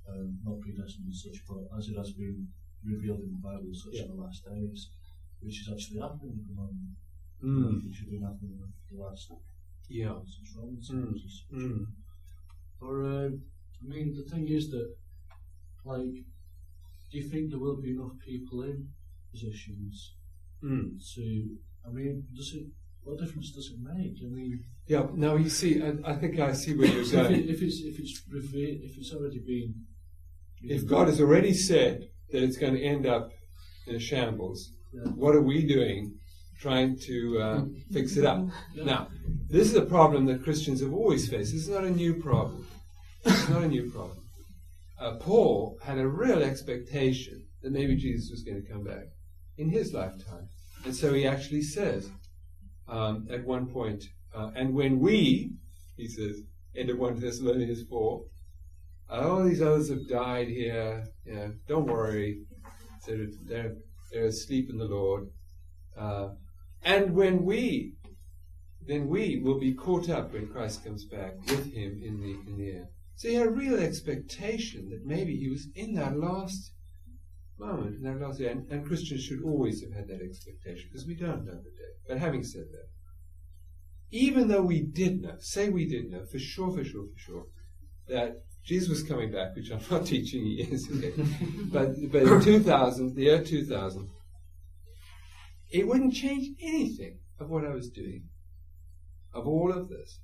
um, 0.08 0.38
not 0.44 0.62
predestined 0.62 1.08
as 1.10 1.24
such, 1.24 1.44
but 1.48 1.66
as 1.78 1.88
it 1.90 1.98
has 1.98 2.12
been 2.12 2.48
revealed 2.84 3.22
in 3.22 3.32
the 3.32 3.42
Bible, 3.44 3.74
such 3.74 3.94
yeah. 3.94 4.04
in 4.04 4.16
the 4.16 4.22
last 4.22 4.46
days, 4.46 4.90
which 5.42 5.62
is 5.62 5.70
actually 5.72 6.00
happening 6.00 6.38
at 6.40 6.48
the 6.48 6.56
moment. 6.56 6.96
Mm. 7.44 7.88
Which 7.88 8.00
has 8.00 8.08
been 8.08 8.24
happening 8.24 8.60
for 8.60 8.96
the 8.96 9.02
last 9.02 9.32
yeah. 9.88 10.20
since 10.26 10.56
Romans 10.58 10.92
mm. 10.92 11.58
mm. 11.58 11.86
Or, 12.82 13.04
uh, 13.06 13.30
I 13.30 13.88
mean, 13.88 14.14
the 14.14 14.30
thing 14.30 14.48
is 14.50 14.70
that, 14.72 14.94
like, 15.86 16.26
do 17.12 17.18
you 17.18 17.24
think 17.30 17.50
there 17.50 17.60
will 17.60 17.82
be 17.82 17.92
enough 17.92 18.20
people 18.20 18.64
in 18.64 18.90
positions 19.32 20.14
mm. 20.64 20.92
to, 21.16 21.58
I 21.88 21.92
mean, 21.92 22.24
does 22.36 22.54
it, 22.54 22.68
what 23.04 23.20
difference 23.20 23.52
does 23.52 23.72
it 23.72 23.80
make? 23.82 24.18
I 24.24 24.28
mean, 24.28 24.64
yeah. 24.88 25.06
Now 25.14 25.36
you 25.36 25.50
see, 25.50 25.82
I, 25.82 25.94
I 26.04 26.16
think 26.16 26.40
I 26.40 26.54
see 26.54 26.76
where 26.76 26.88
you're 26.88 27.06
going. 27.12 27.34
If, 27.34 27.40
it, 27.40 27.50
if 27.50 27.62
it's 27.62 27.80
if 27.82 28.00
it's 28.00 28.22
if 28.28 28.98
it's 28.98 29.14
already 29.14 29.40
been, 29.40 29.76
if 30.62 30.88
God 30.88 31.08
has 31.08 31.22
already 31.22 31.54
said 31.54 32.10
that 32.32 32.44
it's 32.44 32.58
going 32.58 32.74
to 32.74 32.82
end 32.82 33.06
up 33.06 33.32
in 33.88 33.96
a 33.96 34.00
shambles. 34.00 34.72
Yeah. 34.94 35.12
What 35.12 35.36
are 35.36 35.42
we 35.42 35.66
doing 35.66 36.16
trying 36.60 36.98
to 37.00 37.40
uh, 37.40 37.62
fix 37.92 38.18
it 38.18 38.26
up? 38.26 38.46
Yeah. 38.74 38.84
Now, 38.84 39.08
this 39.50 39.70
is 39.70 39.76
a 39.76 39.86
problem 39.86 40.26
that 40.28 40.44
Christians 40.44 40.82
have 40.82 40.94
always 40.94 41.28
faced. 41.30 41.54
This 41.54 41.64
is 41.64 41.70
not 41.70 41.84
a 41.84 41.90
new 41.90 42.16
problem. 42.16 42.68
It's 43.26 43.50
not 43.50 43.64
a 43.64 43.68
new 43.68 43.90
problem. 43.92 44.18
Uh, 45.00 45.16
Paul 45.16 45.78
had 45.84 45.98
a 45.98 46.08
real 46.08 46.44
expectation 46.44 47.46
that 47.62 47.72
maybe 47.72 47.96
Jesus 47.96 48.32
was 48.32 48.44
going 48.44 48.62
to 48.62 48.72
come 48.72 48.84
back 48.84 49.06
in 49.60 49.70
his 49.70 49.94
lifetime. 49.94 50.48
And 50.86 50.96
so 50.96 51.14
he 51.14 51.28
actually 51.28 51.62
says 51.62 52.10
um, 52.88 53.28
at 53.30 53.46
one 53.46 53.68
point, 53.68 54.06
uh, 54.34 54.52
and 54.56 54.74
when 54.74 55.00
we, 55.00 55.52
he 55.98 56.08
says, 56.08 56.42
end 56.76 56.90
of 56.90 56.98
1 56.98 57.20
Thessalonians 57.20 57.84
4, 57.90 58.24
all 59.10 59.44
these 59.44 59.62
others 59.62 59.90
have 59.90 60.08
died 60.08 60.48
here. 60.48 61.04
You 61.26 61.36
know, 61.36 61.54
don't 61.68 61.88
worry. 61.88 62.44
They're, 63.06 63.28
they're, 63.48 63.76
they're 64.12 64.26
asleep 64.26 64.70
in 64.70 64.78
the 64.78 64.86
Lord. 64.86 65.28
Uh, 65.98 66.30
and 66.84 67.14
when 67.14 67.44
we, 67.44 67.94
then 68.88 69.08
we 69.08 69.42
will 69.44 69.60
be 69.60 69.74
caught 69.74 70.10
up 70.10 70.32
when 70.32 70.48
Christ 70.48 70.86
comes 70.86 71.06
back 71.06 71.34
with 71.48 71.74
him 71.74 72.02
in 72.04 72.22
the, 72.22 72.52
in 72.52 72.58
the 72.58 72.72
air. 72.72 72.86
So 73.16 73.28
he 73.28 73.36
had 73.36 73.48
a 73.48 73.52
real 73.52 73.78
expectation 73.78 74.90
that 74.92 75.06
maybe 75.06 75.36
he 75.36 75.50
was 75.50 75.68
in 75.76 75.96
that 75.96 76.18
last 76.18 76.72
moment, 77.60 77.96
in 77.96 78.04
that 78.04 78.20
last 78.20 78.40
day. 78.40 78.48
And, 78.48 78.70
and 78.72 78.86
Christians 78.86 79.24
should 79.24 79.44
always 79.44 79.82
have 79.82 79.94
had 79.94 80.08
that 80.08 80.22
expectation 80.22 80.90
because 80.92 81.08
we 81.08 81.16
don't 81.16 81.46
know 81.46 81.56
the 81.56 81.70
day. 81.70 81.94
But 82.08 82.18
having 82.18 82.44
said 82.44 82.66
that, 82.72 82.88
even 84.12 84.48
though 84.48 84.62
we 84.62 84.82
did 84.82 85.22
know, 85.22 85.36
say 85.40 85.70
we 85.70 85.86
did 85.86 86.10
know 86.10 86.26
for 86.26 86.40
sure, 86.40 86.72
for 86.72 86.84
sure, 86.84 87.06
for 87.14 87.20
sure, 87.20 87.46
that 88.08 88.42
Jesus 88.66 88.90
was 88.90 89.04
coming 89.04 89.32
back, 89.32 89.56
which 89.56 89.72
I'm 89.72 89.82
not 89.90 90.06
teaching 90.14 90.46
you 90.46 90.66
yesterday, 90.66 91.14
but, 91.72 91.90
but 92.12 92.24
in 92.24 92.42
2000, 92.42 93.16
the 93.16 93.24
year 93.24 93.44
2000, 93.44 94.10
it 95.72 95.88
wouldn't 95.88 96.14
change 96.14 96.56
anything 96.62 97.20
of 97.40 97.50
what 97.50 97.66
I 97.66 97.70
was 97.70 97.90
doing, 97.90 98.24
of 99.34 99.48
all 99.48 99.72
of 99.72 99.90
this. 99.90 100.20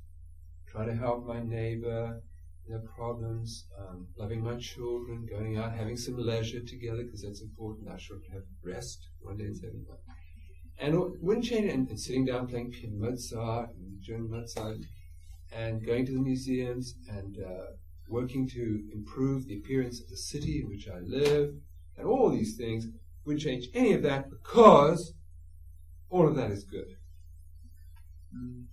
Try 0.67 0.85
to 0.85 0.95
help 0.95 1.25
my 1.25 1.41
neighbor, 1.41 2.21
their 2.67 2.81
problems, 2.95 3.67
um, 3.79 4.07
loving 4.17 4.43
my 4.43 4.57
children, 4.57 5.27
going 5.29 5.57
out, 5.57 5.73
having 5.73 5.97
some 5.97 6.17
leisure 6.17 6.61
together, 6.61 7.03
because 7.03 7.21
that's 7.21 7.41
important. 7.41 7.89
I 7.89 7.97
should 7.97 8.21
have 8.33 8.43
rest 8.63 8.99
one 9.21 9.37
day 9.37 9.45
in 9.45 9.55
seven 9.55 9.85
and 10.77 10.93
it 10.93 11.01
wouldn't 11.21 11.45
change 11.45 11.71
and, 11.71 11.89
and 11.89 11.99
sitting 11.99 12.25
down 12.25 12.47
playing 12.47 12.73
Mozart 12.93 13.69
and 13.75 14.01
German 14.01 14.29
Mozart 14.29 14.77
and 15.51 15.85
going 15.85 16.05
to 16.05 16.11
the 16.11 16.19
museums 16.19 16.95
and 17.07 17.37
uh, 17.37 17.71
working 18.09 18.47
to 18.49 18.83
improve 18.93 19.45
the 19.45 19.57
appearance 19.57 20.01
of 20.01 20.09
the 20.09 20.17
city 20.17 20.61
in 20.61 20.67
which 20.67 20.87
I 20.87 20.99
live 20.99 21.51
and 21.97 22.07
all 22.07 22.29
these 22.29 22.57
things 22.57 22.87
wouldn't 23.25 23.43
change 23.43 23.67
any 23.73 23.93
of 23.93 24.03
that 24.03 24.29
because 24.29 25.13
all 26.09 26.27
of 26.27 26.35
that 26.35 26.51
is 26.51 26.65
good. 26.65 26.97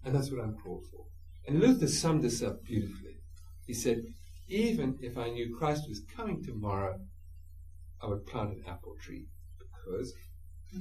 And 0.05 0.15
that's 0.15 0.31
what 0.31 0.43
I'm 0.43 0.57
called 0.57 0.85
for. 0.91 1.07
And 1.47 1.61
Luther 1.61 1.87
summed 1.87 2.25
this 2.25 2.43
up 2.43 2.65
beautifully. 2.65 3.12
He 3.73 3.79
said, 3.79 4.03
even 4.51 4.99
if 5.01 5.17
I 5.17 5.31
knew 5.31 5.57
Christ 5.57 5.89
was 5.89 6.03
coming 6.15 6.45
tomorrow, 6.45 7.01
I 8.03 8.07
would 8.07 8.27
plant 8.27 8.51
an 8.51 8.65
apple 8.69 8.97
tree 9.01 9.29
because 9.59 10.13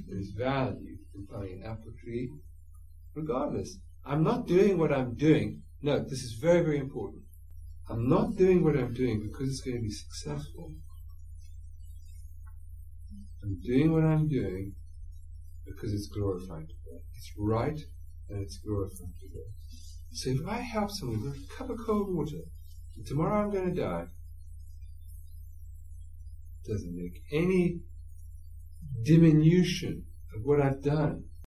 there 0.06 0.18
is 0.18 0.32
value 0.36 0.98
in 1.14 1.26
planting 1.26 1.62
an 1.62 1.70
apple 1.70 1.94
tree 2.04 2.30
regardless. 3.14 3.78
I'm 4.04 4.22
not 4.22 4.46
doing 4.46 4.76
what 4.76 4.92
I'm 4.92 5.14
doing. 5.14 5.62
No, 5.80 6.00
this 6.00 6.22
is 6.22 6.34
very, 6.38 6.60
very 6.60 6.76
important. 6.76 7.22
I'm 7.88 8.10
not 8.10 8.36
doing 8.36 8.62
what 8.62 8.76
I'm 8.76 8.92
doing 8.92 9.22
because 9.22 9.48
it's 9.48 9.62
going 9.62 9.78
to 9.78 9.82
be 9.82 9.90
successful. 9.90 10.74
I'm 13.42 13.58
doing 13.64 13.90
what 13.90 14.04
I'm 14.04 14.28
doing 14.28 14.74
because 15.64 15.94
it's 15.94 16.08
glorifying 16.08 16.66
to 16.66 16.74
God. 16.90 17.00
It's 17.16 17.32
right 17.38 17.80
and 18.28 18.42
it's 18.42 18.58
glorifying 18.58 19.14
to 19.22 19.28
God. 19.28 19.50
So 20.10 20.28
if 20.28 20.46
I 20.46 20.60
help 20.60 20.90
someone 20.90 21.22
with 21.22 21.36
a 21.36 21.56
cup 21.56 21.70
of 21.70 21.78
cold 21.86 22.14
water, 22.14 22.42
tomorrow 23.06 23.42
I'm 23.42 23.50
going 23.50 23.74
to 23.74 23.80
die, 23.80 24.06
doesn't 26.66 26.94
make 26.94 27.22
any 27.32 27.80
diminution 29.02 30.04
of 30.34 30.42
what 30.44 30.60
I've 30.60 30.82
done. 30.82 31.24